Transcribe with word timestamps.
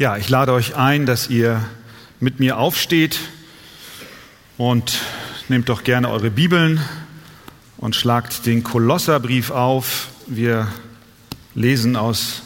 Ja, 0.00 0.16
ich 0.16 0.30
lade 0.30 0.54
euch 0.54 0.76
ein, 0.76 1.04
dass 1.04 1.28
ihr 1.28 1.62
mit 2.20 2.40
mir 2.40 2.56
aufsteht 2.56 3.20
und 4.56 4.98
nehmt 5.48 5.68
doch 5.68 5.84
gerne 5.84 6.08
eure 6.08 6.30
Bibeln 6.30 6.80
und 7.76 7.94
schlagt 7.94 8.46
den 8.46 8.64
Kolosserbrief 8.64 9.50
auf. 9.50 10.08
Wir 10.26 10.68
lesen 11.54 11.96
aus 11.96 12.40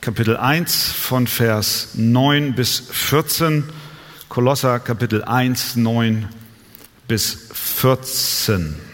Kapitel 0.00 0.36
1 0.36 0.92
von 0.92 1.26
Vers 1.26 1.94
9 1.94 2.54
bis 2.54 2.78
14. 2.92 3.64
Kolosser 4.28 4.78
Kapitel 4.78 5.24
1, 5.24 5.74
9 5.74 6.28
bis 7.08 7.48
14. 7.54 8.87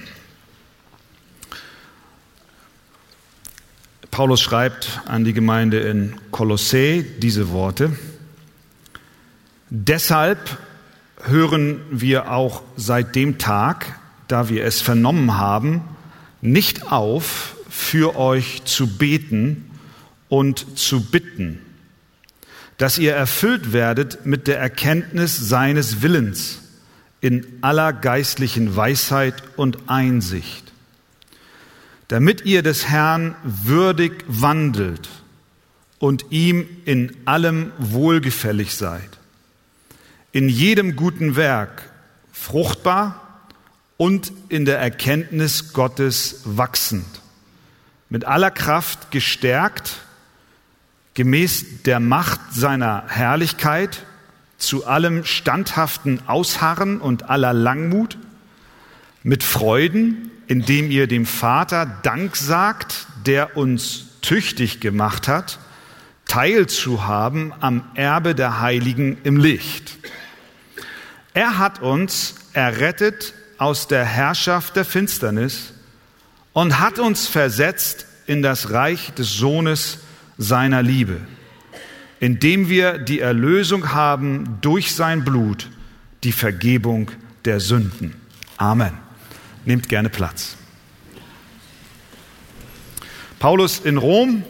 Paulus 4.14 4.40
schreibt 4.40 5.00
an 5.06 5.24
die 5.24 5.32
Gemeinde 5.32 5.80
in 5.80 6.14
Kolossä 6.30 7.02
diese 7.02 7.50
Worte. 7.50 7.90
Deshalb 9.70 10.56
hören 11.24 11.80
wir 11.90 12.30
auch 12.30 12.62
seit 12.76 13.16
dem 13.16 13.38
Tag, 13.38 13.98
da 14.28 14.48
wir 14.48 14.64
es 14.66 14.80
vernommen 14.80 15.36
haben, 15.36 15.82
nicht 16.40 16.92
auf, 16.92 17.56
für 17.68 18.14
euch 18.14 18.62
zu 18.66 18.86
beten 18.86 19.68
und 20.28 20.78
zu 20.78 21.10
bitten, 21.10 21.58
dass 22.78 22.98
ihr 22.98 23.14
erfüllt 23.14 23.72
werdet 23.72 24.24
mit 24.26 24.46
der 24.46 24.60
Erkenntnis 24.60 25.36
seines 25.36 26.02
Willens 26.02 26.60
in 27.20 27.44
aller 27.62 27.92
geistlichen 27.92 28.76
Weisheit 28.76 29.42
und 29.56 29.88
Einsicht 29.88 30.64
damit 32.08 32.44
ihr 32.44 32.62
des 32.62 32.88
Herrn 32.88 33.34
würdig 33.42 34.24
wandelt 34.26 35.08
und 35.98 36.26
ihm 36.30 36.66
in 36.84 37.16
allem 37.24 37.72
wohlgefällig 37.78 38.74
seid, 38.74 39.18
in 40.32 40.48
jedem 40.48 40.96
guten 40.96 41.36
Werk 41.36 41.90
fruchtbar 42.32 43.48
und 43.96 44.32
in 44.48 44.64
der 44.64 44.78
Erkenntnis 44.78 45.72
Gottes 45.72 46.42
wachsend, 46.44 47.06
mit 48.10 48.24
aller 48.24 48.50
Kraft 48.50 49.10
gestärkt, 49.10 50.00
gemäß 51.14 51.82
der 51.84 52.00
Macht 52.00 52.40
seiner 52.52 53.04
Herrlichkeit, 53.08 54.04
zu 54.58 54.86
allem 54.86 55.24
standhaften 55.24 56.20
Ausharren 56.26 57.00
und 57.00 57.30
aller 57.30 57.52
Langmut, 57.52 58.18
mit 59.22 59.42
Freuden, 59.42 60.30
indem 60.46 60.90
ihr 60.90 61.06
dem 61.06 61.26
Vater 61.26 61.86
Dank 62.02 62.36
sagt, 62.36 63.06
der 63.26 63.56
uns 63.56 64.06
tüchtig 64.20 64.80
gemacht 64.80 65.28
hat, 65.28 65.58
teilzuhaben 66.26 67.52
am 67.60 67.84
Erbe 67.94 68.34
der 68.34 68.60
Heiligen 68.60 69.18
im 69.24 69.36
Licht. 69.36 69.98
Er 71.34 71.58
hat 71.58 71.82
uns 71.82 72.36
errettet 72.52 73.34
aus 73.58 73.88
der 73.88 74.04
Herrschaft 74.04 74.76
der 74.76 74.84
Finsternis 74.84 75.74
und 76.52 76.78
hat 76.80 76.98
uns 76.98 77.26
versetzt 77.26 78.06
in 78.26 78.42
das 78.42 78.70
Reich 78.70 79.12
des 79.14 79.34
Sohnes 79.34 79.98
seiner 80.38 80.82
Liebe, 80.82 81.20
indem 82.20 82.68
wir 82.68 82.98
die 82.98 83.20
Erlösung 83.20 83.92
haben 83.92 84.58
durch 84.60 84.94
sein 84.94 85.24
Blut, 85.24 85.68
die 86.22 86.32
Vergebung 86.32 87.10
der 87.44 87.60
Sünden. 87.60 88.14
Amen. 88.56 89.03
Nehmt 89.66 89.88
gerne 89.88 90.10
Platz. 90.10 90.56
Paulus 93.38 93.80
in 93.80 93.96
Rom 93.96 94.44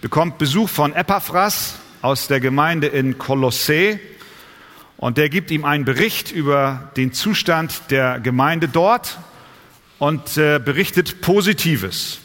bekommt 0.00 0.38
Besuch 0.38 0.68
von 0.68 0.92
Epaphras 0.92 1.76
aus 2.02 2.26
der 2.26 2.40
Gemeinde 2.40 2.88
in 2.88 3.18
Kolossä 3.18 3.98
und 4.96 5.18
der 5.18 5.28
gibt 5.28 5.52
ihm 5.52 5.64
einen 5.64 5.84
Bericht 5.84 6.32
über 6.32 6.90
den 6.96 7.12
Zustand 7.12 7.90
der 7.90 8.18
Gemeinde 8.18 8.66
dort 8.66 9.18
und 9.98 10.36
äh, 10.36 10.58
berichtet 10.58 11.20
Positives. 11.20 12.18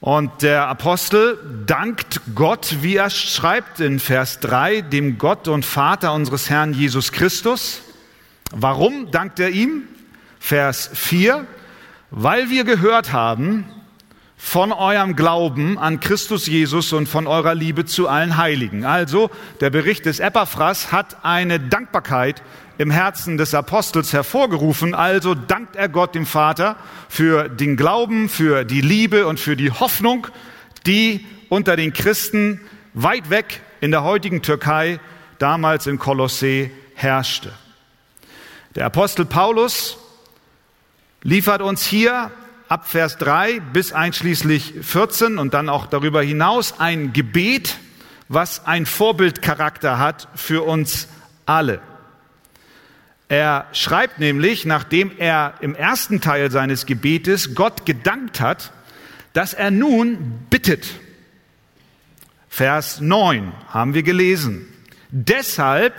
Und 0.00 0.42
der 0.42 0.66
Apostel 0.66 1.38
dankt 1.66 2.20
Gott, 2.34 2.78
wie 2.80 2.96
er 2.96 3.10
schreibt 3.10 3.78
in 3.78 4.00
Vers 4.00 4.40
3, 4.40 4.80
dem 4.80 5.18
Gott 5.18 5.46
und 5.46 5.64
Vater 5.64 6.12
unseres 6.12 6.50
Herrn 6.50 6.74
Jesus 6.74 7.12
Christus. 7.12 7.80
Warum 8.50 9.12
dankt 9.12 9.38
er 9.38 9.50
ihm? 9.50 9.84
Vers 10.46 10.90
4, 10.92 11.46
weil 12.10 12.50
wir 12.50 12.64
gehört 12.64 13.14
haben 13.14 13.64
von 14.36 14.72
eurem 14.72 15.16
Glauben 15.16 15.78
an 15.78 16.00
Christus 16.00 16.46
Jesus 16.46 16.92
und 16.92 17.08
von 17.08 17.26
eurer 17.26 17.54
Liebe 17.54 17.86
zu 17.86 18.08
allen 18.08 18.36
Heiligen. 18.36 18.84
Also 18.84 19.30
der 19.60 19.70
Bericht 19.70 20.04
des 20.04 20.20
Epaphras 20.20 20.92
hat 20.92 21.24
eine 21.24 21.60
Dankbarkeit 21.60 22.42
im 22.76 22.90
Herzen 22.90 23.38
des 23.38 23.54
Apostels 23.54 24.12
hervorgerufen. 24.12 24.94
Also 24.94 25.34
dankt 25.34 25.76
er 25.76 25.88
Gott 25.88 26.14
dem 26.14 26.26
Vater 26.26 26.76
für 27.08 27.48
den 27.48 27.78
Glauben, 27.78 28.28
für 28.28 28.64
die 28.64 28.82
Liebe 28.82 29.26
und 29.26 29.40
für 29.40 29.56
die 29.56 29.70
Hoffnung, 29.70 30.26
die 30.86 31.24
unter 31.48 31.74
den 31.74 31.94
Christen 31.94 32.60
weit 32.92 33.30
weg 33.30 33.62
in 33.80 33.92
der 33.92 34.02
heutigen 34.02 34.42
Türkei, 34.42 35.00
damals 35.38 35.86
in 35.86 35.98
Kolossä, 35.98 36.68
herrschte. 36.94 37.50
Der 38.74 38.84
Apostel 38.84 39.24
Paulus 39.24 39.96
liefert 41.24 41.62
uns 41.62 41.84
hier 41.84 42.30
ab 42.68 42.86
Vers 42.86 43.16
3 43.16 43.60
bis 43.72 43.92
einschließlich 43.92 44.74
14 44.82 45.38
und 45.38 45.54
dann 45.54 45.68
auch 45.68 45.86
darüber 45.86 46.22
hinaus 46.22 46.78
ein 46.78 47.12
Gebet, 47.12 47.78
was 48.28 48.66
ein 48.66 48.86
Vorbildcharakter 48.86 49.98
hat 49.98 50.28
für 50.34 50.62
uns 50.62 51.08
alle. 51.46 51.80
Er 53.28 53.66
schreibt 53.72 54.18
nämlich, 54.18 54.66
nachdem 54.66 55.10
er 55.16 55.54
im 55.60 55.74
ersten 55.74 56.20
Teil 56.20 56.50
seines 56.50 56.84
Gebetes 56.84 57.54
Gott 57.54 57.86
gedankt 57.86 58.40
hat, 58.40 58.72
dass 59.32 59.54
er 59.54 59.70
nun 59.70 60.46
bittet. 60.50 60.86
Vers 62.48 63.00
9 63.00 63.52
haben 63.68 63.94
wir 63.94 64.02
gelesen. 64.02 64.68
Deshalb 65.10 65.94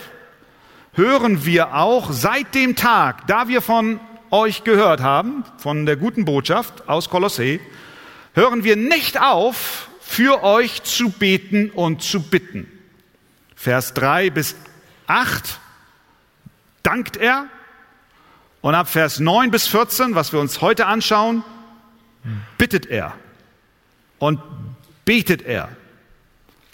hören 0.94 1.46
wir 1.46 1.76
auch 1.76 2.12
seit 2.12 2.54
dem 2.54 2.76
Tag, 2.76 3.28
da 3.28 3.48
wir 3.48 3.62
von 3.62 4.00
euch 4.36 4.64
gehört 4.64 5.00
haben, 5.00 5.46
von 5.58 5.86
der 5.86 5.96
guten 5.96 6.26
Botschaft 6.26 6.90
aus 6.90 7.10
Kolossä, 7.10 7.60
hören 8.34 8.64
wir 8.64 8.76
nicht 8.76 9.22
auf, 9.22 9.90
für 10.02 10.44
euch 10.44 10.84
zu 10.84 11.10
beten 11.10 11.72
und 11.72 12.04
zu 12.04 12.22
bitten. 12.22 12.68
Vers 13.56 13.94
3 13.94 14.30
bis 14.30 14.56
8 15.08 15.60
dankt 16.84 17.18
er 17.18 17.48
und 18.62 18.76
ab 18.76 18.90
Vers 18.90 19.20
9 19.20 19.52
bis 19.52 19.68
14, 19.68 20.16
was 20.16 20.34
wir 20.34 20.40
uns 20.40 20.62
heute 20.62 20.86
anschauen, 20.86 21.44
bittet 22.58 22.86
er 22.86 23.14
und 24.20 24.42
betet 25.06 25.42
er. 25.44 25.70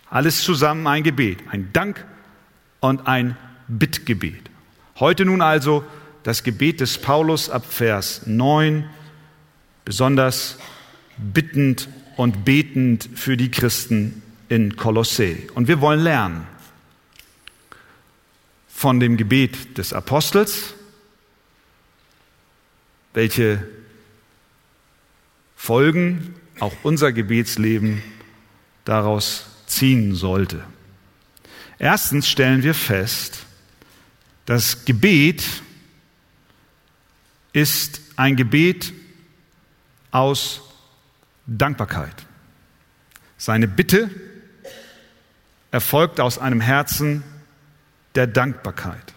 Alles 0.10 0.44
zusammen 0.44 0.88
ein 0.88 1.04
Gebet, 1.04 1.40
ein 1.50 1.72
Dank 1.72 2.06
und 2.80 3.08
ein 3.08 3.38
Bittgebet. 3.68 4.50
Heute 5.00 5.26
nun 5.26 5.42
also 5.42 5.86
das 6.24 6.44
Gebet 6.44 6.82
des 6.82 6.98
Paulus 6.98 7.50
ab 7.50 7.66
Vers 7.68 8.22
9, 8.26 8.90
besonders 9.86 10.58
bittend 11.18 11.90
und 12.18 12.46
betend 12.46 13.10
für 13.16 13.38
die 13.38 13.52
Christen 13.52 14.22
in 14.50 14.76
Kolossä. 14.76 15.36
Und 15.56 15.68
wir 15.68 15.82
wollen 15.82 16.02
lernen 16.02 16.48
von 18.68 19.00
dem 19.00 19.18
Gebet 19.18 19.78
des 19.78 19.94
Apostels, 19.94 20.74
welche 23.14 23.68
Folgen 25.56 26.36
auch 26.60 26.74
unser 26.84 27.12
Gebetsleben 27.12 28.02
daraus 28.86 29.46
ziehen 29.68 30.16
sollte. 30.16 30.64
Erstens 31.78 32.30
stellen 32.30 32.64
wir 32.64 32.74
fest, 32.74 33.46
dass 34.46 34.86
Gebet 34.86 35.44
ist 37.54 38.02
ein 38.16 38.36
Gebet 38.36 38.94
aus 40.12 40.62
Dankbarkeit. 41.48 42.16
Seine 43.38 43.68
Bitte 43.68 44.10
erfolgt 45.72 46.20
aus 46.20 46.38
einem 46.38 46.62
Herzen 46.62 47.24
der 48.16 48.28
Dankbarkeit. 48.28 49.14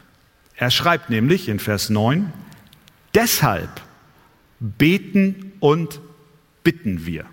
Er 0.57 0.71
schreibt 0.71 1.11
nämlich 1.11 1.49
in 1.49 1.59
Vers 1.59 1.91
9, 1.91 2.33
deshalb 3.15 3.83
beten 4.61 5.53
und 5.61 6.01
bitten 6.63 7.05
wir. 7.07 7.27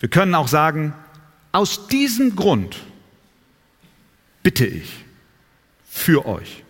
Wir 0.00 0.10
können 0.10 0.34
auch 0.34 0.48
sagen, 0.48 0.92
aus 1.52 1.88
diesem 1.88 2.36
Grund 2.36 2.76
bitte 4.42 4.66
ich 4.66 5.04
für 5.88 6.26
euch. 6.26 6.62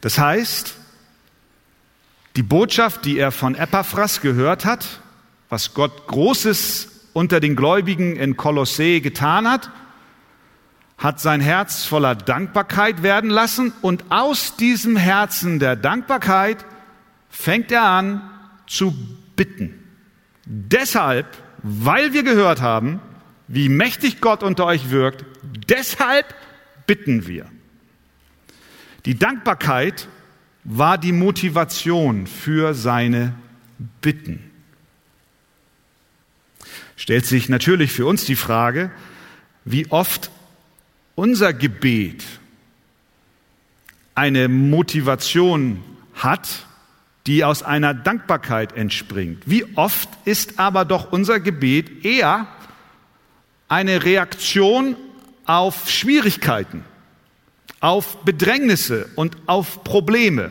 Das 0.00 0.18
heißt, 0.18 0.74
die 2.36 2.42
Botschaft, 2.42 3.04
die 3.04 3.18
er 3.18 3.32
von 3.32 3.54
Epaphras 3.54 4.20
gehört 4.20 4.64
hat, 4.64 4.86
was 5.48 5.74
Gott 5.74 6.06
Großes 6.06 6.88
unter 7.12 7.40
den 7.40 7.56
Gläubigen 7.56 8.16
in 8.16 8.36
Kolossee 8.36 9.00
getan 9.00 9.48
hat, 9.48 9.70
hat 10.96 11.18
sein 11.18 11.40
Herz 11.40 11.84
voller 11.84 12.14
Dankbarkeit 12.14 13.02
werden 13.02 13.30
lassen 13.30 13.72
und 13.80 14.04
aus 14.10 14.56
diesem 14.56 14.96
Herzen 14.96 15.58
der 15.58 15.74
Dankbarkeit 15.74 16.64
fängt 17.30 17.72
er 17.72 17.84
an 17.84 18.30
zu 18.66 18.94
bitten. 19.34 19.74
Deshalb, 20.44 21.26
weil 21.62 22.12
wir 22.12 22.22
gehört 22.22 22.60
haben, 22.60 23.00
wie 23.48 23.68
mächtig 23.68 24.20
Gott 24.20 24.42
unter 24.42 24.66
euch 24.66 24.90
wirkt, 24.90 25.24
deshalb 25.68 26.34
bitten 26.86 27.26
wir. 27.26 27.46
Die 29.04 29.18
Dankbarkeit 29.18 30.08
war 30.64 30.98
die 30.98 31.12
Motivation 31.12 32.26
für 32.26 32.74
seine 32.74 33.34
Bitten. 34.00 34.50
Stellt 36.96 37.24
sich 37.24 37.48
natürlich 37.48 37.92
für 37.92 38.06
uns 38.06 38.24
die 38.26 38.36
Frage, 38.36 38.90
wie 39.64 39.90
oft 39.90 40.30
unser 41.14 41.54
Gebet 41.54 42.24
eine 44.14 44.48
Motivation 44.48 45.82
hat, 46.14 46.66
die 47.26 47.44
aus 47.44 47.62
einer 47.62 47.94
Dankbarkeit 47.94 48.76
entspringt. 48.76 49.44
Wie 49.46 49.64
oft 49.76 50.08
ist 50.26 50.58
aber 50.58 50.84
doch 50.84 51.12
unser 51.12 51.40
Gebet 51.40 52.04
eher 52.04 52.46
eine 53.68 54.04
Reaktion 54.04 54.96
auf 55.46 55.88
Schwierigkeiten, 55.88 56.84
auf 57.80 58.18
Bedrängnisse 58.24 59.08
und 59.16 59.36
auf 59.46 59.84
Probleme. 59.84 60.50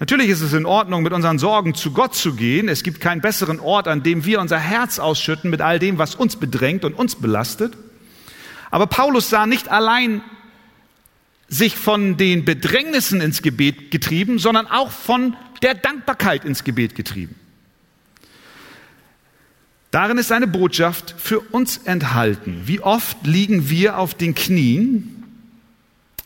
Natürlich 0.00 0.28
ist 0.28 0.42
es 0.42 0.52
in 0.52 0.64
Ordnung, 0.64 1.02
mit 1.02 1.12
unseren 1.12 1.40
Sorgen 1.40 1.74
zu 1.74 1.90
Gott 1.92 2.14
zu 2.14 2.34
gehen. 2.34 2.68
Es 2.68 2.84
gibt 2.84 3.00
keinen 3.00 3.20
besseren 3.20 3.58
Ort, 3.58 3.88
an 3.88 4.04
dem 4.04 4.24
wir 4.24 4.40
unser 4.40 4.58
Herz 4.58 5.00
ausschütten 5.00 5.50
mit 5.50 5.60
all 5.60 5.80
dem, 5.80 5.98
was 5.98 6.14
uns 6.14 6.36
bedrängt 6.36 6.84
und 6.84 6.94
uns 6.94 7.16
belastet. 7.16 7.76
Aber 8.70 8.86
Paulus 8.86 9.28
sah 9.28 9.46
nicht 9.46 9.68
allein 9.68 10.22
sich 11.48 11.76
von 11.76 12.16
den 12.16 12.44
Bedrängnissen 12.44 13.20
ins 13.20 13.42
Gebet 13.42 13.90
getrieben, 13.90 14.38
sondern 14.38 14.68
auch 14.68 14.90
von 14.92 15.36
der 15.62 15.74
Dankbarkeit 15.74 16.44
ins 16.44 16.62
Gebet 16.62 16.94
getrieben. 16.94 17.34
Darin 19.90 20.18
ist 20.18 20.30
eine 20.30 20.46
Botschaft 20.46 21.14
für 21.18 21.40
uns 21.40 21.78
enthalten. 21.78 22.62
Wie 22.66 22.80
oft 22.80 23.26
liegen 23.26 23.70
wir 23.70 23.98
auf 23.98 24.14
den 24.14 24.34
Knien, 24.34 25.17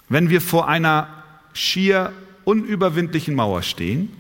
wenn 0.09 0.31
wir 0.31 0.41
vor 0.41 0.69
einer 0.69 1.09
schier 1.53 2.13
unüberwindlichen 2.45 3.35
Mauer 3.35 3.63
stehen 3.63 4.11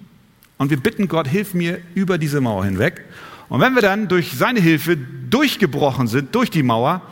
und 0.59 0.71
wir 0.71 0.79
bitten 0.79 1.09
Gott, 1.09 1.27
hilf 1.27 1.55
mir 1.55 1.81
über 1.95 2.19
diese 2.19 2.41
Mauer 2.41 2.65
hinweg. 2.65 3.05
Und 3.49 3.61
wenn 3.61 3.75
wir 3.75 3.83
dann 3.83 4.09
durch 4.09 4.33
seine 4.33 4.61
Hilfe 4.61 4.97
durchgebrochen 4.97 6.07
sind, 6.07 6.35
durch 6.35 6.51
die 6.51 6.63
Mauer, 6.63 7.03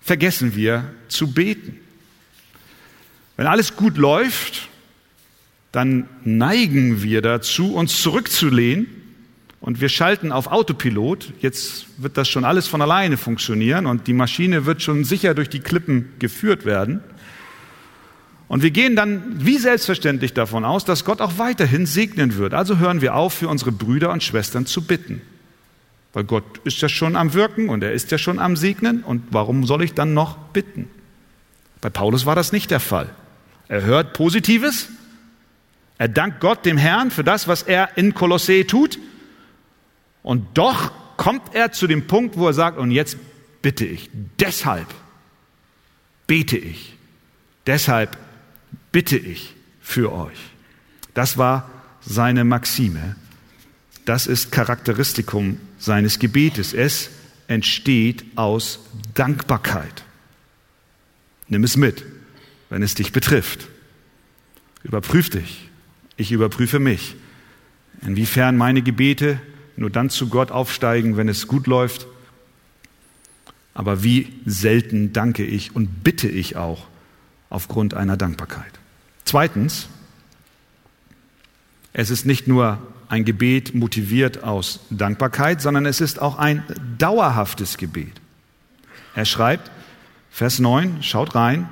vergessen 0.00 0.54
wir 0.54 0.84
zu 1.08 1.32
beten. 1.32 1.80
Wenn 3.36 3.46
alles 3.46 3.76
gut 3.76 3.96
läuft, 3.96 4.68
dann 5.72 6.08
neigen 6.24 7.02
wir 7.02 7.20
dazu, 7.20 7.74
uns 7.74 8.00
zurückzulehnen 8.00 8.86
und 9.60 9.80
wir 9.80 9.88
schalten 9.88 10.32
auf 10.32 10.46
Autopilot. 10.46 11.32
Jetzt 11.40 11.86
wird 11.98 12.16
das 12.16 12.28
schon 12.28 12.44
alles 12.44 12.68
von 12.68 12.80
alleine 12.80 13.16
funktionieren 13.16 13.86
und 13.86 14.06
die 14.06 14.12
Maschine 14.14 14.64
wird 14.64 14.80
schon 14.80 15.04
sicher 15.04 15.34
durch 15.34 15.48
die 15.48 15.60
Klippen 15.60 16.12
geführt 16.18 16.64
werden. 16.64 17.00
Und 18.48 18.62
wir 18.62 18.70
gehen 18.70 18.94
dann 18.94 19.44
wie 19.44 19.58
selbstverständlich 19.58 20.32
davon 20.32 20.64
aus, 20.64 20.84
dass 20.84 21.04
Gott 21.04 21.20
auch 21.20 21.38
weiterhin 21.38 21.84
segnen 21.84 22.36
wird. 22.36 22.54
Also 22.54 22.78
hören 22.78 23.00
wir 23.00 23.14
auf, 23.14 23.34
für 23.34 23.48
unsere 23.48 23.72
Brüder 23.72 24.12
und 24.12 24.22
Schwestern 24.22 24.66
zu 24.66 24.82
bitten. 24.82 25.20
Weil 26.12 26.24
Gott 26.24 26.44
ist 26.64 26.80
ja 26.80 26.88
schon 26.88 27.16
am 27.16 27.34
Wirken 27.34 27.68
und 27.68 27.82
er 27.82 27.92
ist 27.92 28.10
ja 28.10 28.18
schon 28.18 28.38
am 28.38 28.56
Segnen. 28.56 29.02
Und 29.02 29.24
warum 29.30 29.66
soll 29.66 29.82
ich 29.82 29.94
dann 29.94 30.14
noch 30.14 30.38
bitten? 30.38 30.88
Bei 31.80 31.90
Paulus 31.90 32.24
war 32.24 32.36
das 32.36 32.52
nicht 32.52 32.70
der 32.70 32.80
Fall. 32.80 33.10
Er 33.68 33.82
hört 33.82 34.12
Positives. 34.12 34.88
Er 35.98 36.08
dankt 36.08 36.40
Gott, 36.40 36.64
dem 36.64 36.76
Herrn, 36.76 37.10
für 37.10 37.24
das, 37.24 37.48
was 37.48 37.62
er 37.62 37.96
in 37.96 38.14
Kolossee 38.14 38.64
tut. 38.64 38.98
Und 40.22 40.46
doch 40.54 40.92
kommt 41.16 41.54
er 41.54 41.72
zu 41.72 41.86
dem 41.86 42.06
Punkt, 42.06 42.36
wo 42.36 42.46
er 42.46 42.52
sagt, 42.52 42.78
und 42.78 42.90
jetzt 42.90 43.16
bitte 43.62 43.84
ich, 43.84 44.10
deshalb 44.38 44.86
bete 46.26 46.56
ich, 46.56 46.96
deshalb 47.66 48.16
bitte 48.92 49.16
ich 49.16 49.54
für 49.80 50.12
euch. 50.12 50.38
Das 51.14 51.38
war 51.38 51.70
seine 52.00 52.44
Maxime. 52.44 53.16
Das 54.04 54.26
ist 54.26 54.52
Charakteristikum 54.52 55.58
seines 55.78 56.18
Gebetes. 56.18 56.72
Es 56.74 57.10
entsteht 57.48 58.24
aus 58.36 58.80
Dankbarkeit. 59.14 60.04
Nimm 61.48 61.64
es 61.64 61.76
mit, 61.76 62.04
wenn 62.70 62.82
es 62.82 62.94
dich 62.94 63.12
betrifft. 63.12 63.68
Überprüf 64.82 65.30
dich. 65.30 65.68
Ich 66.16 66.32
überprüfe 66.32 66.78
mich. 66.78 67.16
Inwiefern 68.02 68.56
meine 68.56 68.82
Gebete 68.82 69.40
nur 69.76 69.90
dann 69.90 70.10
zu 70.10 70.28
Gott 70.28 70.50
aufsteigen, 70.50 71.16
wenn 71.16 71.28
es 71.28 71.46
gut 71.46 71.66
läuft. 71.66 72.06
Aber 73.74 74.02
wie 74.02 74.28
selten 74.46 75.12
danke 75.12 75.44
ich 75.44 75.76
und 75.76 76.02
bitte 76.02 76.28
ich 76.28 76.56
auch 76.56 76.86
aufgrund 77.50 77.94
einer 77.94 78.16
Dankbarkeit. 78.16 78.72
Zweitens, 79.24 79.88
es 81.92 82.10
ist 82.10 82.26
nicht 82.26 82.46
nur 82.46 82.78
ein 83.08 83.24
Gebet 83.24 83.74
motiviert 83.74 84.42
aus 84.44 84.80
Dankbarkeit, 84.90 85.62
sondern 85.62 85.86
es 85.86 86.00
ist 86.00 86.20
auch 86.20 86.38
ein 86.38 86.62
dauerhaftes 86.98 87.78
Gebet. 87.78 88.20
Er 89.14 89.24
schreibt, 89.24 89.70
Vers 90.30 90.58
9, 90.58 91.02
schaut 91.02 91.34
rein, 91.34 91.68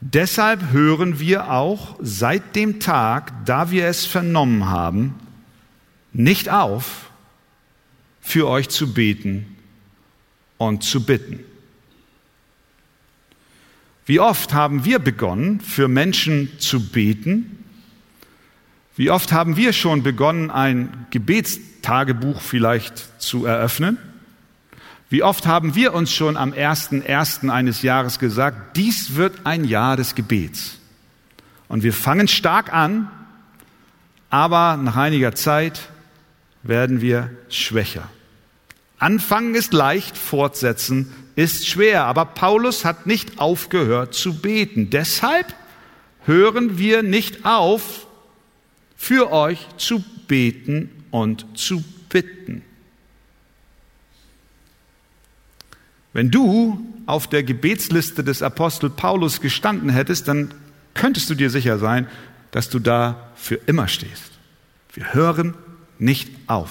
deshalb 0.00 0.72
hören 0.72 1.20
wir 1.20 1.52
auch 1.52 1.96
seit 2.00 2.56
dem 2.56 2.80
Tag, 2.80 3.32
da 3.44 3.70
wir 3.70 3.86
es 3.86 4.06
vernommen 4.06 4.68
haben, 4.68 5.14
nicht 6.12 6.50
auf, 6.50 7.10
für 8.20 8.48
euch 8.48 8.68
zu 8.68 8.92
beten 8.94 9.56
und 10.58 10.84
zu 10.84 11.04
bitten. 11.04 11.40
Wie 14.12 14.20
oft 14.20 14.52
haben 14.52 14.84
wir 14.84 14.98
begonnen, 14.98 15.62
für 15.62 15.88
Menschen 15.88 16.50
zu 16.58 16.86
beten 16.90 17.62
wie 18.94 19.10
oft 19.10 19.32
haben 19.32 19.56
wir 19.56 19.72
schon 19.72 20.02
begonnen, 20.02 20.50
ein 20.50 21.06
Gebetstagebuch 21.10 22.42
vielleicht 22.42 23.22
zu 23.22 23.46
eröffnen? 23.46 23.96
Wie 25.08 25.22
oft 25.22 25.46
haben 25.46 25.74
wir 25.74 25.94
uns 25.94 26.12
schon 26.12 26.36
am 26.36 26.52
ersten 26.52 27.00
ersten 27.00 27.48
eines 27.48 27.80
Jahres 27.80 28.18
gesagt, 28.18 28.76
dies 28.76 29.14
wird 29.14 29.46
ein 29.46 29.64
Jahr 29.64 29.96
des 29.96 30.14
Gebets. 30.14 30.78
Und 31.68 31.82
wir 31.82 31.94
fangen 31.94 32.28
stark 32.28 32.70
an, 32.70 33.10
aber 34.28 34.76
nach 34.76 34.96
einiger 34.96 35.34
Zeit 35.34 35.88
werden 36.62 37.00
wir 37.00 37.30
schwächer. 37.48 38.10
Anfangen 39.02 39.56
ist 39.56 39.72
leicht, 39.72 40.16
fortsetzen 40.16 41.12
ist 41.34 41.66
schwer. 41.66 42.04
Aber 42.04 42.24
Paulus 42.24 42.84
hat 42.84 43.04
nicht 43.06 43.40
aufgehört 43.40 44.14
zu 44.14 44.40
beten. 44.40 44.90
Deshalb 44.90 45.52
hören 46.24 46.78
wir 46.78 47.02
nicht 47.02 47.44
auf, 47.44 48.06
für 48.96 49.32
euch 49.32 49.66
zu 49.76 50.04
beten 50.28 50.88
und 51.10 51.58
zu 51.58 51.82
bitten. 52.10 52.62
Wenn 56.12 56.30
du 56.30 56.78
auf 57.06 57.26
der 57.26 57.42
Gebetsliste 57.42 58.22
des 58.22 58.40
Apostel 58.40 58.88
Paulus 58.88 59.40
gestanden 59.40 59.88
hättest, 59.90 60.28
dann 60.28 60.54
könntest 60.94 61.28
du 61.28 61.34
dir 61.34 61.50
sicher 61.50 61.80
sein, 61.80 62.06
dass 62.52 62.70
du 62.70 62.78
da 62.78 63.32
für 63.34 63.56
immer 63.66 63.88
stehst. 63.88 64.30
Wir 64.94 65.12
hören 65.12 65.54
nicht 65.98 66.30
auf, 66.46 66.70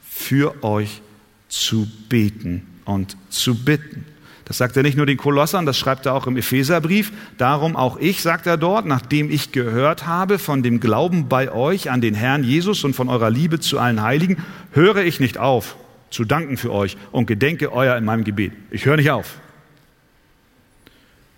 für 0.00 0.64
euch 0.64 1.02
zu 1.48 1.88
beten 2.08 2.66
und 2.84 3.16
zu 3.30 3.54
bitten. 3.54 4.04
Das 4.44 4.56
sagt 4.56 4.76
er 4.78 4.82
nicht 4.82 4.96
nur 4.96 5.04
den 5.04 5.18
Kolossern, 5.18 5.66
das 5.66 5.78
schreibt 5.78 6.06
er 6.06 6.14
auch 6.14 6.26
im 6.26 6.38
Epheserbrief. 6.38 7.12
Darum 7.36 7.76
auch 7.76 7.98
ich, 7.98 8.22
sagt 8.22 8.46
er 8.46 8.56
dort, 8.56 8.86
nachdem 8.86 9.30
ich 9.30 9.52
gehört 9.52 10.06
habe 10.06 10.38
von 10.38 10.62
dem 10.62 10.80
Glauben 10.80 11.28
bei 11.28 11.52
euch 11.52 11.90
an 11.90 12.00
den 12.00 12.14
Herrn 12.14 12.44
Jesus 12.44 12.82
und 12.82 12.94
von 12.94 13.10
eurer 13.10 13.28
Liebe 13.28 13.60
zu 13.60 13.78
allen 13.78 14.00
Heiligen, 14.00 14.42
höre 14.72 15.04
ich 15.04 15.20
nicht 15.20 15.36
auf 15.36 15.76
zu 16.10 16.24
danken 16.24 16.56
für 16.56 16.72
euch 16.72 16.96
und 17.12 17.26
gedenke 17.26 17.72
euer 17.72 17.96
in 17.96 18.04
meinem 18.04 18.24
Gebet. 18.24 18.52
Ich 18.70 18.86
höre 18.86 18.96
nicht 18.96 19.10
auf. 19.10 19.38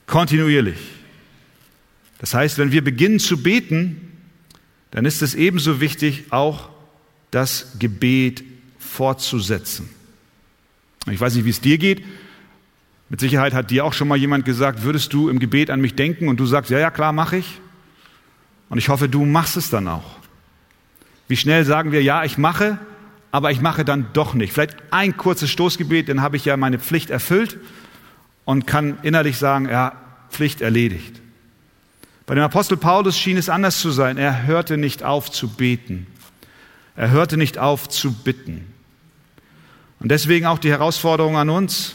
Kontinuierlich. 0.07 0.79
Das 2.19 2.35
heißt, 2.35 2.59
wenn 2.59 2.73
wir 2.73 2.85
beginnen 2.85 3.19
zu 3.19 3.43
beten, 3.43 4.13
dann 4.91 5.05
ist 5.05 5.23
es 5.23 5.35
ebenso 5.35 5.81
wichtig, 5.81 6.25
auch 6.31 6.69
das 7.31 7.73
Gebet 7.79 8.45
fortzusetzen. 8.79 9.89
Ich 11.09 11.21
weiß 11.21 11.35
nicht, 11.35 11.45
wie 11.45 11.51
es 11.51 11.61
dir 11.61 11.79
geht. 11.79 12.05
Mit 13.09 13.21
Sicherheit 13.21 13.55
hat 13.55 13.71
dir 13.71 13.85
auch 13.85 13.93
schon 13.93 14.09
mal 14.09 14.17
jemand 14.17 14.45
gesagt, 14.45 14.83
würdest 14.83 15.13
du 15.13 15.29
im 15.29 15.39
Gebet 15.39 15.71
an 15.71 15.81
mich 15.81 15.95
denken? 15.95 16.29
Und 16.29 16.39
du 16.39 16.47
sagst, 16.47 16.71
ja, 16.71 16.79
ja, 16.79 16.91
klar, 16.91 17.13
mache 17.13 17.39
ich. 17.39 17.61
Und 18.69 18.79
ich 18.79 18.89
hoffe, 18.89 19.09
du 19.09 19.25
machst 19.25 19.57
es 19.57 19.71
dann 19.71 19.89
auch. 19.89 20.19
Wie 21.27 21.37
schnell 21.37 21.65
sagen 21.65 21.93
wir, 21.93 22.03
ja, 22.03 22.25
ich 22.25 22.39
mache, 22.39 22.79
aber 23.33 23.51
ich 23.51 23.61
mache 23.61 23.85
dann 23.85 24.07
doch 24.13 24.35
nicht. 24.35 24.53
Vielleicht 24.53 24.77
ein 24.91 25.17
kurzes 25.17 25.51
Stoßgebet, 25.51 26.09
dann 26.09 26.23
habe 26.23 26.37
ich 26.37 26.45
ja 26.45 26.57
meine 26.57 26.79
Pflicht 26.79 27.11
erfüllt 27.11 27.59
und 28.45 28.67
kann 28.67 28.99
innerlich 29.03 29.39
sagen, 29.39 29.69
ja, 29.69 29.93
Pflicht 30.31 30.61
erledigt. 30.61 31.21
Bei 32.27 32.35
dem 32.37 32.45
Apostel 32.45 32.77
Paulus 32.77 33.19
schien 33.19 33.37
es 33.37 33.49
anders 33.49 33.81
zu 33.81 33.91
sein. 33.91 34.17
Er 34.17 34.47
hörte 34.47 34.77
nicht 34.77 35.03
auf 35.03 35.33
zu 35.33 35.49
beten. 35.49 36.07
Er 36.95 37.11
hörte 37.11 37.37
nicht 37.37 37.59
auf 37.59 37.89
zu 37.89 38.13
bitten. 38.13 38.73
Und 40.01 40.11
deswegen 40.11 40.47
auch 40.47 40.59
die 40.59 40.71
Herausforderung 40.71 41.37
an 41.37 41.51
uns. 41.51 41.95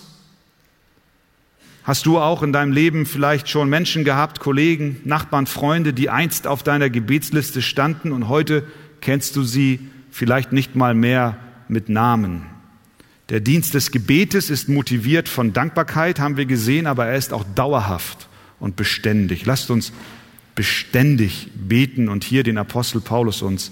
Hast 1.84 2.06
du 2.06 2.20
auch 2.20 2.42
in 2.42 2.54
deinem 2.54 2.72
Leben 2.72 3.06
vielleicht 3.06 3.50
schon 3.50 3.70
Menschen 3.70 4.04
gehabt, 4.04 4.40
Kollegen, 4.40 5.02
Nachbarn, 5.04 5.46
Freunde, 5.46 5.94
die 5.94 6.10
einst 6.10 6.48
auf 6.48 6.64
deiner 6.64 6.90
Gebetsliste 6.90 7.62
standen 7.62 8.12
und 8.12 8.28
heute 8.28 8.64
kennst 9.02 9.36
du 9.36 9.44
sie 9.44 9.80
vielleicht 10.10 10.52
nicht 10.52 10.76
mal 10.76 10.96
mehr 10.96 11.38
mit 11.68 11.90
Namen? 11.90 12.48
Der 13.30 13.40
Dienst 13.40 13.74
des 13.74 13.92
Gebetes 13.92 14.50
ist 14.50 14.70
motiviert 14.70 15.30
von 15.30 15.54
Dankbarkeit, 15.54 16.20
haben 16.20 16.38
wir 16.38 16.46
gesehen, 16.46 16.88
aber 16.88 17.08
er 17.08 17.18
ist 17.18 17.34
auch 17.34 17.46
dauerhaft 17.56 18.28
und 18.60 18.76
beständig. 18.76 19.46
Lasst 19.46 19.70
uns 19.70 19.94
beständig 20.56 21.50
beten 21.56 22.08
und 22.08 22.24
hier 22.24 22.44
den 22.44 22.58
Apostel 22.58 23.02
Paulus 23.02 23.42
uns 23.42 23.72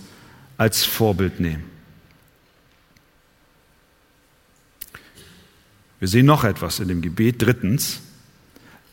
als 0.57 0.85
Vorbild 0.85 1.39
nehmen. 1.39 1.72
Wir 6.03 6.09
sehen 6.09 6.25
noch 6.25 6.43
etwas 6.43 6.81
in 6.81 6.89
dem 6.89 7.01
Gebet. 7.01 7.41
Drittens, 7.41 8.01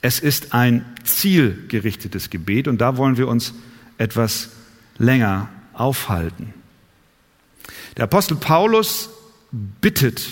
es 0.01 0.21
ist 0.21 0.55
ein 0.55 0.85
zielgerichtetes 1.03 2.31
Gebet 2.31 2.69
und 2.69 2.81
da 2.81 2.97
wollen 2.99 3.17
wir 3.17 3.27
uns 3.27 3.53
etwas 3.99 4.51
länger 4.97 5.49
aufhalten. 5.73 6.55
Der 7.97 8.05
Apostel 8.05 8.37
Paulus 8.37 9.11
bittet 9.51 10.25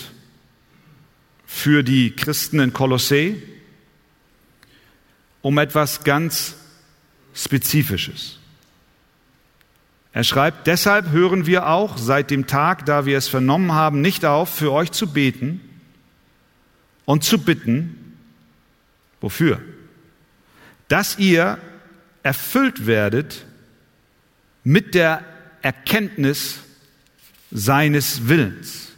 für 1.46 1.82
die 1.82 2.12
Christen 2.12 2.60
in 2.60 2.72
Kolossee 2.72 3.42
um 5.42 5.58
etwas 5.58 6.04
ganz 6.04 6.54
Spezifisches. 7.34 8.38
Er 10.12 10.22
schreibt, 10.22 10.68
deshalb 10.68 11.10
hören 11.10 11.44
wir 11.44 11.66
auch 11.66 11.98
seit 11.98 12.30
dem 12.30 12.46
Tag, 12.46 12.86
da 12.86 13.04
wir 13.04 13.18
es 13.18 13.26
vernommen 13.26 13.72
haben, 13.72 14.00
nicht 14.00 14.24
auf, 14.24 14.48
für 14.48 14.70
euch 14.70 14.92
zu 14.92 15.08
beten 15.08 15.62
und 17.08 17.24
zu 17.24 17.38
bitten, 17.38 18.18
wofür? 19.22 19.62
Dass 20.88 21.18
ihr 21.18 21.56
erfüllt 22.22 22.84
werdet 22.84 23.46
mit 24.62 24.94
der 24.94 25.24
Erkenntnis 25.62 26.58
seines 27.50 28.28
Willens. 28.28 28.88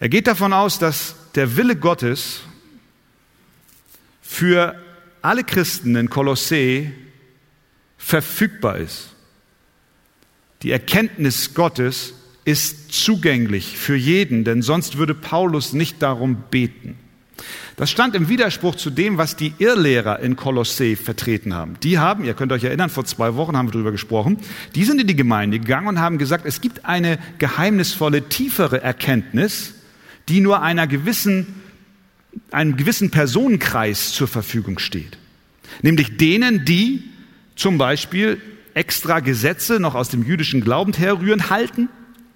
Er 0.00 0.10
geht 0.10 0.26
davon 0.26 0.52
aus, 0.52 0.78
dass 0.78 1.14
der 1.34 1.56
Wille 1.56 1.74
Gottes 1.74 2.42
für 4.20 4.78
alle 5.22 5.44
Christen 5.44 5.96
in 5.96 6.10
Kolossee 6.10 6.92
verfügbar 7.96 8.76
ist. 8.76 9.14
Die 10.60 10.72
Erkenntnis 10.72 11.54
Gottes 11.54 12.12
ist 12.44 12.92
zugänglich 12.92 13.78
für 13.78 13.96
jeden, 13.96 14.44
denn 14.44 14.62
sonst 14.62 14.98
würde 14.98 15.14
Paulus 15.14 15.72
nicht 15.72 16.02
darum 16.02 16.44
beten. 16.50 16.96
Das 17.76 17.90
stand 17.90 18.14
im 18.14 18.28
Widerspruch 18.28 18.74
zu 18.74 18.90
dem, 18.90 19.16
was 19.16 19.36
die 19.36 19.54
Irrlehrer 19.58 20.20
in 20.20 20.36
Kolossee 20.36 20.94
vertreten 20.96 21.54
haben. 21.54 21.76
Die 21.82 21.98
haben, 21.98 22.24
ihr 22.24 22.34
könnt 22.34 22.52
euch 22.52 22.64
erinnern, 22.64 22.90
vor 22.90 23.04
zwei 23.04 23.34
Wochen 23.34 23.56
haben 23.56 23.68
wir 23.68 23.72
darüber 23.72 23.92
gesprochen, 23.92 24.38
die 24.74 24.84
sind 24.84 25.00
in 25.00 25.06
die 25.06 25.16
Gemeinde 25.16 25.58
gegangen 25.58 25.88
und 25.88 26.00
haben 26.00 26.18
gesagt, 26.18 26.44
es 26.46 26.60
gibt 26.60 26.84
eine 26.84 27.18
geheimnisvolle, 27.38 28.28
tiefere 28.28 28.82
Erkenntnis, 28.82 29.74
die 30.28 30.40
nur 30.40 30.62
einer 30.62 30.86
gewissen 30.86 31.62
einem 32.50 32.76
gewissen 32.76 33.10
Personenkreis 33.10 34.12
zur 34.12 34.28
Verfügung 34.28 34.78
steht. 34.78 35.18
Nämlich 35.82 36.16
denen, 36.16 36.64
die 36.64 37.04
zum 37.56 37.78
Beispiel 37.78 38.40
extra 38.74 39.20
Gesetze 39.20 39.80
noch 39.80 39.94
aus 39.94 40.08
dem 40.08 40.22
jüdischen 40.22 40.62
Glauben 40.62 40.92
herrühren, 40.92 41.50
halten 41.50 41.88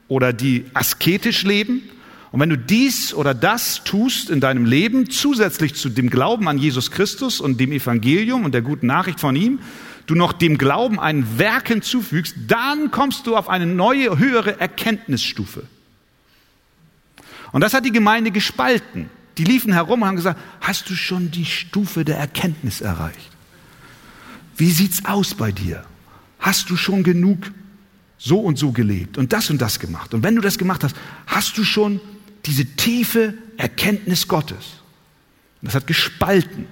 oder 0.09 0.33
die 0.33 0.65
asketisch 0.75 1.43
leben. 1.43 1.83
Und 2.33 2.41
wenn 2.41 2.51
du 2.51 2.59
dies 2.59 3.15
oder 3.15 3.35
das 3.35 3.85
tust 3.85 4.31
in 4.31 4.41
deinem 4.41 4.65
Leben, 4.65 5.11
zusätzlich 5.11 5.75
zu 5.75 5.89
dem 5.89 6.11
Glauben 6.11 6.49
an 6.49 6.59
Jesus 6.59 6.91
Christus 6.91 7.41
und 7.41 7.59
dem 7.59 7.73
Evangelium 7.73 8.45
und 8.45 8.53
der 8.53 8.63
guten 8.63 8.87
Nachricht 8.87 9.21
von 9.21 9.37
ihm, 9.37 9.61
du 10.07 10.15
noch 10.15 10.33
dem 10.33 10.59
Glauben 10.59 11.01
ein 11.01 11.39
Werk 11.39 11.69
hinzufügst, 11.69 12.37
dann 12.47 12.91
kommst 12.91 13.27
du 13.27 13.37
auf 13.37 13.49
eine 13.49 13.67
neue, 13.67 14.19
höhere 14.19 14.61
Erkenntnisstufe. 14.61 15.63
Und 17.53 17.61
das 17.61 17.75
hat 17.75 17.85
die 17.85 17.93
Gemeinde 17.93 18.31
gespalten. 18.31 19.09
Die 19.39 19.45
liefen 19.45 19.73
herum 19.73 20.03
und 20.03 20.09
haben 20.09 20.17
gesagt, 20.17 20.41
hast 20.61 20.89
du 20.91 20.95
schon 20.95 21.31
die 21.31 21.45
Stufe 21.45 22.05
der 22.05 22.17
Erkenntnis 22.19 22.81
erreicht? 22.81 23.31
Wie 24.57 24.71
sieht's 24.71 25.05
aus 25.05 25.35
bei 25.35 25.53
dir? 25.53 25.85
Hast 26.39 26.71
du 26.71 26.77
schon 26.77 27.03
genug 27.03 27.39
so 28.19 28.41
und 28.41 28.59
so 28.59 28.73
gelebt 28.73 29.19
und 29.19 29.33
das 29.33 29.51
und 29.51 29.61
das 29.61 29.79
gemacht? 29.79 30.15
Und 30.15 30.23
wenn 30.23 30.37
du 30.37 30.43
das 30.43 30.59
gemacht 30.59 30.85
hast, 30.85 30.97
hast 31.27 31.59
du 31.59 31.65
schon 31.65 32.01
diese 32.45 32.65
tiefe 32.65 33.35
Erkenntnis 33.57 34.29
Gottes? 34.29 34.77
das 35.63 35.75
hat 35.75 35.87
gespalten. 35.89 36.67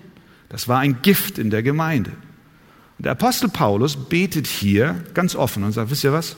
Das 0.49 0.69
war 0.69 0.79
ein 0.79 1.03
Gift 1.03 1.39
in 1.39 1.51
der 1.51 1.65
Gemeinde. 1.65 2.13
Und 2.97 3.07
der 3.07 3.13
Apostel 3.13 3.49
Paulus 3.49 3.97
betet 3.97 4.47
hier 4.47 5.03
ganz 5.15 5.35
offen 5.35 5.65
und 5.65 5.73
sagt, 5.73 5.91
wisst 5.91 6.05
ihr 6.05 6.13
was? 6.13 6.37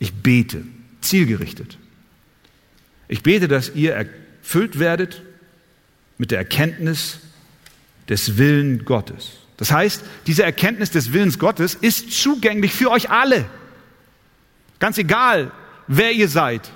Ich 0.00 0.12
bete, 0.14 0.64
zielgerichtet. 1.00 1.78
Ich 3.06 3.22
bete, 3.22 3.46
dass 3.46 3.74
ihr 3.74 3.94
erfüllt 3.94 4.80
werdet 4.80 5.22
mit 6.18 6.32
der 6.32 6.38
Erkenntnis 6.38 7.20
des 8.08 8.36
Willen 8.36 8.84
Gottes. 8.84 9.30
Das 9.56 9.70
heißt, 9.72 10.02
diese 10.26 10.42
Erkenntnis 10.42 10.90
des 10.90 11.12
Willens 11.12 11.38
Gottes 11.38 11.74
ist 11.74 12.12
zugänglich 12.12 12.72
für 12.72 12.90
euch 12.90 13.10
alle. 13.10 13.44
Ganz 14.78 14.98
egal, 14.98 15.50
wer 15.86 16.12
ihr 16.12 16.28
seid. 16.28 16.70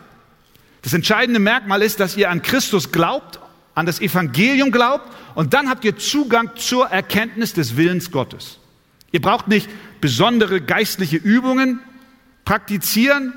Das 0.82 0.92
entscheidende 0.92 1.40
Merkmal 1.40 1.82
ist, 1.82 2.00
dass 2.00 2.16
ihr 2.16 2.30
an 2.30 2.42
Christus 2.42 2.90
glaubt, 2.90 3.38
an 3.74 3.86
das 3.86 4.00
Evangelium 4.00 4.70
glaubt 4.70 5.08
und 5.34 5.54
dann 5.54 5.68
habt 5.68 5.84
ihr 5.84 5.96
Zugang 5.96 6.50
zur 6.56 6.88
Erkenntnis 6.88 7.54
des 7.54 7.76
Willens 7.76 8.10
Gottes. 8.10 8.58
Ihr 9.12 9.20
braucht 9.20 9.48
nicht 9.48 9.68
besondere 10.00 10.60
geistliche 10.60 11.16
Übungen 11.16 11.80
praktizieren, 12.44 13.34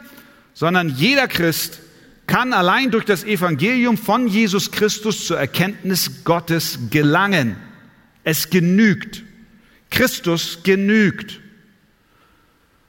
sondern 0.53 0.89
jeder 0.89 1.27
Christ 1.27 1.79
kann 2.27 2.53
allein 2.53 2.89
durch 2.89 3.05
das 3.05 3.23
Evangelium 3.23 3.97
von 3.97 4.27
Jesus 4.27 4.71
Christus 4.71 5.27
zur 5.27 5.37
Erkenntnis 5.37 6.23
Gottes 6.23 6.79
gelangen. 6.89 7.55
Es 8.23 8.49
genügt. 8.49 9.23
Christus 9.91 10.63
genügt. 10.63 11.39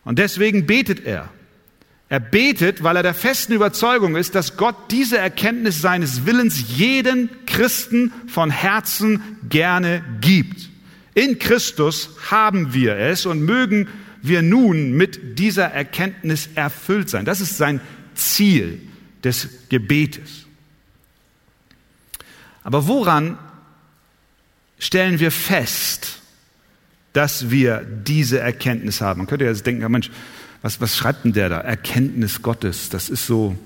Und 0.04 0.18
deswegen 0.18 0.66
betet 0.66 1.04
er. 1.04 1.28
Er 2.08 2.20
betet, 2.20 2.84
weil 2.84 2.96
er 2.96 3.02
der 3.02 3.14
festen 3.14 3.52
Überzeugung 3.52 4.14
ist, 4.14 4.34
dass 4.36 4.56
Gott 4.56 4.76
diese 4.90 5.18
Erkenntnis 5.18 5.80
seines 5.80 6.24
Willens 6.24 6.76
jeden 6.76 7.30
Christen 7.46 8.12
von 8.28 8.50
Herzen 8.50 9.38
gerne 9.48 10.04
gibt. 10.20 10.70
In 11.14 11.38
Christus 11.38 12.10
haben 12.30 12.72
wir 12.74 12.96
es 12.96 13.26
und 13.26 13.42
mögen 13.42 13.88
wir 14.22 14.42
nun 14.42 14.92
mit 14.92 15.38
dieser 15.38 15.64
Erkenntnis 15.64 16.48
erfüllt 16.54 17.10
sein. 17.10 17.24
Das 17.24 17.40
ist 17.40 17.56
sein 17.56 17.80
Ziel 18.14 18.80
des 19.24 19.48
Gebetes. 19.68 20.46
Aber 22.62 22.86
woran 22.86 23.38
stellen 24.78 25.18
wir 25.18 25.32
fest, 25.32 26.20
dass 27.12 27.50
wir 27.50 27.84
diese 27.84 28.38
Erkenntnis 28.38 29.00
haben? 29.00 29.18
Man 29.18 29.26
könnte 29.26 29.44
ja 29.44 29.50
jetzt 29.50 29.66
denken, 29.66 29.90
Mensch, 29.90 30.10
was, 30.66 30.80
was 30.80 30.96
schreibt 30.96 31.24
denn 31.24 31.32
der 31.32 31.48
da? 31.48 31.60
Erkenntnis 31.60 32.42
Gottes, 32.42 32.88
das 32.88 33.08
ist 33.08 33.24
so 33.24 33.56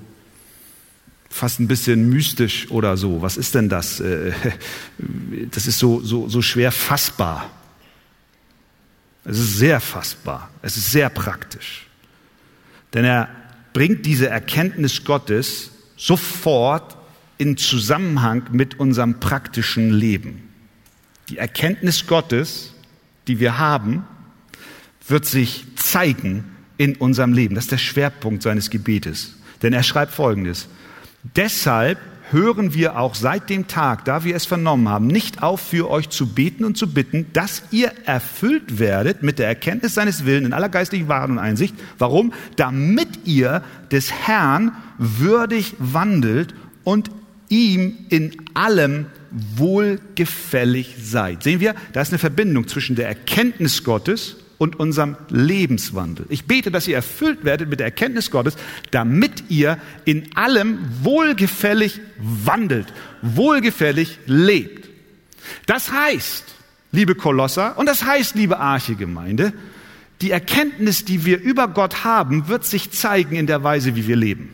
fast 1.30 1.58
ein 1.58 1.66
bisschen 1.66 2.10
mystisch 2.10 2.70
oder 2.70 2.98
so. 2.98 3.22
Was 3.22 3.38
ist 3.38 3.54
denn 3.54 3.70
das? 3.70 4.00
Äh, 4.00 4.32
das 5.50 5.66
ist 5.66 5.78
so, 5.78 6.02
so, 6.02 6.28
so 6.28 6.42
schwer 6.42 6.70
fassbar. 6.70 7.50
Es 9.24 9.38
ist 9.38 9.56
sehr 9.56 9.80
fassbar. 9.80 10.50
Es 10.60 10.76
ist 10.76 10.90
sehr 10.90 11.08
praktisch. 11.08 11.86
Denn 12.92 13.06
er 13.06 13.30
bringt 13.72 14.04
diese 14.04 14.28
Erkenntnis 14.28 15.02
Gottes 15.02 15.70
sofort 15.96 16.98
in 17.38 17.56
Zusammenhang 17.56 18.42
mit 18.52 18.78
unserem 18.78 19.20
praktischen 19.20 19.90
Leben. 19.90 20.50
Die 21.30 21.38
Erkenntnis 21.38 22.06
Gottes, 22.06 22.74
die 23.26 23.40
wir 23.40 23.56
haben, 23.56 24.04
wird 25.08 25.24
sich 25.24 25.64
zeigen 25.76 26.44
in 26.80 26.96
unserem 26.96 27.34
Leben. 27.34 27.54
Das 27.54 27.64
ist 27.64 27.72
der 27.72 27.76
Schwerpunkt 27.78 28.42
seines 28.42 28.70
Gebetes. 28.70 29.34
Denn 29.62 29.74
er 29.74 29.82
schreibt 29.82 30.14
Folgendes. 30.14 30.66
Deshalb 31.36 31.98
hören 32.30 32.72
wir 32.72 32.98
auch 32.98 33.14
seit 33.14 33.50
dem 33.50 33.68
Tag, 33.68 34.06
da 34.06 34.24
wir 34.24 34.34
es 34.34 34.46
vernommen 34.46 34.88
haben, 34.88 35.06
nicht 35.06 35.42
auf, 35.42 35.60
für 35.60 35.90
euch 35.90 36.08
zu 36.08 36.32
beten 36.32 36.64
und 36.64 36.78
zu 36.78 36.90
bitten, 36.90 37.26
dass 37.34 37.64
ihr 37.70 37.92
erfüllt 38.06 38.78
werdet 38.78 39.22
mit 39.22 39.38
der 39.38 39.48
Erkenntnis 39.48 39.92
seines 39.92 40.24
Willens 40.24 40.46
in 40.46 40.52
aller 40.54 40.70
geistlichen 40.70 41.08
Wahrheit 41.08 41.28
und 41.28 41.38
Einsicht. 41.38 41.74
Warum? 41.98 42.32
Damit 42.56 43.26
ihr 43.26 43.62
des 43.90 44.10
Herrn 44.10 44.72
würdig 44.96 45.74
wandelt 45.78 46.54
und 46.82 47.10
ihm 47.50 48.06
in 48.08 48.36
allem 48.54 49.04
wohlgefällig 49.30 50.96
seid. 51.02 51.42
Sehen 51.42 51.60
wir, 51.60 51.74
da 51.92 52.00
ist 52.00 52.10
eine 52.10 52.18
Verbindung 52.18 52.68
zwischen 52.68 52.96
der 52.96 53.06
Erkenntnis 53.06 53.84
Gottes 53.84 54.36
und 54.60 54.78
unserem 54.78 55.16
Lebenswandel. 55.30 56.26
Ich 56.28 56.44
bete, 56.44 56.70
dass 56.70 56.86
ihr 56.86 56.94
erfüllt 56.94 57.46
werdet 57.46 57.70
mit 57.70 57.80
der 57.80 57.86
Erkenntnis 57.86 58.30
Gottes, 58.30 58.56
damit 58.90 59.44
ihr 59.48 59.78
in 60.04 60.36
allem 60.36 60.80
wohlgefällig 61.02 61.98
wandelt, 62.18 62.92
wohlgefällig 63.22 64.18
lebt. 64.26 64.90
Das 65.64 65.90
heißt, 65.90 66.44
liebe 66.92 67.14
Kolosser, 67.14 67.78
und 67.78 67.86
das 67.86 68.04
heißt, 68.04 68.34
liebe 68.34 68.58
Archegemeinde, 68.58 69.54
die 70.20 70.30
Erkenntnis, 70.30 71.06
die 71.06 71.24
wir 71.24 71.40
über 71.40 71.68
Gott 71.68 72.04
haben, 72.04 72.48
wird 72.48 72.66
sich 72.66 72.90
zeigen 72.90 73.36
in 73.36 73.46
der 73.46 73.64
Weise, 73.64 73.96
wie 73.96 74.06
wir 74.06 74.16
leben. 74.16 74.50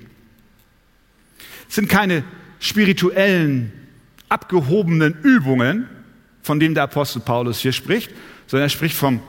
Es 1.68 1.74
sind 1.74 1.88
keine 1.88 2.22
spirituellen, 2.60 3.72
abgehobenen 4.28 5.16
Übungen, 5.24 5.88
von 6.42 6.60
denen 6.60 6.76
der 6.76 6.84
Apostel 6.84 7.18
Paulus 7.18 7.58
hier 7.58 7.72
spricht, 7.72 8.12
sondern 8.46 8.66
er 8.66 8.70
spricht 8.70 8.94
vom 8.94 9.20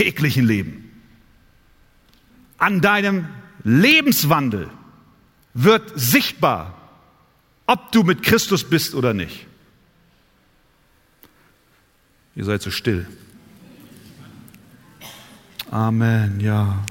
täglichen 0.00 0.46
Leben. 0.46 0.90
An 2.56 2.80
deinem 2.80 3.28
Lebenswandel 3.64 4.70
wird 5.52 5.92
sichtbar, 5.94 6.74
ob 7.66 7.92
du 7.92 8.02
mit 8.02 8.22
Christus 8.22 8.64
bist 8.64 8.94
oder 8.94 9.12
nicht. 9.12 9.46
Ihr 12.34 12.46
seid 12.46 12.62
so 12.62 12.70
still. 12.70 13.06
Amen, 15.70 16.40
ja. 16.40 16.82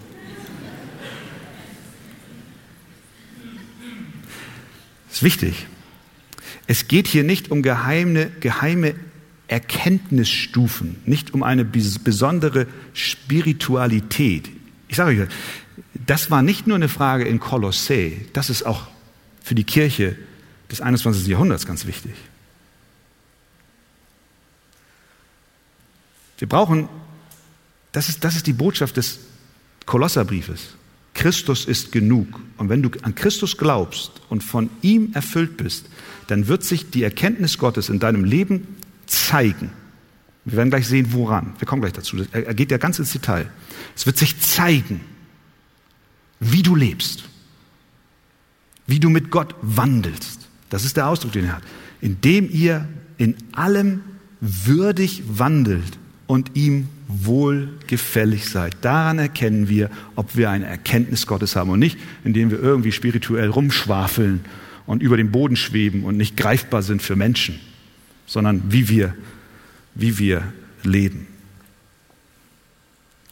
Das 5.08 5.18
ist 5.18 5.24
wichtig. 5.24 5.66
Es 6.68 6.88
geht 6.88 7.08
hier 7.08 7.24
nicht 7.24 7.50
um 7.50 7.63
geheime, 7.63 8.30
geheime 8.39 8.94
Erkenntnisstufen, 9.50 10.98
nicht 11.06 11.34
um 11.34 11.44
eine 11.44 11.65
besondere 11.65 12.68
Spiritualität. 12.94 14.50
Ich 14.88 14.96
sage 14.96 15.24
euch, 15.24 15.29
das 16.06 16.32
war 16.32 16.41
nicht 16.41 16.68
nur 16.68 16.75
eine 16.75 16.89
Frage 16.89 17.25
in 17.25 17.39
Kolossä, 17.39 18.12
das 18.34 18.50
ist 18.50 18.63
auch 18.65 18.88
für 19.41 19.56
die 19.56 19.63
Kirche 19.63 20.15
des 20.72 20.82
21. 20.82 21.27
Jahrhunderts 21.27 21.65
ganz 21.65 21.86
wichtig. 21.88 22.13
Wir 26.38 26.48
brauchen, 26.48 26.88
das 27.91 28.08
ist, 28.08 28.24
das 28.24 28.36
ist 28.36 28.48
die 28.48 28.53
Botschaft 28.53 28.98
des 28.98 29.20
Kolosserbriefes. 29.86 30.75
Christus 31.15 31.65
ist 31.65 31.91
genug. 31.91 32.39
Und 32.58 32.70
wenn 32.70 32.82
du 32.82 32.91
an 33.01 33.15
Christus 33.15 33.58
glaubst 33.58 34.22
und 34.29 34.44
von 34.44 34.70
ihm 34.82 35.12
erfüllt 35.13 35.58
bist, 35.58 35.88
dann 36.27 36.48
wird 36.48 36.63
sich 36.63 36.91
die 36.91 37.03
Erkenntnis 37.03 37.58
Gottes 37.58 37.89
in 37.89 38.00
deinem 38.00 38.24
Leben 38.24 38.78
zeigen. 39.10 39.72
Wir 40.46 40.58
werden 40.58 40.70
gleich 40.70 40.88
sehen, 40.88 41.08
woran. 41.12 41.54
Wir 41.60 41.68
kommen 41.68 41.82
gleich 41.82 41.94
dazu. 41.94 42.18
Er 42.32 42.54
geht 42.54 42.72
ja 42.72 42.78
ganz 42.78 43.00
ins 43.00 43.12
Detail. 43.12 43.50
Es 43.96 44.06
wird 44.06 44.18
sich 44.18 44.39
zeigen, 44.39 45.01
wie 46.39 46.63
du 46.63 46.75
lebst, 46.75 47.25
wie 48.88 49.00
du 49.00 49.10
mit 49.10 49.30
Gott 49.30 49.54
wandelst. 49.62 50.48
Das 50.70 50.86
ist 50.86 50.98
der 50.98 51.08
Ausdruck, 51.08 51.34
den 51.34 51.46
er 51.46 51.58
hat. 51.58 51.63
Indem 52.01 52.50
ihr 52.50 52.88
in 53.18 53.36
allem 53.51 54.01
würdig 54.39 55.24
wandelt 55.28 56.00
und 56.25 56.56
ihm 56.56 56.88
wohlgefällig 57.08 58.48
seid. 58.50 58.78
Daran 58.82 59.20
erkennen 59.20 59.68
wir, 59.68 59.89
ob 60.16 60.36
wir 60.38 60.50
eine 60.50 60.66
Erkenntnis 60.66 61.28
Gottes 61.28 61.56
haben 61.56 61.70
und 61.70 61.80
nicht, 61.80 61.98
indem 62.24 62.51
wir 62.51 62.60
irgendwie 62.60 62.92
spirituell 62.92 63.50
rumschwafeln 63.50 64.42
und 64.86 65.04
über 65.04 65.18
dem 65.18 65.32
Boden 65.32 65.56
schweben 65.56 66.04
und 66.06 66.18
nicht 66.18 66.38
greifbar 66.38 66.82
sind 66.82 67.01
für 67.01 67.16
Menschen 67.16 67.60
sondern 68.29 68.71
wie 68.71 68.88
wir, 68.88 69.15
wie 69.95 70.19
wir 70.19 70.54
leben. 70.84 71.27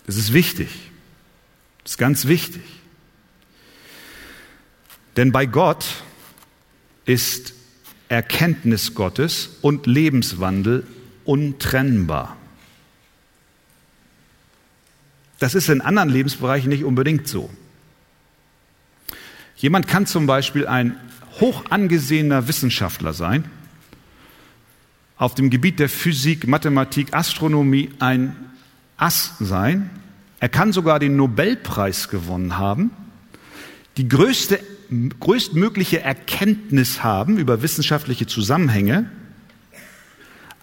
Das 0.08 0.18
ist 0.18 0.34
wichtig. 0.34 0.70
Das 1.84 1.94
ist 1.94 1.98
ganz 2.00 2.26
wichtig. 2.26 2.64
Denn 5.16 5.32
bei 5.32 5.46
Gott 5.46 5.86
ist 7.06 7.54
Erkenntnis 8.10 8.96
Gottes 8.96 9.58
und 9.62 9.86
Lebenswandel 9.86 10.88
untrennbar. 11.26 12.36
Das 15.38 15.54
ist 15.54 15.70
in 15.70 15.82
anderen 15.82 16.10
Lebensbereichen 16.10 16.70
nicht 16.70 16.84
unbedingt 16.84 17.28
so. 17.28 17.52
Jemand 19.58 19.88
kann 19.88 20.08
zum 20.08 20.26
Beispiel 20.26 20.66
ein 20.66 20.98
hoch 21.40 21.66
angesehener 21.70 22.48
Wissenschaftler 22.48 23.14
sein 23.14 23.44
auf 25.18 25.36
dem 25.36 25.50
Gebiet 25.50 25.80
der 25.80 25.90
Physik, 25.90 26.48
Mathematik, 26.48 27.14
Astronomie 27.14 27.90
ein 28.00 28.36
Ass 28.98 29.34
sein. 29.40 29.90
Er 30.40 30.50
kann 30.50 30.72
sogar 30.74 31.00
den 31.00 31.16
Nobelpreis 31.16 32.10
gewonnen 32.10 32.58
haben, 32.58 32.92
die 33.98 34.08
größte, 34.08 34.60
größtmögliche 35.20 36.02
Erkenntnis 36.02 37.04
haben 37.04 37.38
über 37.38 37.62
wissenschaftliche 37.64 38.28
Zusammenhänge, 38.28 39.10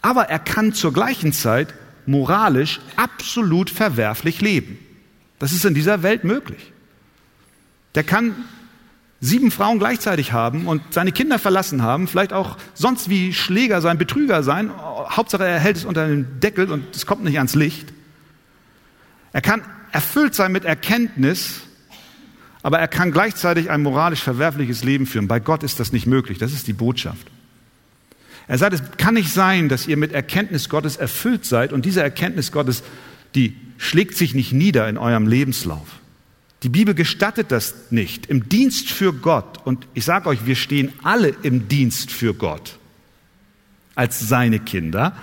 aber 0.02 0.28
er 0.28 0.38
kann 0.38 0.72
zur 0.72 0.92
gleichen 0.92 1.32
Zeit 1.32 1.74
moralisch 2.06 2.80
absolut 2.96 3.70
verwerflich 3.70 4.40
leben. 4.40 4.78
Das 5.38 5.52
ist 5.52 5.64
in 5.64 5.74
dieser 5.74 6.02
Welt 6.02 6.24
möglich. 6.24 6.72
Der 7.94 8.04
kann 8.04 8.34
sieben 9.24 9.50
Frauen 9.50 9.78
gleichzeitig 9.78 10.32
haben 10.32 10.66
und 10.66 10.82
seine 10.90 11.10
Kinder 11.10 11.38
verlassen 11.38 11.82
haben, 11.82 12.08
vielleicht 12.08 12.32
auch 12.32 12.58
sonst 12.74 13.08
wie 13.08 13.32
Schläger 13.32 13.80
sein, 13.80 13.96
Betrüger 13.96 14.42
sein, 14.42 14.70
Hauptsache 15.10 15.46
er 15.46 15.58
hält 15.58 15.78
es 15.78 15.84
unter 15.84 16.06
den 16.06 16.40
Deckel 16.40 16.70
und 16.70 16.94
es 16.94 17.06
kommt 17.06 17.24
nicht 17.24 17.38
ans 17.38 17.54
Licht. 17.54 17.92
Er 19.32 19.40
kann 19.40 19.62
erfüllt 19.92 20.34
sein 20.34 20.52
mit 20.52 20.64
Erkenntnis, 20.64 21.62
aber 22.62 22.78
er 22.78 22.88
kann 22.88 23.12
gleichzeitig 23.12 23.70
ein 23.70 23.82
moralisch 23.82 24.22
verwerfliches 24.22 24.84
Leben 24.84 25.06
führen. 25.06 25.26
Bei 25.26 25.40
Gott 25.40 25.62
ist 25.62 25.80
das 25.80 25.92
nicht 25.92 26.06
möglich, 26.06 26.38
das 26.38 26.52
ist 26.52 26.66
die 26.66 26.72
Botschaft. 26.74 27.26
Er 28.46 28.58
sagt, 28.58 28.74
es 28.74 28.82
kann 28.98 29.14
nicht 29.14 29.32
sein, 29.32 29.70
dass 29.70 29.87
ihr 29.87 29.96
mit 29.96 30.12
Erkenntnis 30.12 30.68
Gottes 30.68 30.96
erfüllt 30.96 31.46
seid 31.46 31.72
und 31.72 31.87
diese 31.87 32.02
Erkenntnis 32.02 32.52
Gottes, 32.52 32.82
die 33.34 33.56
schlägt 33.78 34.18
sich 34.18 34.34
nicht 34.34 34.52
nieder 34.52 34.87
in 34.87 34.98
eurem 34.98 35.26
Lebenslauf. 35.26 35.88
Die 36.64 36.70
Bibel 36.70 36.94
gestattet 36.94 37.53
das 37.53 37.90
nicht. 37.90 38.27
Im 38.27 38.48
Dienst 38.48 38.90
für 38.90 39.12
Gott, 39.12 39.61
und 39.66 39.87
ich 39.92 40.07
sage 40.07 40.31
euch, 40.31 40.46
wir 40.46 40.57
stehen 40.57 40.92
alle 41.03 41.29
im 41.42 41.68
Dienst 41.68 42.11
für 42.11 42.33
Gott 42.33 42.79
als 43.94 44.18
seine 44.27 44.59
Kinder, 44.59 45.14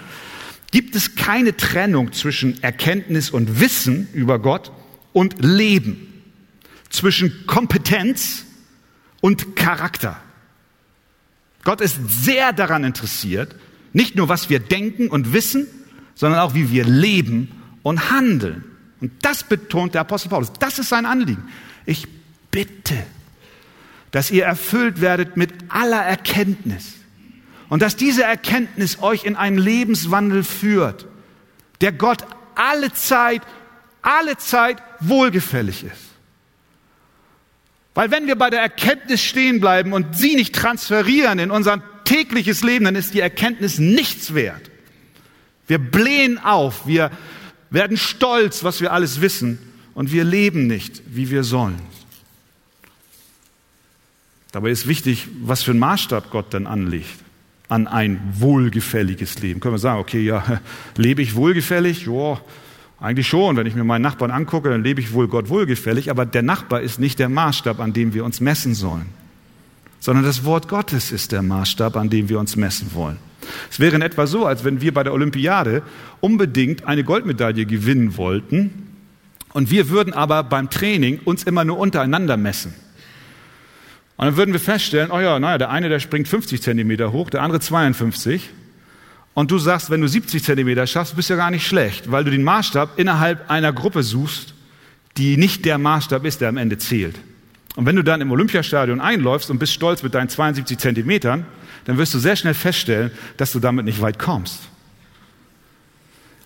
gibt 0.69 0.95
es 0.95 1.15
keine 1.15 1.57
Trennung 1.57 2.13
zwischen 2.13 2.61
Erkenntnis 2.61 3.31
und 3.31 3.59
Wissen 3.59 4.07
über 4.13 4.37
Gott 4.37 4.71
und 5.13 5.43
Leben, 5.43 6.07
zwischen 6.91 7.47
Kompetenz 7.47 8.45
und 9.19 9.55
Charakter. 9.55 10.21
Gott 11.63 11.81
ist 11.81 11.97
sehr 12.07 12.53
daran 12.53 12.83
interessiert, 12.83 13.55
nicht 13.93 14.15
nur 14.15 14.29
was 14.29 14.51
wir 14.51 14.59
denken 14.59 15.07
und 15.09 15.33
wissen, 15.33 15.65
sondern 16.13 16.39
auch 16.39 16.53
wie 16.53 16.69
wir 16.69 16.85
leben 16.85 17.49
und 17.81 18.11
handeln. 18.11 18.63
Und 19.01 19.11
das 19.21 19.43
betont 19.43 19.95
der 19.95 20.01
Apostel 20.01 20.29
Paulus. 20.29 20.53
Das 20.53 20.79
ist 20.79 20.89
sein 20.89 21.05
Anliegen. 21.05 21.49
Ich 21.85 22.07
bitte, 22.51 22.95
dass 24.11 24.29
ihr 24.29 24.45
erfüllt 24.45 25.01
werdet 25.01 25.35
mit 25.37 25.51
aller 25.69 26.01
Erkenntnis. 26.01 26.93
Und 27.67 27.81
dass 27.81 27.95
diese 27.95 28.23
Erkenntnis 28.23 29.01
euch 29.01 29.23
in 29.23 29.35
einen 29.35 29.57
Lebenswandel 29.57 30.43
führt, 30.43 31.07
der 31.79 31.91
Gott 31.91 32.23
alle 32.53 32.93
Zeit, 32.93 33.41
alle 34.01 34.37
Zeit 34.37 34.83
wohlgefällig 34.99 35.83
ist. 35.83 36.11
Weil 37.93 38.11
wenn 38.11 38.27
wir 38.27 38.35
bei 38.35 38.49
der 38.49 38.61
Erkenntnis 38.61 39.21
stehen 39.21 39.59
bleiben 39.59 39.93
und 39.93 40.15
sie 40.15 40.35
nicht 40.35 40.53
transferieren 40.53 41.39
in 41.39 41.49
unser 41.51 41.81
tägliches 42.03 42.63
Leben, 42.63 42.85
dann 42.85 42.95
ist 42.95 43.13
die 43.13 43.19
Erkenntnis 43.19 43.79
nichts 43.79 44.33
wert. 44.33 44.69
Wir 45.67 45.77
blähen 45.77 46.37
auf, 46.37 46.85
wir 46.85 47.11
werden 47.71 47.97
stolz, 47.97 48.63
was 48.63 48.81
wir 48.81 48.93
alles 48.93 49.21
wissen, 49.21 49.57
und 49.93 50.11
wir 50.11 50.23
leben 50.23 50.67
nicht, 50.67 51.01
wie 51.07 51.29
wir 51.29 51.43
sollen. 51.43 51.81
Dabei 54.51 54.69
ist 54.71 54.87
wichtig, 54.87 55.27
was 55.41 55.63
für 55.63 55.71
einen 55.71 55.79
Maßstab 55.79 56.29
Gott 56.29 56.53
dann 56.53 56.67
anlegt 56.67 57.09
an 57.71 57.87
ein 57.87 58.19
wohlgefälliges 58.33 59.39
Leben. 59.39 59.61
Können 59.61 59.75
wir 59.75 59.79
sagen, 59.79 60.01
okay, 60.01 60.21
ja, 60.21 60.59
lebe 60.97 61.21
ich 61.21 61.35
wohlgefällig? 61.35 62.05
Ja, 62.05 62.41
eigentlich 62.99 63.27
schon. 63.27 63.55
Wenn 63.55 63.65
ich 63.65 63.75
mir 63.75 63.85
meinen 63.85 64.01
Nachbarn 64.01 64.29
angucke, 64.29 64.69
dann 64.69 64.83
lebe 64.83 64.99
ich 64.99 65.13
wohl 65.13 65.29
Gott 65.29 65.47
wohlgefällig, 65.47 66.09
aber 66.11 66.25
der 66.25 66.43
Nachbar 66.43 66.81
ist 66.81 66.99
nicht 66.99 67.17
der 67.17 67.29
Maßstab, 67.29 67.79
an 67.79 67.93
dem 67.93 68.13
wir 68.13 68.25
uns 68.25 68.41
messen 68.41 68.75
sollen. 68.75 69.07
sondern 70.01 70.25
das 70.25 70.43
Wort 70.43 70.67
Gottes 70.67 71.11
ist 71.11 71.31
der 71.31 71.43
Maßstab, 71.43 71.95
an 71.95 72.09
dem 72.09 72.27
wir 72.27 72.39
uns 72.39 72.55
messen 72.55 72.93
wollen. 72.93 73.17
Es 73.69 73.79
wäre 73.79 73.95
in 73.95 74.01
etwa 74.01 74.27
so, 74.27 74.45
als 74.45 74.63
wenn 74.63 74.81
wir 74.81 74.93
bei 74.93 75.03
der 75.03 75.13
Olympiade 75.13 75.81
unbedingt 76.19 76.85
eine 76.85 77.03
Goldmedaille 77.03 77.65
gewinnen 77.65 78.17
wollten 78.17 78.91
und 79.53 79.69
wir 79.69 79.89
würden 79.89 80.13
aber 80.13 80.43
beim 80.43 80.69
Training 80.69 81.19
uns 81.25 81.43
immer 81.43 81.65
nur 81.65 81.77
untereinander 81.77 82.37
messen. 82.37 82.73
Und 84.17 84.25
dann 84.25 84.37
würden 84.37 84.53
wir 84.53 84.59
feststellen, 84.59 85.11
oh 85.11 85.19
ja, 85.19 85.39
naja, 85.39 85.57
der 85.57 85.69
eine, 85.71 85.89
der 85.89 85.99
springt 85.99 86.27
50 86.27 86.61
Zentimeter 86.61 87.11
hoch, 87.11 87.29
der 87.29 87.41
andere 87.41 87.59
52. 87.59 88.49
Und 89.33 89.49
du 89.49 89.57
sagst, 89.57 89.89
wenn 89.89 90.01
du 90.01 90.07
70 90.07 90.43
Zentimeter 90.43 90.85
schaffst, 90.85 91.15
bist 91.15 91.29
du 91.29 91.33
ja 91.33 91.37
gar 91.37 91.51
nicht 91.51 91.65
schlecht, 91.65 92.11
weil 92.11 92.23
du 92.23 92.31
den 92.31 92.43
Maßstab 92.43 92.99
innerhalb 92.99 93.49
einer 93.49 93.73
Gruppe 93.73 94.03
suchst, 94.03 94.53
die 95.17 95.37
nicht 95.37 95.65
der 95.65 95.77
Maßstab 95.77 96.25
ist, 96.25 96.41
der 96.41 96.49
am 96.49 96.57
Ende 96.57 96.77
zählt. 96.77 97.15
Und 97.75 97.85
wenn 97.85 97.95
du 97.95 98.03
dann 98.03 98.21
im 98.21 98.31
Olympiastadion 98.31 98.99
einläufst 99.01 99.49
und 99.49 99.57
bist 99.57 99.73
stolz 99.73 100.03
mit 100.03 100.13
deinen 100.13 100.29
72 100.29 100.77
Zentimetern, 100.77 101.45
dann 101.85 101.97
wirst 101.97 102.13
du 102.13 102.19
sehr 102.19 102.35
schnell 102.35 102.53
feststellen, 102.53 103.11
dass 103.37 103.51
du 103.51 103.59
damit 103.59 103.85
nicht 103.85 104.01
weit 104.01 104.19
kommst. 104.19 104.59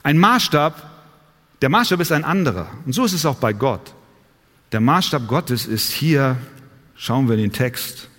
Ein 0.04 0.18
Maßstab, 0.18 0.90
der 1.62 1.70
Maßstab 1.70 2.00
ist 2.00 2.12
ein 2.12 2.24
anderer. 2.24 2.70
Und 2.86 2.94
so 2.94 3.06
ist 3.06 3.14
es 3.14 3.26
auch 3.26 3.38
bei 3.38 3.54
Gott. 3.54 3.94
Der 4.72 4.82
Maßstab 4.82 5.28
Gottes 5.28 5.66
ist 5.66 5.92
hier, 5.92 6.38
schauen 6.96 7.28
wir 7.28 7.36
in 7.36 7.42
den 7.42 7.52
Text, 7.52 8.10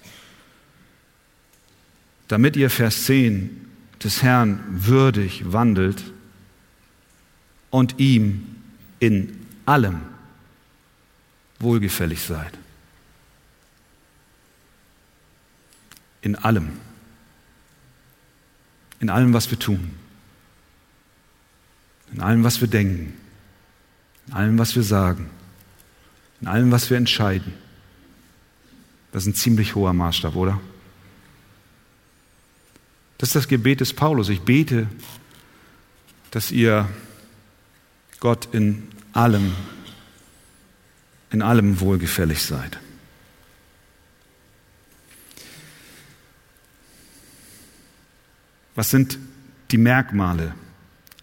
damit 2.29 2.57
ihr 2.57 2.71
Vers 2.71 3.05
10 3.05 3.67
des 4.03 4.23
Herrn 4.23 4.63
würdig 4.69 5.53
wandelt 5.53 6.03
und 7.71 7.99
ihm 7.99 8.57
in 8.99 9.47
allem 9.65 10.01
wohlgefällig 11.59 12.23
seid. 12.23 12.53
In 16.23 16.37
allem. 16.37 16.86
In 19.07 19.11
allem, 19.11 19.33
was 19.33 19.49
wir 19.53 19.59
tun. 19.61 19.93
In 22.13 22.21
allem, 22.21 22.43
was 22.43 22.61
wir 22.61 22.67
denken. 22.67 23.15
In 24.27 24.33
allem, 24.33 24.59
was 24.59 24.75
wir 24.75 24.83
sagen. 24.83 25.31
In 26.41 26.49
allem, 26.49 26.73
was 26.73 26.91
wir 26.91 26.97
entscheiden. 26.97 27.55
Das 29.13 29.23
ist 29.23 29.29
ein 29.29 29.35
ziemlich 29.37 29.77
hoher 29.77 29.93
Maßstab, 29.93 30.35
oder? 30.35 30.61
Das 33.19 33.29
ist 33.29 33.37
das 33.37 33.47
Gebet 33.47 33.79
des 33.79 33.93
Paulus. 33.93 34.29
Ich 34.29 34.41
bete, 34.41 34.89
dass 36.33 36.51
ihr 36.51 36.89
Gott 38.19 38.49
in 38.51 38.89
allem, 39.13 39.55
in 41.31 41.43
allem 41.43 41.79
wohlgefällig 41.79 42.43
seid. 42.43 42.81
Was 48.77 48.91
sind 48.91 49.19
die 49.73 49.79
Merkmale 49.79 50.55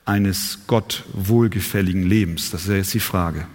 eines 0.04 0.60
Gott 0.68 1.06
wohlgefälligen 1.14 2.04
Lebens? 2.04 2.52
Das 2.52 2.64
ist 2.64 2.70
ja 2.70 2.76
jetzt 2.76 2.94
die 2.94 3.00
Frage. 3.00 3.48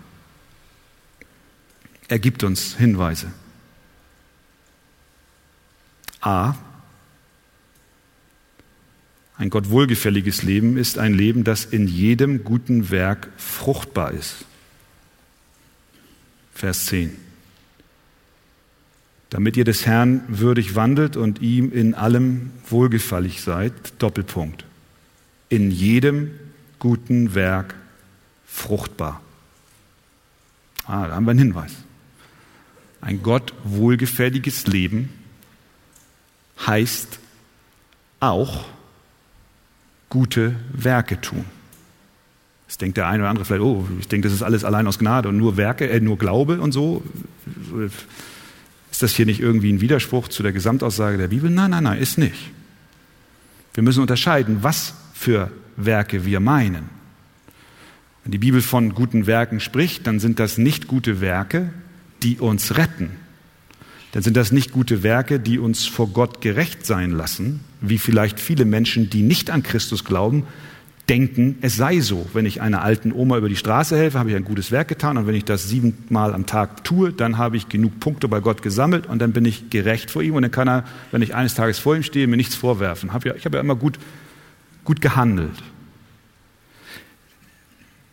Er 2.07 2.19
gibt 2.19 2.43
uns 2.43 2.77
Hinweise. 2.77 3.31
A. 6.21 6.55
Ein 9.37 9.51
Gott 9.51 9.69
wohlgefälliges 9.69 10.43
Leben 10.43 10.77
ist 10.77 10.99
ein 10.99 11.15
Leben, 11.15 11.45
das 11.45 11.65
in 11.65 11.87
jedem 11.87 12.45
guten 12.45 12.91
Werk 12.91 13.29
fruchtbar 13.37 14.13
ist. 14.13 14.47
Vers 16.55 16.87
10 16.87 17.28
damit 19.31 19.57
ihr 19.57 19.64
des 19.64 19.85
Herrn 19.87 20.23
würdig 20.29 20.75
wandelt 20.75 21.17
und 21.17 21.41
ihm 21.43 21.73
in 21.73 21.95
allem 21.95 22.51
wohlgefällig 22.69 23.43
seid. 23.43 23.73
Doppelpunkt. 23.99 24.64
In 25.49 25.71
jedem 25.71 26.31
guten 26.79 27.35
Werk 27.35 27.75
fruchtbar. 28.47 29.21
Ah, 30.87 31.07
da 31.07 31.14
haben 31.14 31.27
wir 31.27 31.33
einen 31.33 31.41
Hinweis. 31.41 31.73
Ein 33.01 33.23
Gott 33.23 33.53
wohlgefälliges 33.64 34.67
Leben 34.67 35.11
heißt 36.67 37.19
auch 38.21 38.64
gute 40.09 40.57
Werke 40.73 41.21
tun. 41.21 41.45
Jetzt 42.67 42.81
denkt 42.81 42.97
der 42.97 43.07
eine 43.07 43.23
oder 43.23 43.31
andere 43.31 43.45
vielleicht, 43.45 43.62
oh, 43.62 43.87
ich 44.01 44.09
denke, 44.09 44.29
das 44.29 44.35
ist 44.35 44.43
alles 44.43 44.64
allein 44.64 44.87
aus 44.87 44.99
Gnade 44.99 45.29
und 45.29 45.37
nur 45.37 45.57
Werke, 45.57 45.88
äh, 45.88 46.01
nur 46.01 46.19
Glaube 46.19 46.61
und 46.61 46.73
so. 46.73 47.03
Ist 48.99 49.03
das 49.05 49.15
hier 49.15 49.27
nicht 49.27 49.39
irgendwie 49.39 49.73
ein 49.73 49.81
Widerspruch 49.81 50.27
zu 50.27 50.43
der 50.43 50.51
Gesamtaussage 50.51 51.19
der 51.19 51.29
Bibel? 51.29 51.49
Nein, 51.51 51.71
nein, 51.71 51.85
nein, 51.85 52.01
ist 52.01 52.19
nicht. 52.19 52.51
Wir 53.73 53.85
müssen 53.85 54.01
unterscheiden, 54.01 54.65
was 54.65 54.93
für 55.15 55.53
Werke 55.77 56.25
wir 56.25 56.41
meinen. 56.41 56.91
Wenn 58.25 58.33
die 58.33 58.39
Bibel 58.39 58.61
von 58.61 58.97
guten 58.97 59.29
Werken 59.29 59.61
spricht, 59.61 60.09
dann 60.09 60.19
sind 60.19 60.41
das 60.41 60.59
nicht 60.59 60.89
gute 60.89 61.21
Werke, 61.21 61.73
die 62.25 62.39
uns 62.39 62.77
retten. 62.77 63.11
Dann 64.11 64.25
sind 64.25 64.37
das 64.37 64.51
nicht 64.51 64.73
gute 64.73 65.05
Werke, 65.05 65.39
die 65.39 65.61
uns 65.61 65.87
vor 65.87 66.09
Gott 66.09 66.41
gerecht 66.41 66.85
sein 66.85 67.13
lassen, 67.13 67.61
wie 67.81 67.99
vielleicht 67.99 68.41
viele 68.41 68.65
Menschen, 68.65 69.11
die 69.11 69.23
nicht 69.23 69.49
an 69.51 69.63
Christus 69.63 70.05
glauben, 70.05 70.43
denken, 71.09 71.57
es 71.62 71.77
sei 71.77 72.01
so. 72.01 72.29
Wenn 72.33 72.47
ich 72.47 72.61
einer 72.61 72.83
alten 72.83 73.12
Oma 73.12 73.38
über 73.38 73.49
die 73.49 73.57
Straße 73.57 73.97
helfe, 73.97 74.18
habe 74.18 74.31
ich 74.31 74.37
ein 74.37 74.44
gutes 74.44 74.71
Werk 74.71 74.88
getan. 74.88 75.16
Und 75.16 75.27
wenn 75.27 75.35
ich 75.35 75.44
das 75.44 75.68
siebenmal 75.68 76.35
am 76.35 76.47
Tag 76.47 76.85
tue, 76.85 77.12
dann 77.12 77.38
habe 77.38 77.57
ich 77.57 77.68
genug 77.68 77.99
Punkte 78.01 78.29
bei 78.29 78.40
Gott 78.40 78.62
gesammelt 78.62 79.07
und 79.07 79.21
dann 79.21 79.33
bin 79.33 79.44
ich 79.44 79.71
gerecht 79.71 80.11
vor 80.11 80.23
ihm. 80.23 80.35
Und 80.35 80.42
dann 80.42 80.51
kann 80.51 80.68
er, 80.68 80.85
wenn 81.11 81.23
ich 81.23 81.35
eines 81.35 81.55
Tages 81.55 81.79
vor 81.79 81.97
ihm 81.97 82.03
stehe, 82.03 82.27
mir 82.27 82.37
nichts 82.37 82.55
vorwerfen. 82.55 83.11
Ich 83.37 83.44
habe 83.44 83.57
ja 83.57 83.61
immer 83.61 83.77
gut, 83.77 83.99
gut 84.85 85.01
gehandelt. 85.01 85.62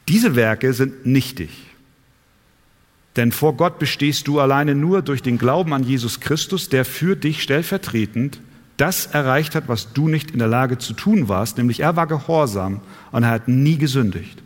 Diese 0.08 0.36
Werke 0.36 0.74
sind 0.74 1.06
nichtig. 1.06 1.50
Denn 3.16 3.32
vor 3.32 3.56
Gott 3.56 3.80
bestehst 3.80 4.28
du 4.28 4.40
alleine 4.40 4.76
nur 4.76 5.02
durch 5.02 5.22
den 5.22 5.38
Glauben 5.38 5.74
an 5.74 5.84
Jesus 5.84 6.20
Christus, 6.20 6.70
der 6.70 6.86
für 6.86 7.16
dich 7.16 7.42
stellvertretend 7.42 8.40
das 8.78 9.06
erreicht 9.06 9.56
hat, 9.56 9.68
was 9.68 9.94
du 9.94 10.08
nicht 10.08 10.32
in 10.32 10.40
der 10.40 10.48
Lage 10.48 10.78
zu 10.78 10.94
tun 10.94 11.30
warst, 11.30 11.58
nämlich 11.58 11.80
er 11.80 11.96
war 11.96 12.08
gehorsam 12.08 12.82
und 13.12 13.24
er 13.24 13.30
hat 13.30 13.48
nie 13.48 13.78
gesündigt. 13.78 14.42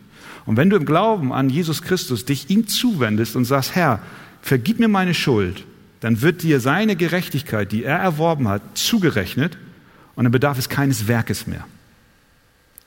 Und 0.46 0.56
wenn 0.56 0.70
du 0.70 0.76
im 0.76 0.84
Glauben 0.84 1.32
an 1.32 1.50
Jesus 1.50 1.82
Christus 1.82 2.24
dich 2.24 2.50
ihm 2.50 2.66
zuwendest 2.66 3.36
und 3.36 3.44
sagst, 3.44 3.74
Herr, 3.74 4.00
vergib 4.40 4.78
mir 4.78 4.88
meine 4.88 5.14
Schuld, 5.14 5.64
dann 6.00 6.22
wird 6.22 6.42
dir 6.42 6.60
seine 6.60 6.96
Gerechtigkeit, 6.96 7.72
die 7.72 7.84
er 7.84 7.98
erworben 7.98 8.48
hat, 8.48 8.62
zugerechnet 8.74 9.58
und 10.14 10.24
dann 10.24 10.32
bedarf 10.32 10.58
es 10.58 10.68
keines 10.68 11.08
Werkes 11.08 11.46
mehr. 11.46 11.64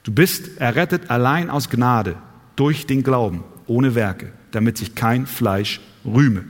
Du 0.03 0.12
bist 0.12 0.60
errettet 0.60 1.10
allein 1.10 1.49
aus 1.49 1.69
Gnade 1.69 2.15
durch 2.56 2.86
den 2.86 3.03
Glauben, 3.03 3.43
ohne 3.67 3.95
Werke, 3.95 4.32
damit 4.51 4.77
sich 4.77 4.95
kein 4.95 5.25
Fleisch 5.25 5.79
rühme. 6.06 6.43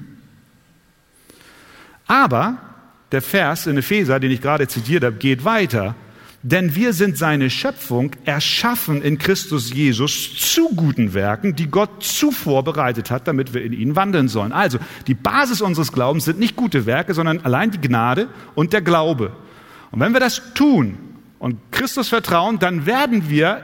Aber 2.08 2.58
der 3.14 3.22
Vers 3.22 3.68
in 3.68 3.78
Epheser, 3.78 4.20
den 4.20 4.32
ich 4.32 4.42
gerade 4.42 4.68
zitiert 4.68 5.04
habe, 5.04 5.16
geht 5.16 5.46
weiter. 5.46 5.96
Denn 6.46 6.76
wir 6.76 6.92
sind 6.92 7.18
seine 7.18 7.50
Schöpfung, 7.50 8.12
erschaffen 8.26 9.02
in 9.02 9.18
Christus 9.18 9.74
Jesus 9.74 10.36
zu 10.36 10.76
guten 10.76 11.14
Werken, 11.14 11.56
die 11.56 11.68
Gott 11.68 12.04
zuvor 12.04 12.66
bereitet 12.66 13.12
hat, 13.12 13.30
damit 13.30 13.54
wir 13.54 13.64
in 13.64 13.72
ihnen 13.72 13.96
wandeln 13.96 14.28
sollen. 14.28 14.52
Also, 14.52 14.78
die 15.08 15.14
Basis 15.14 15.62
unseres 15.62 15.94
Glaubens 15.94 16.26
sind 16.26 16.40
nicht 16.40 16.58
gute 16.58 16.86
Werke, 16.86 17.14
sondern 17.14 17.40
allein 17.46 17.72
die 17.72 17.80
Gnade 17.80 18.28
und 18.56 18.74
der 18.74 18.82
Glaube. 18.82 19.32
Und 19.92 20.02
wenn 20.02 20.12
wir 20.12 20.20
das 20.20 20.54
tun 20.54 20.98
und 21.40 21.60
Christus 21.72 22.10
vertrauen, 22.10 22.60
dann 22.60 22.86
werden 22.86 23.30
wir 23.30 23.64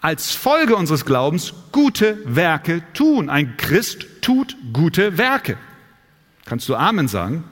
als 0.00 0.30
Folge 0.30 0.76
unseres 0.76 1.06
Glaubens 1.06 1.52
gute 1.72 2.18
Werke 2.26 2.82
tun. 2.92 3.28
Ein 3.28 3.56
Christ 3.56 4.06
tut 4.20 4.56
gute 4.72 5.18
Werke. 5.18 5.56
Kannst 6.44 6.68
du 6.68 6.76
Amen 6.76 7.08
sagen? 7.08 7.42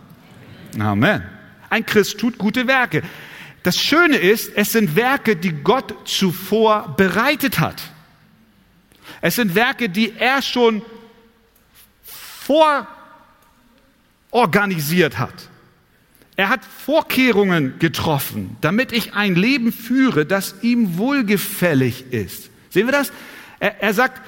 Amen. 0.79 1.23
Ein 1.71 1.87
Christ 1.87 2.19
tut 2.19 2.39
gute 2.39 2.67
Werke. 2.67 3.03
Das 3.63 3.79
Schöne 3.79 4.17
ist, 4.17 4.53
es 4.57 4.73
sind 4.73 4.97
Werke, 4.97 5.37
die 5.37 5.53
Gott 5.53 6.09
zuvor 6.09 6.95
bereitet 6.97 7.61
hat. 7.61 7.83
Es 9.21 9.37
sind 9.37 9.55
Werke, 9.55 9.89
die 9.89 10.15
er 10.19 10.43
schon 10.43 10.83
vororganisiert 14.31 15.19
hat. 15.19 15.49
Er 16.35 16.49
hat 16.49 16.65
Vorkehrungen 16.65 17.79
getroffen, 17.79 18.57
damit 18.61 18.91
ich 18.91 19.15
ein 19.15 19.37
Leben 19.37 19.73
führe, 19.73 20.27
das 20.27 20.57
ihm 20.63 20.97
wohlgefällig 20.99 22.13
ist. 22.13 22.51
Sehen 22.71 22.87
wir 22.87 22.93
das? 22.93 23.13
Er, 23.61 23.81
er 23.81 23.95
sagt, 23.95 24.21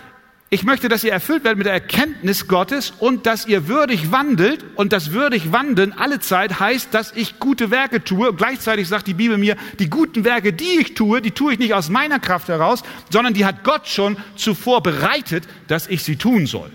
ich 0.54 0.62
möchte, 0.62 0.88
dass 0.88 1.02
ihr 1.02 1.10
erfüllt 1.10 1.42
werdet 1.42 1.58
mit 1.58 1.66
der 1.66 1.72
Erkenntnis 1.72 2.46
Gottes 2.46 2.92
und 3.00 3.26
dass 3.26 3.44
ihr 3.44 3.66
würdig 3.66 4.12
wandelt. 4.12 4.64
Und 4.76 4.92
das 4.92 5.10
würdig 5.10 5.50
wandeln 5.50 5.92
alle 5.92 6.20
Zeit 6.20 6.60
heißt, 6.60 6.94
dass 6.94 7.10
ich 7.10 7.40
gute 7.40 7.72
Werke 7.72 8.04
tue. 8.04 8.30
Und 8.30 8.36
gleichzeitig 8.36 8.86
sagt 8.86 9.08
die 9.08 9.14
Bibel 9.14 9.36
mir, 9.36 9.56
die 9.80 9.90
guten 9.90 10.24
Werke, 10.24 10.52
die 10.52 10.78
ich 10.78 10.94
tue, 10.94 11.20
die 11.20 11.32
tue 11.32 11.54
ich 11.54 11.58
nicht 11.58 11.74
aus 11.74 11.88
meiner 11.88 12.20
Kraft 12.20 12.46
heraus, 12.46 12.84
sondern 13.10 13.34
die 13.34 13.44
hat 13.44 13.64
Gott 13.64 13.88
schon 13.88 14.16
zuvor 14.36 14.80
bereitet, 14.80 15.42
dass 15.66 15.88
ich 15.88 16.04
sie 16.04 16.14
tun 16.14 16.46
soll. 16.46 16.70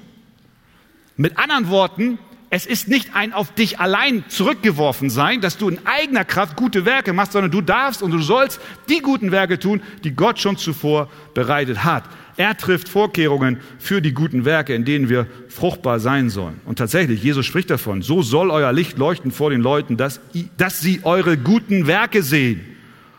Mit 1.15 1.37
anderen 1.37 1.69
Worten, 1.69 2.19
Es 2.51 2.65
ist 2.65 2.87
nicht 2.87 3.15
ein 3.15 3.31
auf 3.31 3.53
dich 3.53 3.79
allein 3.79 4.23
zurückgeworfen 4.27 5.11
sein, 5.11 5.39
dass 5.39 5.57
du 5.57 5.69
in 5.69 5.85
eigener 5.85 6.25
Kraft 6.25 6.55
gute 6.55 6.83
Werke 6.83 7.13
machst, 7.13 7.33
sondern 7.33 7.51
du 7.51 7.61
darfst 7.61 8.01
und 8.01 8.09
du 8.09 8.19
sollst 8.19 8.59
die 8.89 9.01
guten 9.01 9.31
Werke 9.31 9.59
tun, 9.59 9.83
die 10.03 10.15
Gott 10.15 10.39
schon 10.39 10.57
zuvor 10.57 11.11
bereitet 11.35 11.83
hat. 11.83 12.05
Er 12.39 12.56
trifft 12.56 12.88
Vorkehrungen 12.88 13.58
für 13.80 14.02
die 14.02 14.13
guten 14.13 14.45
Werke, 14.45 14.73
in 14.73 14.86
denen 14.86 15.10
wir 15.10 15.28
fruchtbar 15.49 15.99
sein 15.99 16.30
sollen. 16.30 16.62
Und 16.63 16.80
tatsächlich, 16.80 17.21
Jesus 17.21 17.45
spricht 17.45 17.69
davon, 17.69 18.02
so 18.02 18.21
soll 18.21 18.49
euer 18.49 18.71
Licht 18.71 18.97
leuchten 18.97 19.32
vor 19.32 19.49
den 19.49 19.60
Leuten, 19.60 19.97
dass, 19.97 20.21
dass 20.56 20.80
sie 20.80 21.02
eure 21.04 21.38
guten 21.38 21.86
Werke 21.86 22.23
sehen 22.23 22.62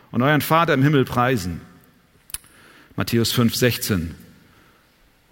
und 0.09 0.23
euren 0.23 0.41
Vater 0.41 0.73
im 0.73 0.81
Himmel 0.81 1.05
preisen. 1.05 1.61
Matthäus 2.95 3.31
5, 3.31 3.53
16. 3.55 4.15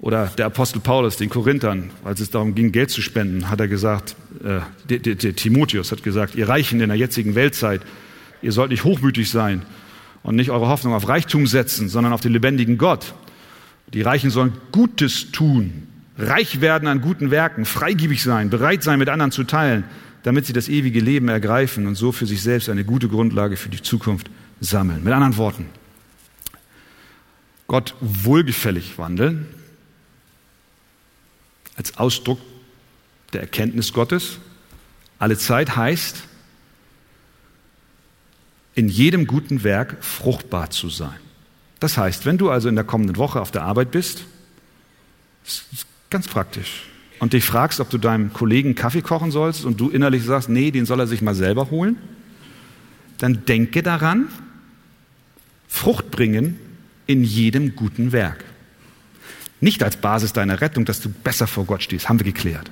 Oder 0.02 0.28
der 0.38 0.46
Apostel 0.46 0.82
Paulus, 0.82 1.18
den 1.18 1.32
Korinthern, 1.32 1.90
als 2.04 2.20
es 2.20 2.30
darum 2.30 2.54
ging, 2.54 2.72
Geld 2.72 2.92
zu 2.92 3.02
spenden, 3.02 3.50
hat 3.50 3.60
er 3.60 3.68
gesagt, 3.68 4.16
äh, 4.44 5.34
Timotheus 5.34 5.92
hat 5.92 6.04
gesagt, 6.04 6.36
ihr 6.36 6.48
Reichen 6.48 6.80
in 6.80 6.90
der 6.90 6.98
jetzigen 7.00 7.34
Weltzeit, 7.34 7.82
ihr 8.44 8.52
sollt 8.52 8.70
nicht 8.70 8.84
hochmütig 8.84 9.32
sein 9.32 9.64
und 10.22 10.36
nicht 10.36 10.52
eure 10.52 10.68
Hoffnung 10.68 10.94
auf 10.94 11.08
Reichtum 11.10 11.48
setzen, 11.48 11.90
sondern 11.90 12.14
auf 12.14 12.22
den 12.22 12.34
lebendigen 12.34 12.78
Gott. 12.78 13.16
Die 13.94 14.02
Reichen 14.02 14.30
sollen 14.30 14.54
Gutes 14.72 15.32
tun, 15.32 15.88
reich 16.18 16.62
werden 16.62 16.88
an 16.88 17.02
guten 17.02 17.32
Werken, 17.32 17.66
freigebig 17.66 18.22
sein, 18.22 18.50
bereit 18.50 18.84
sein, 18.84 19.00
mit 19.00 19.10
anderen 19.10 19.32
zu 19.32 19.44
teilen, 19.44 19.84
damit 20.24 20.46
sie 20.46 20.54
das 20.54 20.70
ewige 20.70 21.00
Leben 21.00 21.28
ergreifen 21.30 21.88
und 21.88 21.96
so 21.96 22.12
für 22.12 22.26
sich 22.26 22.42
selbst 22.44 22.70
eine 22.70 22.84
gute 22.84 23.08
Grundlage 23.08 23.58
für 23.58 23.70
die 23.70 23.82
Zukunft 23.82 24.30
sammeln. 24.60 25.04
Mit 25.04 25.14
anderen 25.14 25.38
Worten, 25.38 25.66
Gott 27.68 27.96
wohlgefällig 28.02 28.98
wandeln, 28.98 29.48
als 31.76 31.98
Ausdruck 31.98 32.40
der 33.32 33.42
Erkenntnis 33.42 33.94
Gottes. 33.94 34.40
Alle 35.18 35.38
Zeit 35.38 35.76
heißt, 35.76 36.24
in 38.76 38.90
jedem 38.90 39.28
guten 39.28 39.64
Werk 39.64 40.04
fruchtbar 40.04 40.70
zu 40.70 40.90
sein. 40.90 41.20
Das 41.80 41.98
heißt, 41.98 42.26
wenn 42.26 42.38
du 42.38 42.50
also 42.50 42.68
in 42.70 42.76
der 42.76 42.84
kommenden 42.84 43.18
Woche 43.18 43.40
auf 43.40 43.52
der 43.52 43.64
Arbeit 43.64 43.92
bist, 43.92 44.26
ist 45.46 45.86
ganz 46.10 46.28
praktisch, 46.28 46.84
und 47.20 47.34
dich 47.34 47.44
fragst, 47.44 47.80
ob 47.80 47.90
du 47.90 47.98
deinem 47.98 48.34
Kollegen 48.34 48.76
Kaffee 48.76 49.02
kochen 49.02 49.32
sollst 49.32 49.66
und 49.66 49.80
du 49.80 49.90
innerlich 49.90 50.24
sagst, 50.24 50.50
nee, 50.50 50.72
den 50.72 50.86
soll 50.86 51.00
er 51.00 51.08
sich 51.08 51.22
mal 51.22 51.36
selber 51.36 51.70
holen, 51.70 51.98
dann 53.18 53.46
denke 53.46 53.84
daran, 53.84 54.28
Frucht 55.68 56.12
bringen 56.12 56.60
in 57.06 57.24
jedem 57.24 57.76
guten 57.76 58.12
Werk. 58.12 58.44
Nicht 59.62 59.84
als 59.84 59.98
Basis 59.98 60.34
deiner 60.34 60.62
Rettung, 60.62 60.86
dass 60.86 61.02
du 61.02 61.10
besser 61.10 61.48
vor 61.48 61.66
Gott 61.66 61.84
stehst, 61.84 62.08
haben 62.08 62.20
wir 62.20 62.26
geklärt. 62.26 62.72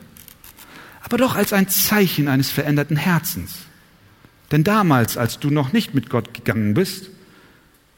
Aber 1.03 1.17
doch 1.17 1.35
als 1.35 1.53
ein 1.53 1.69
Zeichen 1.69 2.27
eines 2.27 2.49
veränderten 2.49 2.97
Herzens. 2.97 3.59
Denn 4.51 4.63
damals, 4.63 5.17
als 5.17 5.39
du 5.39 5.49
noch 5.49 5.73
nicht 5.73 5.93
mit 5.93 6.09
Gott 6.09 6.33
gegangen 6.33 6.73
bist, 6.73 7.09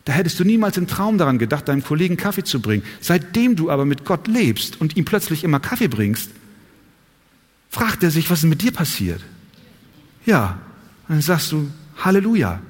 da 0.05 0.13
hättest 0.13 0.39
du 0.39 0.43
niemals 0.43 0.77
im 0.77 0.87
Traum 0.87 1.17
daran 1.17 1.37
gedacht, 1.37 1.67
deinem 1.67 1.83
Kollegen 1.83 2.17
Kaffee 2.17 2.43
zu 2.43 2.61
bringen. 2.61 2.83
Seitdem 3.01 3.55
du 3.55 3.69
aber 3.69 3.85
mit 3.85 4.05
Gott 4.05 4.27
lebst 4.27 4.79
und 4.81 4.97
ihm 4.97 5.05
plötzlich 5.05 5.43
immer 5.43 5.59
Kaffee 5.59 5.87
bringst, 5.87 6.31
fragt 7.69 8.03
er 8.03 8.11
sich, 8.11 8.29
was 8.29 8.39
ist 8.39 8.49
mit 8.49 8.61
dir 8.61 8.71
passiert? 8.71 9.21
Ja, 10.25 10.59
dann 11.07 11.21
sagst 11.21 11.51
du, 11.51 11.69
Halleluja. 11.97 12.61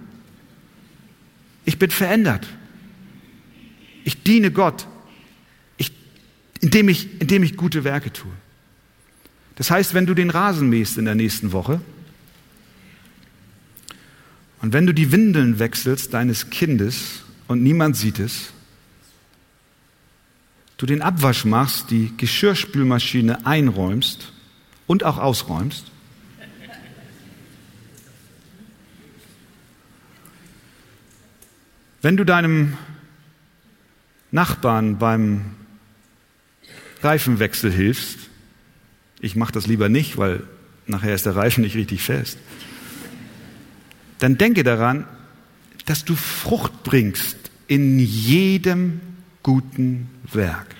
Ich 1.66 1.80
bin 1.80 1.92
verändert. 1.92 2.48
Ich 4.04 4.24
diene 4.24 4.52
Gott 4.52 4.88
indem 6.62 6.90
ich, 6.90 7.22
indem 7.22 7.44
ich 7.44 7.58
gute 7.58 7.84
Werke 7.84 8.12
tue. 8.12 8.32
Das 9.56 9.72
heißt, 9.72 9.94
wenn 9.94 10.06
du 10.06 10.14
den 10.14 10.30
Rasen 10.30 10.70
mähst 10.70 10.98
in 10.98 11.06
der 11.06 11.16
nächsten 11.16 11.52
Woche 11.52 11.82
und 14.62 14.74
wenn 14.74 14.86
du 14.86 14.94
die 14.94 15.12
Windeln 15.12 15.60
wechselst 15.60 16.14
deines 16.14 16.50
Kindes 16.50 17.24
und 17.48 17.64
niemand 17.64 17.96
sieht 17.96 18.20
es, 18.20 18.52
du 20.78 20.86
den 20.86 21.02
Abwasch 21.02 21.46
machst, 21.46 21.92
die 21.92 22.14
Geschirrspülmaschine 22.18 23.46
einräumst 23.46 24.32
und 24.88 25.04
auch 25.04 25.18
ausräumst, 25.18 25.86
wenn 32.02 32.18
du 32.18 32.24
deinem 32.26 32.78
Nachbarn 34.32 34.98
beim 34.98 35.56
Reifenwechsel 37.02 37.72
hilfst. 37.72 38.20
Ich 39.20 39.36
mache 39.36 39.52
das 39.52 39.68
lieber 39.68 39.90
nicht, 39.90 40.18
weil 40.18 40.44
nachher 40.86 41.16
ist 41.16 41.26
der 41.26 41.36
Reifen 41.36 41.62
nicht 41.62 41.76
richtig 41.76 42.04
fest. 42.04 42.38
Dann 44.20 44.38
denke 44.38 44.64
daran, 44.64 45.06
dass 45.86 46.06
du 46.06 46.16
Frucht 46.16 46.84
bringst 46.84 47.38
in 47.68 48.00
jedem 48.00 49.02
guten 49.44 50.10
Werk. 50.32 50.76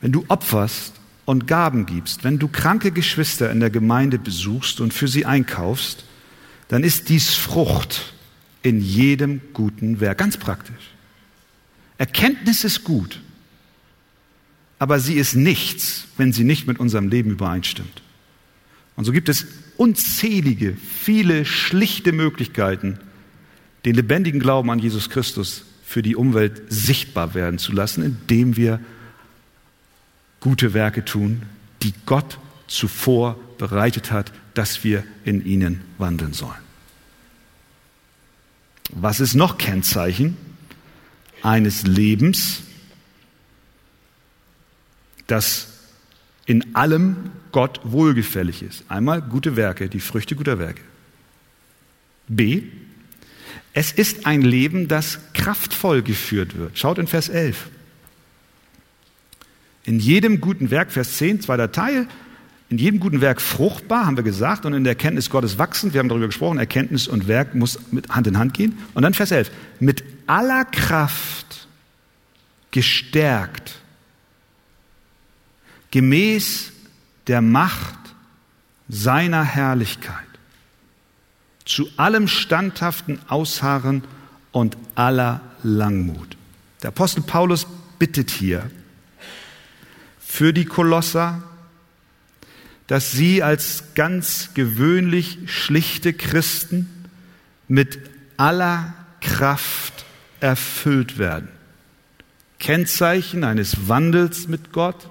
Wenn 0.00 0.12
du 0.12 0.24
opferst 0.28 0.94
und 1.26 1.46
Gaben 1.46 1.86
gibst, 1.86 2.24
wenn 2.24 2.38
du 2.38 2.48
kranke 2.48 2.90
Geschwister 2.90 3.50
in 3.50 3.60
der 3.60 3.70
Gemeinde 3.70 4.18
besuchst 4.18 4.80
und 4.80 4.92
für 4.92 5.08
sie 5.08 5.26
einkaufst, 5.26 6.04
dann 6.68 6.82
ist 6.82 7.08
dies 7.08 7.34
Frucht 7.34 8.14
in 8.62 8.80
jedem 8.80 9.40
guten 9.52 10.00
Werk. 10.00 10.18
Ganz 10.18 10.36
praktisch. 10.36 10.94
Erkenntnis 11.98 12.64
ist 12.64 12.84
gut 12.84 13.20
aber 14.80 14.98
sie 14.98 15.14
ist 15.14 15.36
nichts, 15.36 16.06
wenn 16.16 16.32
sie 16.32 16.42
nicht 16.42 16.66
mit 16.66 16.80
unserem 16.80 17.08
Leben 17.08 17.30
übereinstimmt. 17.30 18.02
Und 18.96 19.04
so 19.04 19.12
gibt 19.12 19.28
es 19.28 19.46
unzählige, 19.80 20.76
viele 20.76 21.46
schlichte 21.46 22.12
Möglichkeiten, 22.12 22.98
den 23.86 23.94
lebendigen 23.94 24.38
Glauben 24.38 24.70
an 24.70 24.78
Jesus 24.78 25.08
Christus 25.08 25.64
für 25.82 26.02
die 26.02 26.16
Umwelt 26.16 26.60
sichtbar 26.68 27.32
werden 27.32 27.58
zu 27.58 27.72
lassen, 27.72 28.02
indem 28.04 28.58
wir 28.58 28.78
gute 30.40 30.74
Werke 30.74 31.02
tun, 31.06 31.44
die 31.82 31.94
Gott 32.04 32.38
zuvor 32.66 33.40
bereitet 33.56 34.10
hat, 34.10 34.34
dass 34.52 34.84
wir 34.84 35.02
in 35.24 35.46
ihnen 35.46 35.80
wandeln 35.96 36.34
sollen. 36.34 36.60
Was 38.90 39.18
ist 39.18 39.34
noch 39.34 39.56
Kennzeichen 39.56 40.36
eines 41.42 41.84
Lebens, 41.84 42.64
das 45.26 45.69
in 46.50 46.74
allem 46.74 47.30
Gott 47.52 47.78
wohlgefällig 47.84 48.64
ist. 48.64 48.82
Einmal 48.88 49.22
gute 49.22 49.54
Werke, 49.54 49.88
die 49.88 50.00
Früchte 50.00 50.34
guter 50.34 50.58
Werke. 50.58 50.80
B. 52.26 52.64
Es 53.72 53.92
ist 53.92 54.26
ein 54.26 54.42
Leben, 54.42 54.88
das 54.88 55.20
kraftvoll 55.32 56.02
geführt 56.02 56.58
wird. 56.58 56.76
Schaut 56.76 56.98
in 56.98 57.06
Vers 57.06 57.28
11. 57.28 57.70
In 59.84 60.00
jedem 60.00 60.40
guten 60.40 60.72
Werk, 60.72 60.90
Vers 60.90 61.18
10, 61.18 61.40
zweiter 61.40 61.70
Teil, 61.70 62.08
in 62.68 62.78
jedem 62.78 62.98
guten 62.98 63.20
Werk 63.20 63.40
fruchtbar, 63.40 64.06
haben 64.06 64.16
wir 64.16 64.24
gesagt, 64.24 64.66
und 64.66 64.72
in 64.72 64.82
der 64.82 64.94
Erkenntnis 64.94 65.30
Gottes 65.30 65.56
wachsend. 65.56 65.94
Wir 65.94 66.00
haben 66.00 66.08
darüber 66.08 66.26
gesprochen, 66.26 66.58
Erkenntnis 66.58 67.06
und 67.06 67.28
Werk 67.28 67.54
muss 67.54 67.78
mit 67.92 68.08
Hand 68.08 68.26
in 68.26 68.38
Hand 68.38 68.54
gehen. 68.54 68.76
Und 68.94 69.04
dann 69.04 69.14
Vers 69.14 69.30
11. 69.30 69.52
Mit 69.78 70.02
aller 70.26 70.64
Kraft 70.64 71.68
gestärkt 72.72 73.79
gemäß 75.90 76.72
der 77.26 77.42
Macht 77.42 77.98
seiner 78.88 79.44
Herrlichkeit, 79.44 80.16
zu 81.64 81.88
allem 81.96 82.28
standhaften 82.28 83.20
Ausharren 83.28 84.02
und 84.52 84.76
aller 84.94 85.40
Langmut. 85.62 86.36
Der 86.82 86.88
Apostel 86.88 87.22
Paulus 87.22 87.66
bittet 87.98 88.30
hier 88.30 88.70
für 90.18 90.52
die 90.52 90.64
Kolosser, 90.64 91.42
dass 92.86 93.12
sie 93.12 93.42
als 93.42 93.84
ganz 93.94 94.50
gewöhnlich 94.54 95.38
schlichte 95.46 96.12
Christen 96.12 96.88
mit 97.68 98.00
aller 98.36 98.94
Kraft 99.20 100.04
erfüllt 100.40 101.18
werden. 101.18 101.48
Kennzeichen 102.58 103.44
eines 103.44 103.88
Wandels 103.88 104.48
mit 104.48 104.72
Gott, 104.72 105.08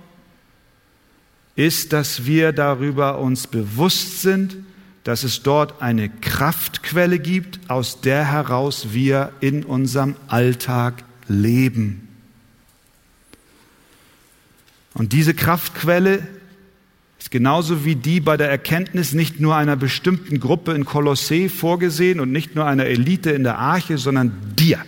ist, 1.60 1.92
dass 1.92 2.26
wir 2.26 2.54
darüber 2.54 3.20
uns 3.20 3.46
bewusst 3.46 4.22
sind, 4.22 4.56
dass 5.04 5.26
es 5.26 5.44
dort 5.44 5.82
eine 5.82 6.08
Kraftquelle 6.08 7.20
gibt, 7.20 7.60
aus 7.70 8.00
der 8.00 8.32
heraus 8.32 8.94
wir 8.94 9.34
in 9.42 9.66
unserem 9.66 10.16
Alltag 10.30 11.04
leben. 11.28 12.08
Und 14.94 15.12
diese 15.12 15.34
Kraftquelle 15.34 16.26
ist 17.20 17.30
genauso 17.30 17.84
wie 17.84 17.98
die 17.98 18.22
bei 18.22 18.38
der 18.38 18.50
Erkenntnis 18.50 19.12
nicht 19.12 19.42
nur 19.42 19.58
einer 19.58 19.76
bestimmten 19.76 20.40
Gruppe 20.40 20.72
in 20.72 20.86
Kolossee 20.86 21.50
vorgesehen 21.50 22.22
und 22.22 22.32
nicht 22.32 22.56
nur 22.56 22.68
einer 22.68 22.86
Elite 22.86 23.32
in 23.32 23.44
der 23.44 23.58
Arche, 23.58 23.98
sondern 23.98 24.32
dir, 24.56 24.80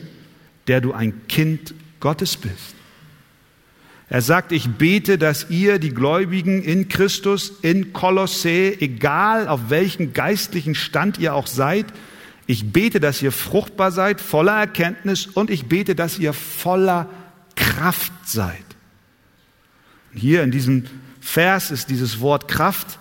der 0.68 0.80
du 0.80 0.94
ein 0.94 1.28
Kind 1.28 1.74
Gottes 2.00 2.38
bist. 2.38 2.76
Er 4.12 4.22
sagt, 4.22 4.52
ich 4.52 4.70
bete, 4.72 5.18
dass 5.18 5.50
ihr, 5.50 5.80
die 5.80 5.94
Gläubigen 5.94 6.62
in 6.62 6.90
Christus, 6.90 7.54
in 7.62 7.94
Kolossä, 7.94 8.74
egal 8.82 9.48
auf 9.48 9.70
welchem 9.70 10.12
geistlichen 10.12 10.76
Stand 10.76 11.18
ihr 11.18 11.34
auch 11.34 11.48
seid, 11.48 11.86
ich 12.46 12.74
bete, 12.74 13.00
dass 13.00 13.22
ihr 13.22 13.32
fruchtbar 13.32 13.94
seid, 13.94 14.20
voller 14.20 14.60
Erkenntnis 14.60 15.28
und 15.28 15.50
ich 15.50 15.68
bete, 15.68 15.96
dass 15.96 16.20
ihr 16.20 16.34
voller 16.34 17.08
Kraft 17.56 18.12
seid. 18.26 18.66
Hier 20.14 20.44
in 20.44 20.52
diesem 20.52 20.88
Vers 21.22 21.72
ist 21.72 21.90
dieses 21.90 22.20
Wort 22.20 22.50
Kraft 22.50 23.00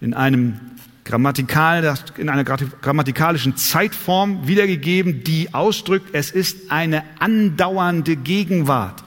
in 0.00 0.14
einem 0.14 0.58
grammatikal, 1.04 1.96
in 2.18 2.28
einer 2.28 2.42
grammatikalischen 2.42 3.56
Zeitform 3.56 4.48
wiedergegeben, 4.48 5.22
die 5.22 5.54
ausdrückt, 5.54 6.08
es 6.12 6.32
ist 6.32 6.72
eine 6.72 7.04
andauernde 7.20 8.16
Gegenwart. 8.16 9.03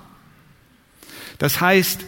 Das 1.37 1.61
heißt, 1.61 2.01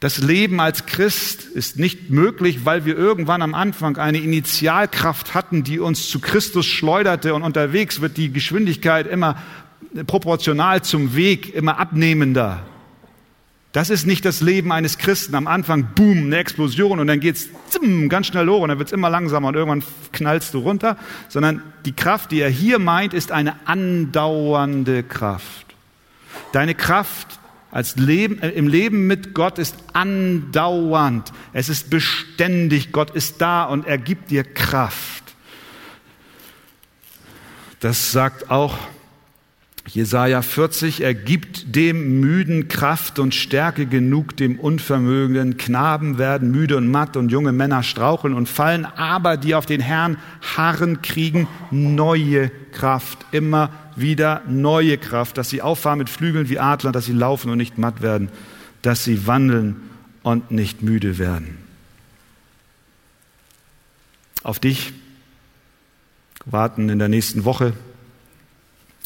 das 0.00 0.18
Leben 0.18 0.60
als 0.60 0.86
Christ 0.86 1.44
ist 1.44 1.78
nicht 1.78 2.10
möglich, 2.10 2.64
weil 2.64 2.84
wir 2.84 2.96
irgendwann 2.96 3.40
am 3.40 3.54
Anfang 3.54 3.96
eine 3.96 4.18
Initialkraft 4.18 5.34
hatten, 5.34 5.64
die 5.64 5.78
uns 5.78 6.10
zu 6.10 6.20
Christus 6.20 6.66
schleuderte 6.66 7.34
und 7.34 7.42
unterwegs 7.42 8.00
wird 8.00 8.16
die 8.16 8.30
Geschwindigkeit 8.30 9.06
immer 9.06 9.42
proportional 10.06 10.82
zum 10.82 11.16
Weg 11.16 11.54
immer 11.54 11.78
abnehmender. 11.78 12.62
Das 13.72 13.90
ist 13.90 14.06
nicht 14.06 14.24
das 14.24 14.40
Leben 14.40 14.72
eines 14.72 14.96
Christen. 14.96 15.34
Am 15.34 15.46
Anfang, 15.46 15.88
boom, 15.94 16.26
eine 16.26 16.38
Explosion 16.38 16.98
und 16.98 17.06
dann 17.08 17.20
geht's 17.20 17.48
zimm, 17.68 18.08
ganz 18.08 18.26
schnell 18.26 18.48
hoch 18.48 18.62
und 18.62 18.70
dann 18.70 18.78
wird's 18.78 18.92
immer 18.92 19.10
langsamer 19.10 19.48
und 19.48 19.54
irgendwann 19.54 19.82
knallst 20.12 20.54
du 20.54 20.60
runter. 20.60 20.96
Sondern 21.28 21.62
die 21.84 21.92
Kraft, 21.92 22.32
die 22.32 22.40
er 22.40 22.48
hier 22.48 22.78
meint, 22.78 23.12
ist 23.12 23.32
eine 23.32 23.54
andauernde 23.66 25.02
Kraft. 25.02 25.66
Deine 26.52 26.74
Kraft 26.74 27.38
als 27.76 27.96
Leben, 27.96 28.40
äh, 28.40 28.48
im 28.52 28.68
Leben 28.68 29.06
mit 29.06 29.34
Gott 29.34 29.58
ist 29.58 29.76
andauernd. 29.92 31.30
Es 31.52 31.68
ist 31.68 31.90
beständig. 31.90 32.90
Gott 32.90 33.10
ist 33.10 33.42
da 33.42 33.64
und 33.64 33.86
er 33.86 33.98
gibt 33.98 34.30
dir 34.30 34.44
Kraft. 34.44 35.34
Das 37.80 38.12
sagt 38.12 38.50
auch 38.50 38.78
Jesaja 39.88 40.42
40, 40.42 41.00
er 41.02 41.14
gibt 41.14 41.76
dem 41.76 42.18
Müden 42.18 42.66
Kraft 42.66 43.20
und 43.20 43.36
Stärke 43.36 43.86
genug, 43.86 44.36
dem 44.36 44.58
Unvermögenden. 44.58 45.56
Knaben 45.56 46.18
werden 46.18 46.50
müde 46.50 46.76
und 46.76 46.90
matt 46.90 47.16
und 47.16 47.30
junge 47.30 47.52
Männer 47.52 47.84
straucheln 47.84 48.34
und 48.34 48.48
fallen, 48.48 48.84
aber 48.84 49.36
die 49.36 49.54
auf 49.54 49.64
den 49.64 49.80
Herrn 49.80 50.18
harren, 50.56 51.02
kriegen 51.02 51.46
neue 51.70 52.50
Kraft, 52.72 53.26
immer 53.30 53.70
wieder 53.94 54.42
neue 54.48 54.98
Kraft, 54.98 55.38
dass 55.38 55.50
sie 55.50 55.62
auffahren 55.62 55.98
mit 55.98 56.10
Flügeln 56.10 56.48
wie 56.48 56.58
Adler, 56.58 56.90
dass 56.90 57.06
sie 57.06 57.12
laufen 57.12 57.50
und 57.50 57.58
nicht 57.58 57.78
matt 57.78 58.02
werden, 58.02 58.28
dass 58.82 59.04
sie 59.04 59.28
wandeln 59.28 59.76
und 60.24 60.50
nicht 60.50 60.82
müde 60.82 61.18
werden. 61.18 61.58
Auf 64.42 64.58
dich 64.58 64.92
warten 66.44 66.88
in 66.88 66.98
der 66.98 67.08
nächsten 67.08 67.44
Woche 67.44 67.72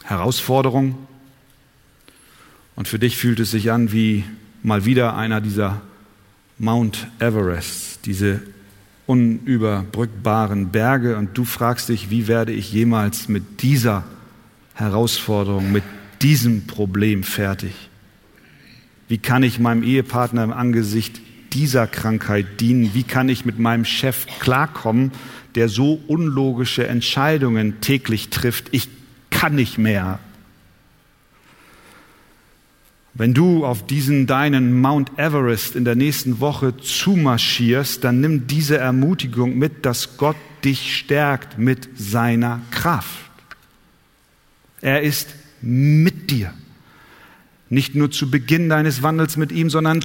Herausforderung. 0.04 0.96
Und 2.76 2.88
für 2.88 2.98
dich 2.98 3.16
fühlt 3.16 3.40
es 3.40 3.50
sich 3.50 3.70
an 3.70 3.92
wie 3.92 4.24
mal 4.62 4.84
wieder 4.84 5.16
einer 5.16 5.40
dieser 5.40 5.80
Mount 6.58 7.08
Everest, 7.18 8.06
diese 8.06 8.42
unüberbrückbaren 9.06 10.70
Berge. 10.70 11.16
Und 11.16 11.36
du 11.36 11.44
fragst 11.44 11.88
dich, 11.88 12.10
wie 12.10 12.28
werde 12.28 12.52
ich 12.52 12.72
jemals 12.72 13.28
mit 13.28 13.62
dieser 13.62 14.04
Herausforderung, 14.74 15.72
mit 15.72 15.84
diesem 16.22 16.66
Problem 16.66 17.22
fertig? 17.22 17.72
Wie 19.08 19.18
kann 19.18 19.42
ich 19.42 19.58
meinem 19.58 19.82
Ehepartner 19.82 20.44
im 20.44 20.52
Angesicht 20.52 21.20
dieser 21.52 21.86
Krankheit 21.86 22.60
dienen? 22.60 22.94
Wie 22.94 23.02
kann 23.02 23.28
ich 23.28 23.44
mit 23.44 23.58
meinem 23.58 23.84
Chef 23.84 24.26
klarkommen, 24.38 25.10
der 25.56 25.68
so 25.68 26.00
unlogische 26.06 26.86
Entscheidungen 26.86 27.80
täglich 27.80 28.28
trifft? 28.28 28.68
Ich 28.70 28.88
kann 29.40 29.54
nicht 29.54 29.78
mehr. 29.78 30.18
Wenn 33.14 33.32
du 33.32 33.64
auf 33.64 33.86
diesen 33.86 34.26
deinen 34.26 34.78
Mount 34.78 35.12
Everest 35.18 35.76
in 35.76 35.86
der 35.86 35.94
nächsten 35.94 36.40
Woche 36.40 36.76
zumarschierst, 36.76 38.04
dann 38.04 38.20
nimm 38.20 38.48
diese 38.48 38.76
Ermutigung 38.76 39.56
mit, 39.56 39.86
dass 39.86 40.18
Gott 40.18 40.36
dich 40.62 40.94
stärkt 40.94 41.56
mit 41.56 41.88
seiner 41.96 42.60
Kraft. 42.70 43.30
Er 44.82 45.00
ist 45.00 45.30
mit 45.62 46.30
dir. 46.30 46.52
Nicht 47.70 47.94
nur 47.94 48.10
zu 48.10 48.30
Beginn 48.30 48.68
deines 48.68 49.02
Wandels 49.02 49.38
mit 49.38 49.52
ihm, 49.52 49.70
sondern 49.70 50.04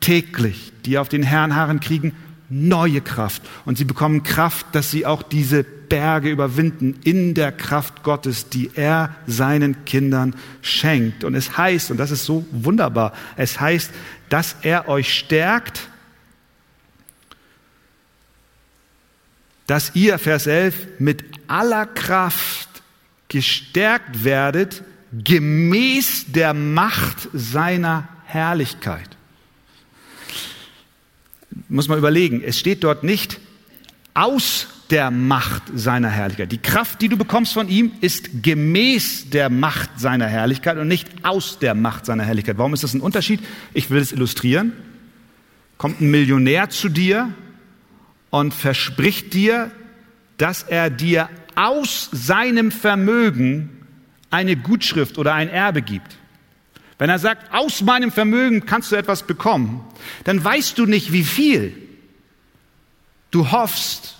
täglich. 0.00 0.74
Die 0.84 0.98
auf 0.98 1.08
den 1.08 1.22
Herrn 1.22 1.56
harren 1.56 1.80
kriegen 1.80 2.12
neue 2.50 3.00
Kraft. 3.00 3.40
Und 3.64 3.78
sie 3.78 3.84
bekommen 3.84 4.24
Kraft, 4.24 4.66
dass 4.72 4.90
sie 4.90 5.06
auch 5.06 5.22
diese 5.22 5.64
Berge 5.94 6.28
überwinden 6.28 6.98
in 7.04 7.34
der 7.34 7.52
Kraft 7.52 8.02
Gottes, 8.02 8.48
die 8.48 8.68
er 8.74 9.14
seinen 9.28 9.84
Kindern 9.84 10.34
schenkt. 10.60 11.22
Und 11.22 11.36
es 11.36 11.56
heißt, 11.56 11.92
und 11.92 11.98
das 11.98 12.10
ist 12.10 12.24
so 12.24 12.44
wunderbar, 12.50 13.12
es 13.36 13.60
heißt, 13.60 13.92
dass 14.28 14.56
er 14.62 14.88
euch 14.88 15.14
stärkt, 15.14 15.88
dass 19.68 19.94
ihr, 19.94 20.18
Vers 20.18 20.48
11, 20.48 20.74
mit 20.98 21.22
aller 21.46 21.86
Kraft 21.86 22.68
gestärkt 23.28 24.24
werdet, 24.24 24.82
gemäß 25.12 26.24
der 26.26 26.54
Macht 26.54 27.28
seiner 27.32 28.08
Herrlichkeit. 28.24 29.10
Muss 31.68 31.86
man 31.86 31.98
überlegen, 31.98 32.42
es 32.42 32.58
steht 32.58 32.82
dort 32.82 33.04
nicht 33.04 33.38
aus 34.12 34.66
der 34.94 35.10
Macht 35.10 35.64
seiner 35.74 36.08
Herrlichkeit. 36.08 36.52
Die 36.52 36.62
Kraft, 36.62 37.02
die 37.02 37.08
du 37.08 37.16
bekommst 37.16 37.52
von 37.52 37.68
ihm, 37.68 37.90
ist 38.00 38.44
gemäß 38.44 39.28
der 39.28 39.50
Macht 39.50 39.90
seiner 39.98 40.28
Herrlichkeit 40.28 40.78
und 40.78 40.86
nicht 40.86 41.08
aus 41.24 41.58
der 41.58 41.74
Macht 41.74 42.06
seiner 42.06 42.22
Herrlichkeit. 42.22 42.58
Warum 42.58 42.74
ist 42.74 42.84
das 42.84 42.94
ein 42.94 43.00
Unterschied? 43.00 43.40
Ich 43.72 43.90
will 43.90 44.00
es 44.00 44.12
illustrieren. 44.12 44.72
Kommt 45.78 46.00
ein 46.00 46.12
Millionär 46.12 46.70
zu 46.70 46.88
dir 46.88 47.34
und 48.30 48.54
verspricht 48.54 49.34
dir, 49.34 49.72
dass 50.38 50.62
er 50.62 50.90
dir 50.90 51.28
aus 51.56 52.08
seinem 52.12 52.70
Vermögen 52.70 53.70
eine 54.30 54.54
Gutschrift 54.54 55.18
oder 55.18 55.34
ein 55.34 55.48
Erbe 55.48 55.82
gibt. 55.82 56.18
Wenn 56.98 57.10
er 57.10 57.18
sagt, 57.18 57.52
aus 57.52 57.82
meinem 57.82 58.12
Vermögen 58.12 58.64
kannst 58.64 58.92
du 58.92 58.96
etwas 58.96 59.24
bekommen, 59.24 59.80
dann 60.22 60.44
weißt 60.44 60.78
du 60.78 60.86
nicht, 60.86 61.10
wie 61.10 61.24
viel. 61.24 61.76
Du 63.32 63.50
hoffst, 63.50 64.18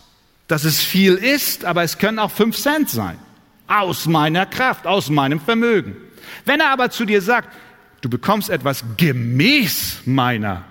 dass 0.49 0.65
es 0.65 0.83
viel 0.83 1.15
ist, 1.15 1.65
aber 1.65 1.83
es 1.83 1.99
können 1.99 2.19
auch 2.19 2.31
fünf 2.31 2.57
Cent 2.57 2.91
sein. 2.91 3.19
Aus 3.67 4.07
meiner 4.07 4.47
Kraft, 4.47 4.87
aus 4.87 5.09
meinem 5.09 5.41
Vermögen. 5.41 5.97
Wenn 6.45 6.61
er 6.61 6.71
aber 6.71 6.91
zu 6.91 7.05
dir 7.05 7.23
sagt, 7.23 7.49
du 8.03 8.11
bekommst 8.11 8.51
etwas 8.51 8.85
gemäß 8.97 10.01
meiner, 10.05 10.65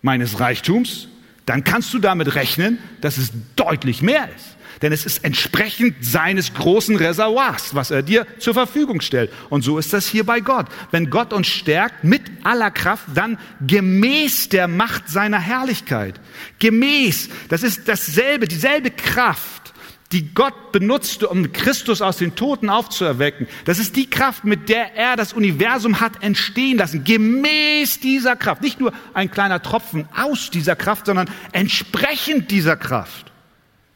meines 0.00 0.40
Reichtums, 0.40 1.08
dann 1.46 1.64
kannst 1.64 1.92
du 1.92 1.98
damit 1.98 2.34
rechnen, 2.34 2.78
dass 3.00 3.18
es 3.18 3.32
deutlich 3.56 4.02
mehr 4.02 4.28
ist 4.34 4.54
denn 4.82 4.92
es 4.92 5.06
ist 5.06 5.24
entsprechend 5.24 6.04
seines 6.04 6.52
großen 6.52 6.96
Reservoirs, 6.96 7.74
was 7.74 7.90
er 7.90 8.02
dir 8.02 8.26
zur 8.38 8.52
Verfügung 8.52 9.00
stellt. 9.00 9.32
Und 9.48 9.62
so 9.62 9.78
ist 9.78 9.92
das 9.92 10.06
hier 10.06 10.24
bei 10.24 10.40
Gott. 10.40 10.66
Wenn 10.90 11.10
Gott 11.10 11.32
uns 11.32 11.46
stärkt 11.46 12.04
mit 12.04 12.22
aller 12.42 12.70
Kraft, 12.70 13.04
dann 13.14 13.38
gemäß 13.66 14.48
der 14.48 14.68
Macht 14.68 15.08
seiner 15.08 15.40
Herrlichkeit. 15.40 16.20
Gemäß, 16.58 17.28
das 17.48 17.62
ist 17.62 17.88
dasselbe, 17.88 18.46
dieselbe 18.46 18.90
Kraft, 18.90 19.73
die 20.14 20.32
Gott 20.32 20.72
benutzte, 20.72 21.28
um 21.28 21.52
Christus 21.52 22.00
aus 22.00 22.16
den 22.16 22.36
Toten 22.36 22.70
aufzuerwecken. 22.70 23.48
Das 23.64 23.78
ist 23.78 23.96
die 23.96 24.08
Kraft, 24.08 24.44
mit 24.44 24.68
der 24.68 24.94
er 24.94 25.16
das 25.16 25.32
Universum 25.32 26.00
hat 26.00 26.22
entstehen 26.22 26.78
lassen. 26.78 27.04
Gemäß 27.04 28.00
dieser 28.00 28.36
Kraft. 28.36 28.62
Nicht 28.62 28.80
nur 28.80 28.92
ein 29.12 29.30
kleiner 29.30 29.60
Tropfen 29.60 30.08
aus 30.16 30.50
dieser 30.50 30.76
Kraft, 30.76 31.06
sondern 31.06 31.28
entsprechend 31.52 32.50
dieser 32.50 32.76
Kraft 32.76 33.32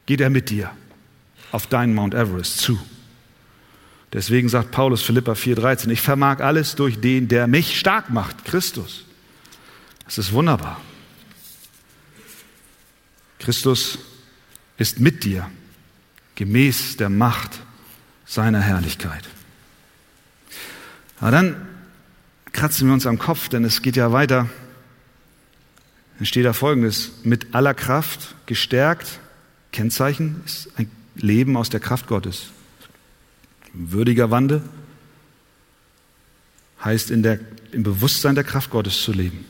geht 0.05 0.19
er 0.19 0.29
mit 0.29 0.49
dir 0.49 0.71
auf 1.51 1.67
deinen 1.67 1.95
Mount 1.95 2.13
Everest 2.13 2.59
zu. 2.59 2.79
Deswegen 4.11 4.49
sagt 4.49 4.71
Paulus 4.71 5.01
Philippa 5.01 5.33
4,13, 5.33 5.89
ich 5.89 6.01
vermag 6.01 6.39
alles 6.41 6.75
durch 6.75 6.99
den, 6.99 7.27
der 7.27 7.47
mich 7.47 7.79
stark 7.79 8.09
macht, 8.09 8.43
Christus. 8.43 9.05
Das 10.05 10.17
ist 10.17 10.33
wunderbar. 10.33 10.81
Christus 13.37 13.99
ist 14.77 14.99
mit 14.99 15.23
dir, 15.23 15.49
gemäß 16.39 16.95
der 16.95 17.09
Macht 17.09 17.59
seiner 18.25 18.61
Herrlichkeit. 18.61 19.25
Aber 21.19 21.31
dann 21.31 21.67
kratzen 22.53 22.87
wir 22.87 22.93
uns 22.93 23.05
am 23.05 23.19
Kopf, 23.19 23.49
denn 23.49 23.65
es 23.65 23.81
geht 23.81 23.97
ja 23.97 24.13
weiter. 24.13 24.49
Dann 26.17 26.25
steht 26.25 26.45
da 26.45 26.53
folgendes, 26.53 27.11
mit 27.23 27.53
aller 27.53 27.73
Kraft 27.73 28.35
gestärkt 28.45 29.19
Kennzeichen 29.73 30.41
ist 30.45 30.69
ein 30.77 30.89
Leben 31.15 31.57
aus 31.57 31.69
der 31.69 31.81
Kraft 31.81 32.07
Gottes. 32.07 32.47
Würdiger 33.73 34.31
Wandel, 34.31 34.61
heißt 36.83 37.11
in 37.11 37.21
der, 37.21 37.39
im 37.73 37.83
Bewusstsein 37.83 38.35
der 38.35 38.45
Kraft 38.45 38.69
Gottes 38.69 39.03
zu 39.03 39.11
leben. 39.11 39.43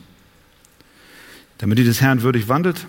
Damit 1.59 1.77
ihr 1.77 1.85
des 1.85 2.01
Herrn 2.01 2.23
würdig 2.23 2.47
wandelt, 2.47 2.87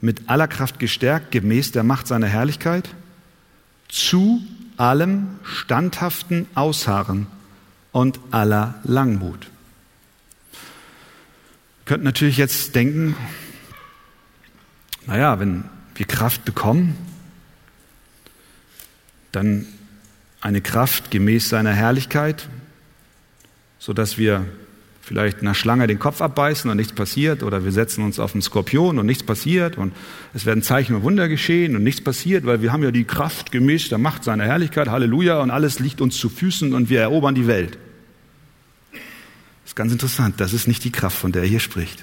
mit 0.00 0.30
aller 0.30 0.48
Kraft 0.48 0.78
gestärkt, 0.78 1.30
gemäß 1.30 1.72
der 1.72 1.84
Macht 1.84 2.06
seiner 2.06 2.26
Herrlichkeit, 2.26 2.88
zu 3.94 4.42
allem 4.76 5.38
standhaften 5.44 6.48
Ausharren 6.56 7.28
und 7.92 8.18
aller 8.32 8.74
Langmut. 8.82 9.46
Ihr 10.52 11.84
könnt 11.84 12.02
natürlich 12.02 12.36
jetzt 12.36 12.74
denken, 12.74 13.14
naja, 15.06 15.38
wenn 15.38 15.64
wir 15.94 16.06
Kraft 16.06 16.44
bekommen, 16.44 16.98
dann 19.30 19.64
eine 20.40 20.60
Kraft 20.60 21.12
gemäß 21.12 21.48
seiner 21.48 21.72
Herrlichkeit, 21.72 22.48
sodass 23.78 24.18
wir 24.18 24.44
vielleicht 25.04 25.40
einer 25.40 25.54
Schlange 25.54 25.86
den 25.86 25.98
Kopf 25.98 26.22
abbeißen 26.22 26.70
und 26.70 26.78
nichts 26.78 26.94
passiert 26.94 27.42
oder 27.42 27.62
wir 27.64 27.72
setzen 27.72 28.02
uns 28.02 28.18
auf 28.18 28.34
einen 28.34 28.40
Skorpion 28.40 28.98
und 28.98 29.04
nichts 29.04 29.22
passiert 29.22 29.76
und 29.76 29.92
es 30.32 30.46
werden 30.46 30.62
Zeichen 30.62 30.96
und 30.96 31.02
Wunder 31.02 31.28
geschehen 31.28 31.76
und 31.76 31.82
nichts 31.82 32.00
passiert, 32.00 32.46
weil 32.46 32.62
wir 32.62 32.72
haben 32.72 32.82
ja 32.82 32.90
die 32.90 33.04
Kraft 33.04 33.52
gemäß 33.52 33.90
der 33.90 33.98
Macht 33.98 34.24
seiner 34.24 34.44
Herrlichkeit, 34.44 34.88
Halleluja, 34.88 35.40
und 35.40 35.50
alles 35.50 35.78
liegt 35.78 36.00
uns 36.00 36.16
zu 36.16 36.30
Füßen 36.30 36.72
und 36.72 36.88
wir 36.88 37.00
erobern 37.00 37.34
die 37.34 37.46
Welt. 37.46 37.78
Das 38.92 39.72
ist 39.72 39.76
ganz 39.76 39.92
interessant, 39.92 40.40
das 40.40 40.54
ist 40.54 40.66
nicht 40.66 40.82
die 40.84 40.92
Kraft, 40.92 41.18
von 41.18 41.32
der 41.32 41.42
er 41.42 41.48
hier 41.48 41.60
spricht. 41.60 42.02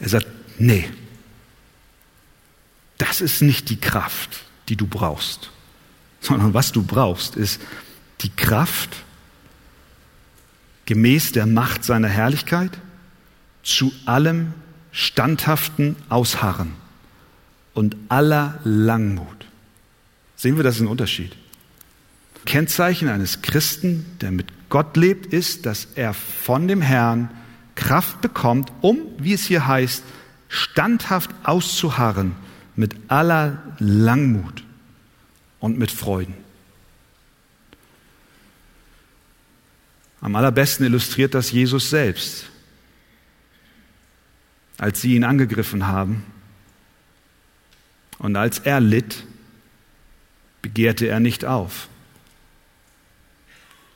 Er 0.00 0.08
sagt, 0.08 0.26
nee, 0.58 0.88
das 2.96 3.20
ist 3.20 3.42
nicht 3.42 3.68
die 3.68 3.80
Kraft, 3.80 4.44
die 4.70 4.76
du 4.76 4.86
brauchst, 4.86 5.50
sondern 6.20 6.54
was 6.54 6.72
du 6.72 6.82
brauchst, 6.82 7.36
ist 7.36 7.60
die 8.22 8.30
Kraft, 8.30 8.96
gemäß 10.86 11.32
der 11.32 11.46
Macht 11.46 11.84
seiner 11.84 12.08
Herrlichkeit 12.08 12.70
zu 13.62 13.92
allem 14.04 14.54
standhaften 14.90 15.96
Ausharren 16.08 16.72
und 17.74 17.96
aller 18.08 18.60
Langmut. 18.64 19.46
Sehen 20.36 20.56
wir, 20.56 20.64
das 20.64 20.76
ist 20.76 20.82
ein 20.82 20.88
Unterschied. 20.88 21.36
Kennzeichen 22.44 23.08
eines 23.08 23.42
Christen, 23.42 24.04
der 24.20 24.32
mit 24.32 24.46
Gott 24.68 24.96
lebt, 24.96 25.26
ist, 25.32 25.66
dass 25.66 25.86
er 25.94 26.14
von 26.14 26.66
dem 26.66 26.82
Herrn 26.82 27.30
Kraft 27.74 28.20
bekommt, 28.20 28.72
um, 28.80 28.98
wie 29.18 29.32
es 29.32 29.46
hier 29.46 29.66
heißt, 29.66 30.02
standhaft 30.48 31.30
auszuharren 31.44 32.34
mit 32.74 32.96
aller 33.08 33.62
Langmut 33.78 34.64
und 35.60 35.78
mit 35.78 35.90
Freuden. 35.90 36.41
Am 40.22 40.36
allerbesten 40.36 40.86
illustriert 40.86 41.34
das 41.34 41.50
Jesus 41.50 41.90
selbst. 41.90 42.46
Als 44.78 45.00
sie 45.00 45.16
ihn 45.16 45.24
angegriffen 45.24 45.88
haben 45.88 46.24
und 48.18 48.36
als 48.36 48.60
er 48.60 48.80
litt, 48.80 49.24
begehrte 50.62 51.08
er 51.08 51.18
nicht 51.18 51.44
auf. 51.44 51.88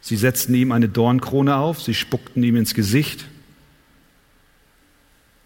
Sie 0.01 0.17
setzten 0.17 0.55
ihm 0.55 0.73
eine 0.73 0.89
Dornkrone 0.89 1.57
auf, 1.57 1.81
sie 1.81 1.95
spuckten 1.95 2.43
ihm 2.43 2.57
ins 2.57 2.75
Gesicht. 2.75 3.27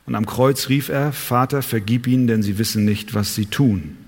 Und 0.07 0.15
am 0.15 0.25
Kreuz 0.25 0.71
rief 0.71 0.89
er, 0.89 1.13
Vater, 1.13 1.63
vergib 1.63 2.07
ihnen, 2.07 2.27
denn 2.27 2.43
sie 2.43 2.59
wissen 2.59 2.87
nicht, 2.87 3.13
was 3.13 3.35
sie 3.35 3.47
tun. 3.47 3.99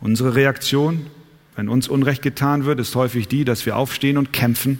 Unsere 0.00 0.34
Reaktion, 0.34 1.10
wenn 1.56 1.68
uns 1.70 1.88
Unrecht 1.88 2.22
getan 2.22 2.66
wird, 2.66 2.78
ist 2.78 2.94
häufig 2.94 3.28
die, 3.28 3.44
dass 3.44 3.64
wir 3.64 3.76
aufstehen 3.76 4.18
und 4.18 4.32
kämpfen, 4.32 4.78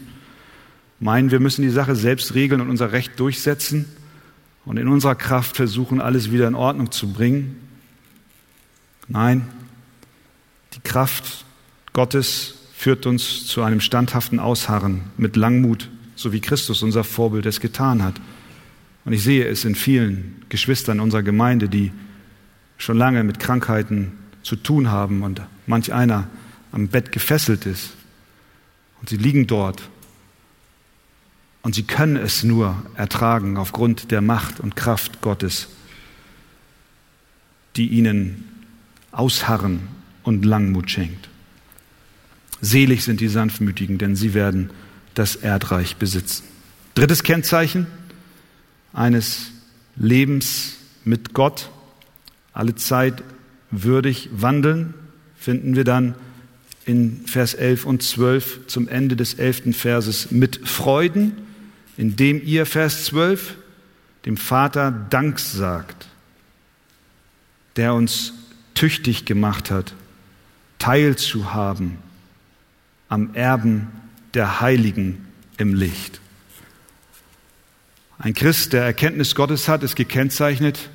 meinen, 1.01 1.31
wir 1.31 1.41
müssen 1.41 1.62
die 1.62 1.70
Sache 1.70 1.97
selbst 1.97 2.35
regeln 2.35 2.61
und 2.61 2.70
unser 2.70 2.93
Recht 2.93 3.18
durchsetzen 3.18 3.87
und 4.66 4.77
in 4.77 4.89
unserer 4.89 5.14
Kraft 5.14 5.57
versuchen, 5.57 6.01
alles 6.01 6.31
wieder 6.31 6.47
in 6.47 6.55
Ordnung 6.55 6.91
zu 6.91 7.12
bringen. 7.12 7.57
Nein, 9.09 9.49
die 10.74 10.81
Kraft 10.81 11.45
Gottes 11.93 12.55
führt 12.74 13.07
uns 13.07 13.47
zu 13.47 13.62
einem 13.62 13.81
standhaften 13.81 14.39
Ausharren 14.39 15.03
mit 15.16 15.37
Langmut, 15.37 15.89
so 16.14 16.33
wie 16.33 16.41
Christus, 16.41 16.83
unser 16.83 17.05
Vorbild, 17.05 17.47
es 17.47 17.61
getan 17.61 18.03
hat. 18.03 18.20
Und 19.07 19.14
ich 19.14 19.22
sehe 19.22 19.47
es 19.47 19.64
in 19.64 19.74
vielen 19.74 20.43
Geschwistern 20.51 21.01
unserer 21.01 21.22
Gemeinde, 21.22 21.68
die 21.68 21.93
schon 22.77 22.99
lange 22.99 23.24
mit 23.24 23.39
Krankheiten 23.39 24.12
zu 24.43 24.57
tun 24.57 24.91
haben 24.91 25.22
und 25.22 25.41
manch 25.66 25.93
einer 25.95 26.29
am 26.73 26.89
Bett 26.89 27.12
gefesselt 27.12 27.67
ist. 27.67 27.91
Und 29.01 29.09
sie 29.09 29.17
liegen 29.17 29.47
dort. 29.47 29.89
Und 31.62 31.75
sie 31.75 31.83
können 31.83 32.17
es 32.17 32.45
nur 32.45 32.77
ertragen 32.95 33.57
aufgrund 33.57 34.11
der 34.11 34.21
Macht 34.21 34.61
und 34.61 34.77
Kraft 34.77 35.21
Gottes, 35.21 35.69
die 37.75 37.89
ihnen 37.89 38.45
Ausharren 39.11 39.89
und 40.23 40.45
Langmut 40.45 40.91
schenkt. 40.91 41.29
Selig 42.61 43.05
sind 43.05 43.21
die 43.21 43.29
Sanftmütigen, 43.29 43.99
denn 43.99 44.17
sie 44.17 44.35
werden 44.35 44.71
das 45.14 45.37
Erdreich 45.37 45.97
besitzen. 45.97 46.45
Drittes 46.95 47.23
Kennzeichen 47.23 47.87
eines 48.93 49.51
Lebens 49.97 50.77
mit 51.05 51.35
Gott, 51.35 51.71
alle 52.53 52.75
Zeit 52.75 53.23
würdig 53.71 54.31
wandeln, 54.33 54.95
finden 55.37 55.77
wir 55.77 55.85
dann 55.85 56.14
in 56.87 57.26
Vers 57.26 57.55
11 57.55 57.84
und 57.84 58.03
12 58.03 58.68
zum 58.68 58.89
Ende 58.89 59.16
des 59.16 59.34
elften 59.34 59.74
Verses 59.74 60.30
mit 60.30 60.66
Freuden, 60.66 61.32
indem 61.97 62.41
ihr, 62.43 62.64
Vers 62.64 63.05
12, 63.07 63.57
dem 64.24 64.37
Vater 64.37 64.93
Dank 65.11 65.41
sagt, 65.41 66.07
der 67.74 67.93
uns 67.93 68.32
tüchtig 68.74 69.24
gemacht 69.24 69.70
hat, 69.70 69.95
teilzuhaben 70.78 71.99
am 73.09 73.34
Erben 73.34 73.89
der 74.34 74.61
Heiligen 74.61 75.26
im 75.57 75.74
Licht. 75.74 76.20
Ein 78.18 78.34
Christ, 78.34 78.72
der 78.72 78.84
Erkenntnis 78.84 79.34
Gottes 79.34 79.68
hat, 79.68 79.82
ist 79.82 79.97
gekennzeichnet 79.97 80.89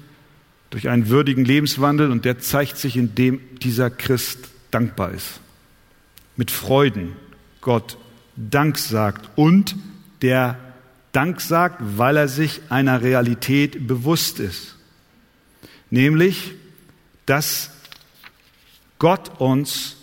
durch 0.70 0.88
einen 0.88 1.10
würdigen 1.10 1.44
Lebenswandel 1.44 2.12
und 2.12 2.24
der 2.24 2.40
zeigt 2.40 2.78
sich, 2.78 2.96
indem 2.96 3.42
dieser 3.60 3.90
Christ 3.90 4.48
dankbar 4.72 5.12
ist 5.12 5.42
mit 6.42 6.50
Freuden 6.50 7.16
Gott 7.62 8.00
Dank 8.36 8.80
sagt 8.80 9.30
und 9.36 9.76
der 10.24 10.58
Dank 11.12 11.40
sagt, 11.40 11.78
weil 11.80 12.18
er 12.18 12.28
sich 12.28 12.62
einer 12.70 13.04
Realität 13.04 13.86
bewusst 13.88 14.40
ist. 14.40 14.76
Nämlich, 15.92 16.56
dass 17.28 17.70
Gott 18.98 19.40
uns 19.40 19.98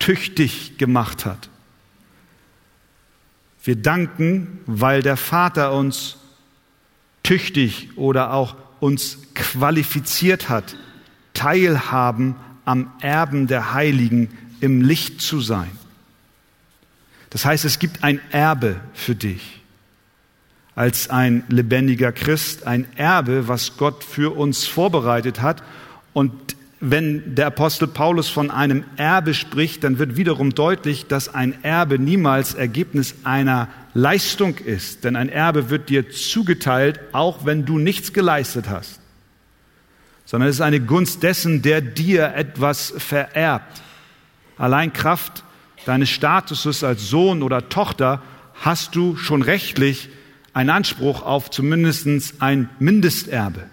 tüchtig 0.00 0.78
gemacht 0.78 1.26
hat. 1.26 1.48
Wir 3.62 3.76
danken, 3.76 4.58
weil 4.66 5.00
der 5.00 5.16
Vater 5.16 5.74
uns 5.74 6.16
tüchtig 7.22 7.96
oder 7.96 8.32
auch 8.32 8.56
uns 8.80 9.32
qualifiziert 9.34 10.48
hat, 10.48 10.76
teilhaben 11.34 12.34
am 12.64 12.90
Erben 13.00 13.46
der 13.46 13.74
Heiligen 13.74 14.36
im 14.62 14.80
Licht 14.80 15.20
zu 15.20 15.40
sein. 15.40 15.70
Das 17.30 17.44
heißt, 17.44 17.64
es 17.64 17.78
gibt 17.78 18.04
ein 18.04 18.20
Erbe 18.30 18.80
für 18.94 19.14
dich 19.14 19.62
als 20.74 21.10
ein 21.10 21.44
lebendiger 21.48 22.12
Christ, 22.12 22.66
ein 22.66 22.86
Erbe, 22.96 23.48
was 23.48 23.76
Gott 23.76 24.04
für 24.04 24.34
uns 24.34 24.66
vorbereitet 24.66 25.42
hat. 25.42 25.62
Und 26.12 26.32
wenn 26.80 27.34
der 27.34 27.46
Apostel 27.46 27.86
Paulus 27.86 28.28
von 28.28 28.50
einem 28.50 28.84
Erbe 28.96 29.34
spricht, 29.34 29.84
dann 29.84 29.98
wird 29.98 30.16
wiederum 30.16 30.54
deutlich, 30.54 31.06
dass 31.06 31.32
ein 31.32 31.62
Erbe 31.62 31.98
niemals 31.98 32.54
Ergebnis 32.54 33.14
einer 33.22 33.68
Leistung 33.94 34.56
ist. 34.56 35.04
Denn 35.04 35.14
ein 35.14 35.28
Erbe 35.28 35.70
wird 35.70 35.90
dir 35.90 36.10
zugeteilt, 36.10 37.00
auch 37.12 37.44
wenn 37.44 37.64
du 37.64 37.78
nichts 37.78 38.12
geleistet 38.12 38.68
hast. 38.68 38.98
Sondern 40.24 40.48
es 40.48 40.56
ist 40.56 40.62
eine 40.62 40.80
Gunst 40.80 41.22
dessen, 41.22 41.62
der 41.62 41.82
dir 41.82 42.34
etwas 42.34 42.94
vererbt. 42.96 43.82
Allein 44.62 44.92
Kraft 44.92 45.42
deines 45.86 46.08
Statuses 46.08 46.84
als 46.84 47.08
Sohn 47.08 47.42
oder 47.42 47.68
Tochter 47.68 48.22
hast 48.60 48.94
du 48.94 49.16
schon 49.16 49.42
rechtlich 49.42 50.08
einen 50.54 50.70
Anspruch 50.70 51.22
auf 51.22 51.50
zumindest 51.50 52.06
ein 52.38 52.70
Mindesterbe. 52.78 53.64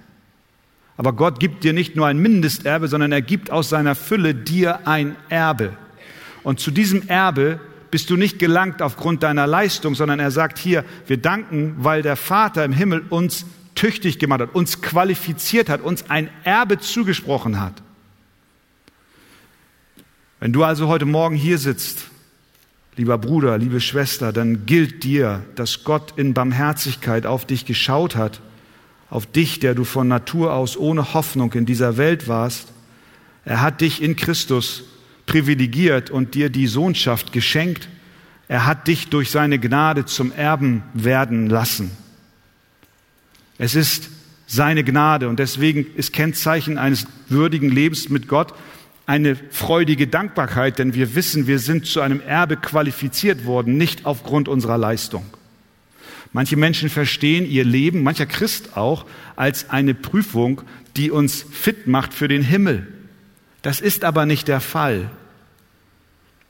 Aber 0.97 1.13
Gott 1.13 1.39
gibt 1.39 1.63
dir 1.63 1.73
nicht 1.73 1.95
nur 1.95 2.07
ein 2.07 2.17
Mindesterbe, 2.17 2.87
sondern 2.87 3.11
er 3.11 3.21
gibt 3.21 3.51
aus 3.51 3.69
seiner 3.69 3.93
Fülle 3.93 4.33
dir 4.33 4.87
ein 4.87 5.15
Erbe. 5.29 5.77
Und 6.41 6.59
zu 6.59 6.71
diesem 6.71 7.07
Erbe 7.07 7.59
bist 7.91 8.09
du 8.09 8.17
nicht 8.17 8.39
gelangt 8.39 8.81
aufgrund 8.81 9.21
deiner 9.21 9.45
Leistung, 9.45 9.93
sondern 9.93 10.19
er 10.19 10.31
sagt 10.31 10.57
hier, 10.57 10.83
wir 11.05 11.17
danken, 11.17 11.75
weil 11.77 12.01
der 12.01 12.15
Vater 12.15 12.65
im 12.65 12.73
Himmel 12.73 13.03
uns 13.11 13.45
tüchtig 13.75 14.17
gemacht 14.17 14.41
hat, 14.41 14.55
uns 14.55 14.81
qualifiziert 14.81 15.69
hat, 15.69 15.81
uns 15.81 16.09
ein 16.09 16.31
Erbe 16.43 16.79
zugesprochen 16.79 17.61
hat. 17.61 17.83
Wenn 20.39 20.53
du 20.53 20.63
also 20.63 20.87
heute 20.87 21.05
Morgen 21.05 21.35
hier 21.35 21.57
sitzt, 21.57 22.05
lieber 22.95 23.17
Bruder, 23.17 23.57
liebe 23.57 23.81
Schwester, 23.81 24.31
dann 24.31 24.65
gilt 24.65 25.03
dir, 25.03 25.43
dass 25.55 25.83
Gott 25.83 26.13
in 26.15 26.33
Barmherzigkeit 26.33 27.25
auf 27.25 27.45
dich 27.45 27.65
geschaut 27.65 28.15
hat, 28.15 28.39
auf 29.09 29.25
dich, 29.25 29.59
der 29.59 29.75
du 29.75 29.83
von 29.83 30.07
Natur 30.07 30.53
aus 30.53 30.77
ohne 30.77 31.13
Hoffnung 31.13 31.51
in 31.53 31.65
dieser 31.65 31.97
Welt 31.97 32.29
warst. 32.29 32.69
Er 33.43 33.61
hat 33.61 33.81
dich 33.81 34.01
in 34.01 34.15
Christus 34.15 34.83
privilegiert 35.25 36.09
und 36.09 36.35
dir 36.35 36.49
die 36.49 36.67
Sohnschaft 36.67 37.33
geschenkt. 37.33 37.89
Er 38.47 38.65
hat 38.65 38.87
dich 38.87 39.09
durch 39.09 39.31
seine 39.31 39.59
Gnade 39.59 40.05
zum 40.05 40.31
Erben 40.31 40.83
werden 40.93 41.49
lassen. 41.49 41.91
Es 43.57 43.75
ist 43.75 44.09
seine 44.47 44.85
Gnade 44.85 45.27
und 45.27 45.37
deswegen 45.37 45.85
ist 45.95 46.13
Kennzeichen 46.13 46.77
eines 46.77 47.07
würdigen 47.27 47.69
Lebens 47.69 48.09
mit 48.09 48.29
Gott, 48.29 48.53
eine 49.09 49.35
freudige 49.35 50.05
Dankbarkeit, 50.05 50.77
denn 50.77 50.93
wir 50.93 51.15
wissen, 51.15 51.47
wir 51.47 51.57
sind 51.57 51.87
zu 51.87 51.99
einem 51.99 52.21
Erbe 52.21 52.57
qualifiziert 52.57 53.43
worden, 53.43 53.75
nicht 53.75 54.05
aufgrund 54.05 54.47
unserer 54.47 54.77
Leistung. 54.77 55.25
Manche 56.31 56.55
Menschen 56.55 56.91
verstehen 56.91 57.49
ihr 57.49 57.65
Leben, 57.65 58.03
mancher 58.03 58.27
Christ 58.27 58.77
auch, 58.77 59.07
als 59.35 59.71
eine 59.71 59.95
Prüfung, 59.95 60.61
die 60.95 61.09
uns 61.09 61.43
fit 61.51 61.87
macht 61.87 62.13
für 62.13 62.27
den 62.27 62.43
Himmel. 62.43 62.87
Das 63.63 63.81
ist 63.81 64.03
aber 64.03 64.27
nicht 64.27 64.47
der 64.47 64.59
Fall. 64.59 65.09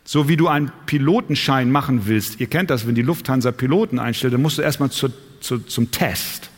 So 0.04 0.28
wie 0.28 0.36
du 0.36 0.50
einen 0.50 0.70
Pilotenschein 0.86 1.72
machen 1.72 2.08
willst, 2.08 2.42
ihr 2.42 2.48
kennt 2.48 2.72
das, 2.72 2.86
wenn 2.86 2.96
die 2.96 3.04
Lufthansa 3.04 3.54
Piloten 3.54 4.00
einstellt, 4.00 4.34
dann 4.34 4.42
musst 4.42 4.58
du 4.58 4.64
erstmal 4.64 4.92
zu, 4.92 5.08
zu, 5.40 5.60
zum 5.60 5.92
Test. 5.92 6.50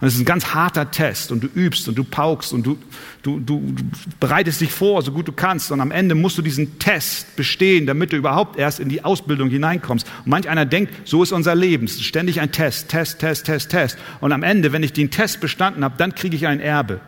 Und 0.00 0.06
es 0.06 0.14
ist 0.14 0.20
ein 0.20 0.26
ganz 0.26 0.54
harter 0.54 0.92
Test 0.92 1.32
und 1.32 1.42
du 1.42 1.48
übst 1.48 1.88
und 1.88 1.98
du 1.98 2.04
paukst 2.04 2.52
und 2.52 2.64
du, 2.64 2.78
du, 3.22 3.40
du, 3.40 3.72
du 3.72 3.84
bereitest 4.20 4.60
dich 4.60 4.70
vor, 4.70 5.02
so 5.02 5.10
gut 5.10 5.26
du 5.26 5.32
kannst. 5.32 5.72
Und 5.72 5.80
am 5.80 5.90
Ende 5.90 6.14
musst 6.14 6.38
du 6.38 6.42
diesen 6.42 6.78
Test 6.78 7.34
bestehen, 7.34 7.84
damit 7.84 8.12
du 8.12 8.16
überhaupt 8.16 8.56
erst 8.56 8.78
in 8.78 8.88
die 8.88 9.04
Ausbildung 9.04 9.50
hineinkommst. 9.50 10.06
Und 10.24 10.30
manch 10.30 10.48
einer 10.48 10.66
denkt, 10.66 10.92
so 11.04 11.24
ist 11.24 11.32
unser 11.32 11.56
Leben. 11.56 11.86
Es 11.86 11.96
ist 11.96 12.04
ständig 12.04 12.40
ein 12.40 12.52
Test, 12.52 12.88
Test, 12.90 13.18
Test, 13.18 13.46
Test, 13.46 13.70
Test. 13.70 13.98
Und 14.20 14.30
am 14.30 14.44
Ende, 14.44 14.72
wenn 14.72 14.84
ich 14.84 14.92
den 14.92 15.10
Test 15.10 15.40
bestanden 15.40 15.82
habe, 15.82 15.96
dann 15.98 16.14
kriege 16.14 16.36
ich 16.36 16.46
ein 16.46 16.60
Erbe. 16.60 17.00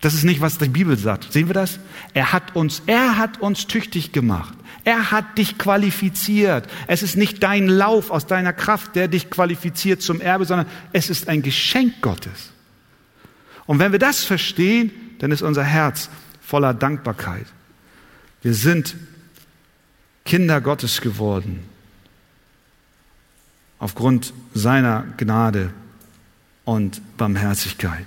Das 0.00 0.14
ist 0.14 0.24
nicht, 0.24 0.40
was 0.40 0.56
die 0.56 0.68
Bibel 0.68 0.96
sagt. 0.96 1.32
Sehen 1.32 1.48
wir 1.48 1.54
das? 1.54 1.78
Er 2.14 2.32
hat 2.32 2.56
uns, 2.56 2.82
er 2.86 3.18
hat 3.18 3.42
uns 3.42 3.66
tüchtig 3.66 4.12
gemacht. 4.12 4.55
Er 4.86 5.10
hat 5.10 5.36
dich 5.36 5.58
qualifiziert. 5.58 6.68
Es 6.86 7.02
ist 7.02 7.16
nicht 7.16 7.42
dein 7.42 7.66
Lauf 7.66 8.12
aus 8.12 8.28
deiner 8.28 8.52
Kraft, 8.52 8.94
der 8.94 9.08
dich 9.08 9.30
qualifiziert 9.30 10.00
zum 10.00 10.20
Erbe, 10.20 10.44
sondern 10.44 10.68
es 10.92 11.10
ist 11.10 11.28
ein 11.28 11.42
Geschenk 11.42 12.00
Gottes. 12.02 12.52
Und 13.66 13.80
wenn 13.80 13.90
wir 13.90 13.98
das 13.98 14.22
verstehen, 14.22 14.92
dann 15.18 15.32
ist 15.32 15.42
unser 15.42 15.64
Herz 15.64 16.08
voller 16.40 16.72
Dankbarkeit. 16.72 17.46
Wir 18.42 18.54
sind 18.54 18.94
Kinder 20.24 20.60
Gottes 20.60 21.00
geworden 21.00 21.64
aufgrund 23.80 24.34
seiner 24.54 25.04
Gnade 25.16 25.72
und 26.64 27.02
Barmherzigkeit. 27.16 28.06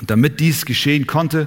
Und 0.00 0.10
damit 0.10 0.40
dies 0.40 0.66
geschehen 0.66 1.06
konnte, 1.06 1.46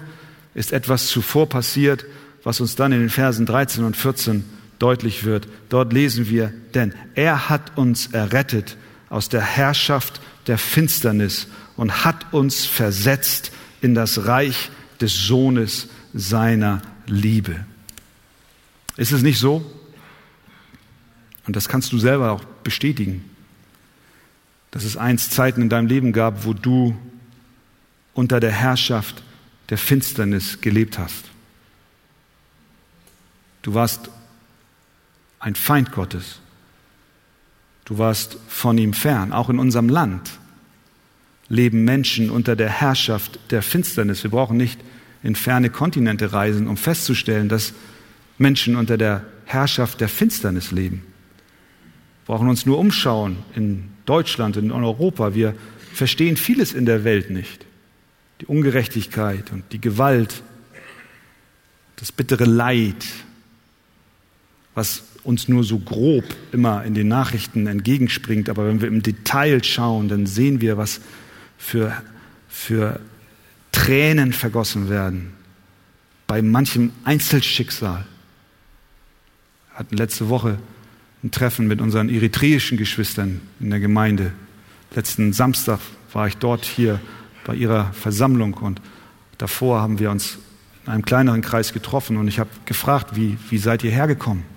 ist 0.54 0.72
etwas 0.72 1.08
zuvor 1.08 1.50
passiert, 1.50 2.06
was 2.46 2.62
uns 2.62 2.76
dann 2.76 2.94
in 2.94 3.00
den 3.00 3.10
Versen 3.10 3.46
13 3.46 3.84
und 3.84 3.98
14 3.98 4.46
deutlich 4.80 5.26
wird. 5.26 5.48
Dort 5.68 5.92
lesen 5.92 6.30
wir, 6.30 6.54
denn 6.76 6.94
er 7.16 7.50
hat 7.50 7.78
uns 7.78 8.08
errettet 8.08 8.78
aus 9.10 9.28
der 9.28 9.42
Herrschaft 9.42 10.22
der 10.48 10.58
Finsternis 10.58 11.48
und 11.76 12.06
hat 12.06 12.34
uns 12.34 12.66
versetzt 12.66 13.52
in 13.82 13.96
das 13.96 14.28
Reich 14.28 14.70
des 15.02 15.26
Sohnes 15.26 15.90
seiner 16.14 16.82
Liebe. 17.08 17.66
Ist 18.96 19.12
es 19.12 19.24
nicht 19.24 19.40
so? 19.40 19.70
Und 21.48 21.56
das 21.56 21.68
kannst 21.68 21.92
du 21.92 21.98
selber 21.98 22.32
auch 22.32 22.44
bestätigen, 22.64 23.26
dass 24.70 24.84
es 24.84 24.98
einst 24.98 25.34
Zeiten 25.34 25.64
in 25.64 25.70
deinem 25.70 25.88
Leben 25.88 26.14
gab, 26.14 26.46
wo 26.46 26.54
du 26.54 26.96
unter 28.14 28.40
der 28.40 28.52
Herrschaft 28.52 29.24
der 29.70 29.80
Finsternis 29.80 30.62
gelebt 30.62 31.00
hast. 31.00 31.35
Du 33.66 33.74
warst 33.74 34.12
ein 35.40 35.56
Feind 35.56 35.92
Gottes. 35.92 36.40
Du 37.84 37.98
warst 37.98 38.38
von 38.48 38.78
ihm 38.78 38.94
fern. 38.94 39.34
Auch 39.34 39.50
in 39.50 39.58
unserem 39.58 39.90
Land 39.90 40.38
leben 41.50 41.84
Menschen 41.84 42.30
unter 42.30 42.56
der 42.56 42.70
Herrschaft 42.70 43.40
der 43.50 43.64
Finsternis. 43.64 44.22
Wir 44.22 44.30
brauchen 44.30 44.56
nicht 44.56 44.80
in 45.24 45.36
ferne 45.36 45.72
Kontinente 45.72 46.32
reisen, 46.32 46.68
um 46.68 46.78
festzustellen, 46.78 47.50
dass 47.50 47.74
Menschen 48.38 48.76
unter 48.76 49.00
der 49.00 49.26
Herrschaft 49.46 50.00
der 50.00 50.10
Finsternis 50.10 50.70
leben. 50.70 50.98
Wir 52.26 52.36
brauchen 52.36 52.50
uns 52.50 52.68
nur 52.68 52.78
umschauen 52.78 53.38
in 53.56 53.90
Deutschland, 54.06 54.58
in 54.58 54.72
Europa. 54.72 55.34
Wir 55.34 55.56
verstehen 55.92 56.38
vieles 56.38 56.72
in 56.72 56.86
der 56.86 57.04
Welt 57.04 57.32
nicht. 57.32 57.66
Die 58.42 58.46
Ungerechtigkeit 58.46 59.52
und 59.52 59.64
die 59.72 59.82
Gewalt, 59.82 60.44
das 61.96 62.12
bittere 62.12 62.46
Leid, 62.46 63.04
was 64.76 65.04
uns 65.24 65.48
nur 65.48 65.64
so 65.64 65.80
grob 65.80 66.24
immer 66.52 66.84
in 66.84 66.94
den 66.94 67.08
Nachrichten 67.08 67.66
entgegenspringt. 67.68 68.50
Aber 68.50 68.68
wenn 68.68 68.82
wir 68.82 68.88
im 68.88 69.02
Detail 69.02 69.64
schauen, 69.64 70.08
dann 70.08 70.28
sehen 70.28 70.62
wir, 70.62 70.78
was 70.78 71.02
für, 71.58 71.94
für 72.48 73.00
Tränen 73.72 74.34
vergossen 74.34 74.90
werden 74.90 75.34
bei 76.28 76.42
manchem 76.42 76.92
Einzelschicksal. 77.04 78.06
Wir 79.70 79.80
hatten 79.80 79.98
letzte 79.98 80.30
Woche 80.30 80.60
ein 81.24 81.32
Treffen 81.32 81.68
mit 81.68 81.82
unseren 81.82 82.10
eritreischen 82.10 82.78
Geschwistern 82.78 83.42
in 83.60 83.70
der 83.70 83.80
Gemeinde. 83.80 84.32
Letzten 84.94 85.34
Samstag 85.34 85.80
war 86.14 86.28
ich 86.28 86.38
dort 86.38 86.66
hier 86.66 87.00
bei 87.46 87.56
ihrer 87.56 87.92
Versammlung 87.94 88.54
und 88.56 88.82
davor 89.38 89.82
haben 89.82 90.00
wir 90.00 90.12
uns 90.12 90.38
in 90.86 90.94
einem 90.94 91.06
kleineren 91.06 91.42
Kreis 91.42 91.74
getroffen 91.74 92.18
und 92.18 92.28
ich 92.28 92.40
habe 92.40 92.50
gefragt, 92.66 93.16
wie, 93.16 93.38
wie 93.50 93.58
seid 93.58 93.84
ihr 93.84 93.92
hergekommen? 93.92 94.55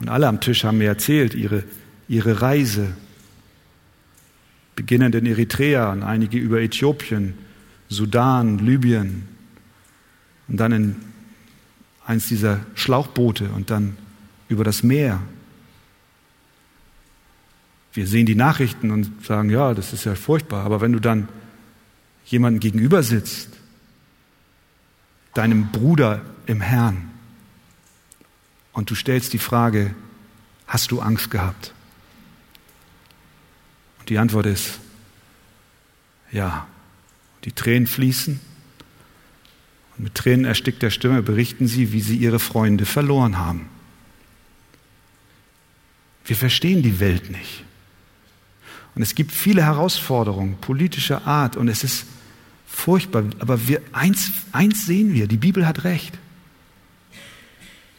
Und 0.00 0.08
alle 0.08 0.28
am 0.28 0.40
Tisch 0.40 0.64
haben 0.64 0.78
mir 0.78 0.88
erzählt, 0.88 1.34
ihre, 1.34 1.64
ihre 2.08 2.40
Reise, 2.40 2.94
beginnend 4.76 5.16
in 5.16 5.26
Eritrea 5.26 5.90
und 5.90 6.04
einige 6.04 6.38
über 6.38 6.60
Äthiopien, 6.60 7.34
Sudan, 7.88 8.58
Libyen 8.58 9.26
und 10.46 10.56
dann 10.58 10.72
in 10.72 10.96
eins 12.06 12.28
dieser 12.28 12.60
Schlauchboote 12.74 13.50
und 13.50 13.70
dann 13.70 13.96
über 14.48 14.64
das 14.64 14.82
Meer. 14.82 15.20
Wir 17.92 18.06
sehen 18.06 18.26
die 18.26 18.36
Nachrichten 18.36 18.90
und 18.92 19.24
sagen, 19.24 19.50
ja, 19.50 19.74
das 19.74 19.92
ist 19.92 20.04
ja 20.04 20.14
furchtbar, 20.14 20.64
aber 20.64 20.80
wenn 20.80 20.92
du 20.92 21.00
dann 21.00 21.28
jemanden 22.24 22.60
gegenüber 22.60 23.02
sitzt, 23.02 23.50
deinem 25.34 25.72
Bruder 25.72 26.22
im 26.46 26.60
Herrn, 26.60 27.10
und 28.78 28.90
du 28.90 28.94
stellst 28.94 29.32
die 29.32 29.40
Frage, 29.40 29.92
hast 30.68 30.92
du 30.92 31.00
Angst 31.00 31.32
gehabt? 31.32 31.74
Und 33.98 34.08
die 34.08 34.18
Antwort 34.18 34.46
ist, 34.46 34.78
ja. 36.30 36.68
Die 37.44 37.50
Tränen 37.50 37.88
fließen 37.88 38.38
und 39.96 40.04
mit 40.04 40.14
Tränen 40.14 40.44
erstickter 40.44 40.92
Stimme 40.92 41.22
berichten 41.22 41.66
sie, 41.66 41.92
wie 41.92 42.00
sie 42.00 42.18
ihre 42.18 42.38
Freunde 42.38 42.86
verloren 42.86 43.38
haben. 43.38 43.68
Wir 46.24 46.36
verstehen 46.36 46.80
die 46.80 47.00
Welt 47.00 47.30
nicht. 47.30 47.64
Und 48.94 49.02
es 49.02 49.16
gibt 49.16 49.32
viele 49.32 49.64
Herausforderungen 49.64 50.56
politischer 50.60 51.26
Art 51.26 51.56
und 51.56 51.66
es 51.66 51.82
ist 51.82 52.06
furchtbar. 52.68 53.24
Aber 53.40 53.66
wir, 53.66 53.82
eins, 53.90 54.30
eins 54.52 54.86
sehen 54.86 55.14
wir, 55.14 55.26
die 55.26 55.36
Bibel 55.36 55.66
hat 55.66 55.82
recht. 55.82 56.16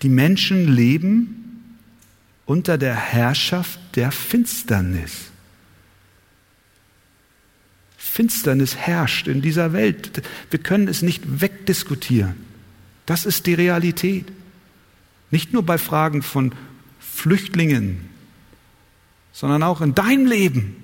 Die 0.02 0.10
Menschen 0.10 0.68
leben 0.68 1.76
unter 2.46 2.78
der 2.78 2.96
Herrschaft 2.96 3.80
der 3.96 4.12
Finsternis. 4.12 5.30
Finsternis 7.98 8.76
herrscht 8.76 9.28
in 9.28 9.42
dieser 9.42 9.74
Welt. 9.74 10.24
Wir 10.50 10.60
können 10.60 10.88
es 10.88 11.02
nicht 11.02 11.42
wegdiskutieren. 11.42 12.36
Das 13.06 13.26
ist 13.26 13.46
die 13.46 13.54
Realität. 13.54 14.32
Nicht 15.32 15.54
nur 15.54 15.64
bei 15.64 15.78
Fragen 15.78 16.24
von 16.24 16.54
Flüchtlingen, 17.00 18.10
sondern 19.32 19.64
auch 19.64 19.82
in 19.82 19.94
deinem 19.94 20.26
Leben. 20.26 20.76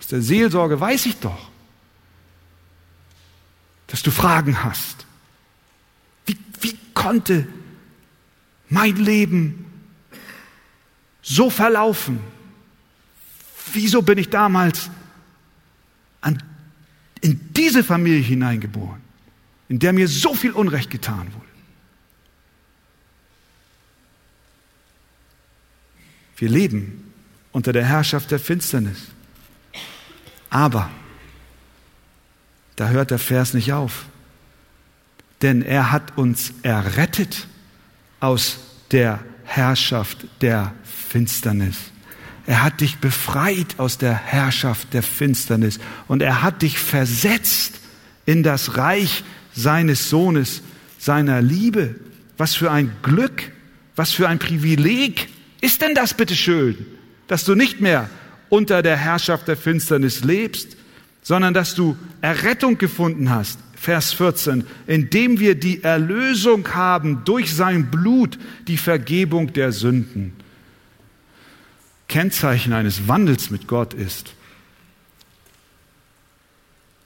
Aus 0.00 0.08
der 0.08 0.22
Seelsorge 0.22 0.80
weiß 0.80 1.06
ich 1.06 1.16
doch, 1.16 1.50
dass 3.86 4.02
du 4.02 4.10
Fragen 4.10 4.64
hast 4.64 5.06
wie 6.62 6.76
konnte 6.94 7.46
mein 8.68 8.96
Leben 8.96 9.66
so 11.20 11.50
verlaufen? 11.50 12.20
Wieso 13.72 14.02
bin 14.02 14.18
ich 14.18 14.30
damals 14.30 14.90
an, 16.20 16.42
in 17.20 17.52
diese 17.52 17.84
Familie 17.84 18.20
hineingeboren, 18.20 19.00
in 19.68 19.78
der 19.78 19.92
mir 19.92 20.08
so 20.08 20.34
viel 20.34 20.52
Unrecht 20.52 20.90
getan 20.90 21.32
wurde? 21.34 21.46
Wir 26.36 26.48
leben 26.48 27.12
unter 27.52 27.72
der 27.72 27.84
Herrschaft 27.84 28.30
der 28.30 28.40
Finsternis. 28.40 29.08
Aber 30.50 30.90
da 32.76 32.88
hört 32.88 33.10
der 33.10 33.18
Vers 33.18 33.54
nicht 33.54 33.72
auf 33.72 34.06
denn 35.42 35.62
er 35.62 35.92
hat 35.92 36.16
uns 36.16 36.52
errettet 36.62 37.46
aus 38.20 38.58
der 38.90 39.20
Herrschaft 39.44 40.26
der 40.40 40.72
Finsternis. 40.84 41.76
Er 42.46 42.62
hat 42.62 42.80
dich 42.80 42.98
befreit 42.98 43.78
aus 43.78 43.98
der 43.98 44.14
Herrschaft 44.14 44.94
der 44.94 45.02
Finsternis 45.02 45.78
und 46.08 46.22
er 46.22 46.42
hat 46.42 46.62
dich 46.62 46.78
versetzt 46.78 47.80
in 48.26 48.42
das 48.42 48.76
Reich 48.76 49.24
seines 49.54 50.08
Sohnes, 50.08 50.62
seiner 50.98 51.42
Liebe. 51.42 51.96
Was 52.38 52.54
für 52.54 52.70
ein 52.70 52.90
Glück, 53.02 53.52
was 53.94 54.12
für 54.12 54.28
ein 54.28 54.38
Privileg 54.38 55.28
ist 55.60 55.82
denn 55.82 55.94
das 55.94 56.14
bitteschön, 56.14 56.76
dass 57.28 57.44
du 57.44 57.54
nicht 57.54 57.80
mehr 57.80 58.10
unter 58.48 58.82
der 58.82 58.96
Herrschaft 58.96 59.48
der 59.48 59.56
Finsternis 59.56 60.24
lebst, 60.24 60.76
sondern 61.22 61.54
dass 61.54 61.74
du 61.74 61.96
Errettung 62.20 62.78
gefunden 62.78 63.30
hast. 63.30 63.58
Vers 63.82 64.12
14, 64.12 64.64
indem 64.86 65.40
wir 65.40 65.56
die 65.56 65.82
Erlösung 65.82 66.72
haben 66.72 67.24
durch 67.24 67.52
sein 67.52 67.90
Blut, 67.90 68.38
die 68.68 68.76
Vergebung 68.76 69.52
der 69.54 69.72
Sünden. 69.72 70.34
Kennzeichen 72.06 72.74
eines 72.74 73.08
Wandels 73.08 73.50
mit 73.50 73.66
Gott 73.66 73.92
ist 73.92 74.34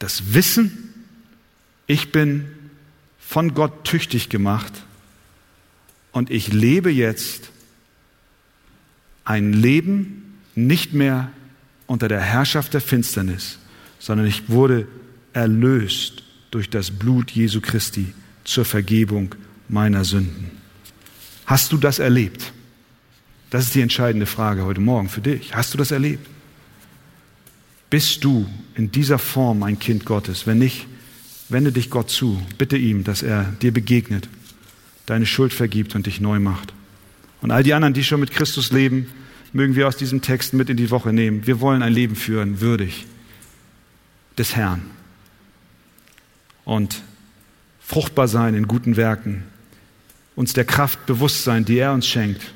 das 0.00 0.34
Wissen, 0.34 0.92
ich 1.86 2.12
bin 2.12 2.44
von 3.18 3.54
Gott 3.54 3.84
tüchtig 3.84 4.28
gemacht 4.28 4.74
und 6.12 6.30
ich 6.30 6.52
lebe 6.52 6.90
jetzt 6.90 7.48
ein 9.24 9.54
Leben 9.54 10.42
nicht 10.54 10.92
mehr 10.92 11.30
unter 11.86 12.08
der 12.08 12.20
Herrschaft 12.20 12.74
der 12.74 12.82
Finsternis, 12.82 13.60
sondern 13.98 14.26
ich 14.26 14.50
wurde 14.50 14.86
erlöst 15.32 16.25
durch 16.57 16.70
das 16.70 16.90
Blut 16.90 17.32
Jesu 17.32 17.61
Christi 17.61 18.14
zur 18.44 18.64
Vergebung 18.64 19.34
meiner 19.68 20.07
Sünden. 20.07 20.50
Hast 21.44 21.70
du 21.70 21.76
das 21.76 21.98
erlebt? 21.98 22.50
Das 23.50 23.64
ist 23.64 23.74
die 23.74 23.82
entscheidende 23.82 24.24
Frage 24.24 24.64
heute 24.64 24.80
Morgen 24.80 25.11
für 25.11 25.20
dich. 25.20 25.54
Hast 25.54 25.74
du 25.74 25.76
das 25.76 25.90
erlebt? 25.90 26.26
Bist 27.90 28.24
du 28.24 28.46
in 28.74 28.90
dieser 28.90 29.18
Form 29.18 29.64
ein 29.64 29.78
Kind 29.78 30.07
Gottes? 30.07 30.46
Wenn 30.46 30.57
nicht, 30.57 30.86
wende 31.50 31.72
dich 31.72 31.90
Gott 31.90 32.09
zu. 32.09 32.40
Bitte 32.57 32.78
ihm, 32.78 33.04
dass 33.04 33.22
er 33.22 33.44
dir 33.61 33.74
begegnet, 33.74 34.26
deine 35.04 35.26
Schuld 35.26 35.52
vergibt 35.52 35.94
und 35.94 36.07
dich 36.07 36.22
neu 36.22 36.38
macht. 36.38 36.72
Und 37.42 37.50
all 37.50 37.64
die 37.64 37.74
anderen, 37.74 37.92
die 37.92 38.02
schon 38.02 38.20
mit 38.20 38.30
Christus 38.30 38.72
leben, 38.72 39.09
mögen 39.52 39.76
wir 39.76 39.88
aus 39.88 39.98
diesem 39.98 40.22
Text 40.22 40.54
mit 40.54 40.70
in 40.70 40.78
die 40.78 40.90
Woche 40.90 41.12
nehmen. 41.12 41.46
Wir 41.46 41.61
wollen 41.61 41.82
ein 41.82 41.92
Leben 41.92 42.16
führen, 42.16 42.62
würdig 42.62 43.04
des 44.38 44.57
Herrn. 44.57 44.95
Und 46.66 47.02
fruchtbar 47.80 48.28
sein 48.28 48.54
in 48.54 48.68
guten 48.68 48.98
Werken. 48.98 49.44
Uns 50.34 50.52
der 50.52 50.66
Kraft 50.66 51.06
bewusst 51.06 51.44
sein, 51.44 51.64
die 51.64 51.78
er 51.78 51.94
uns 51.94 52.06
schenkt. 52.06 52.52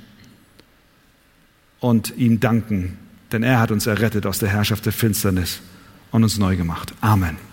Und 1.79 2.15
ihm 2.19 2.41
danken, 2.41 2.99
denn 3.33 3.43
er 3.43 3.59
hat 3.59 3.71
uns 3.71 3.87
errettet 3.87 4.27
aus 4.27 4.39
der 4.39 4.51
Herrschaft 4.51 4.85
der 4.85 4.93
Finsternis 4.93 5.63
und 6.11 6.23
uns 6.23 6.37
neu 6.37 6.57
gemacht. 6.57 6.93
Amen. 7.01 7.50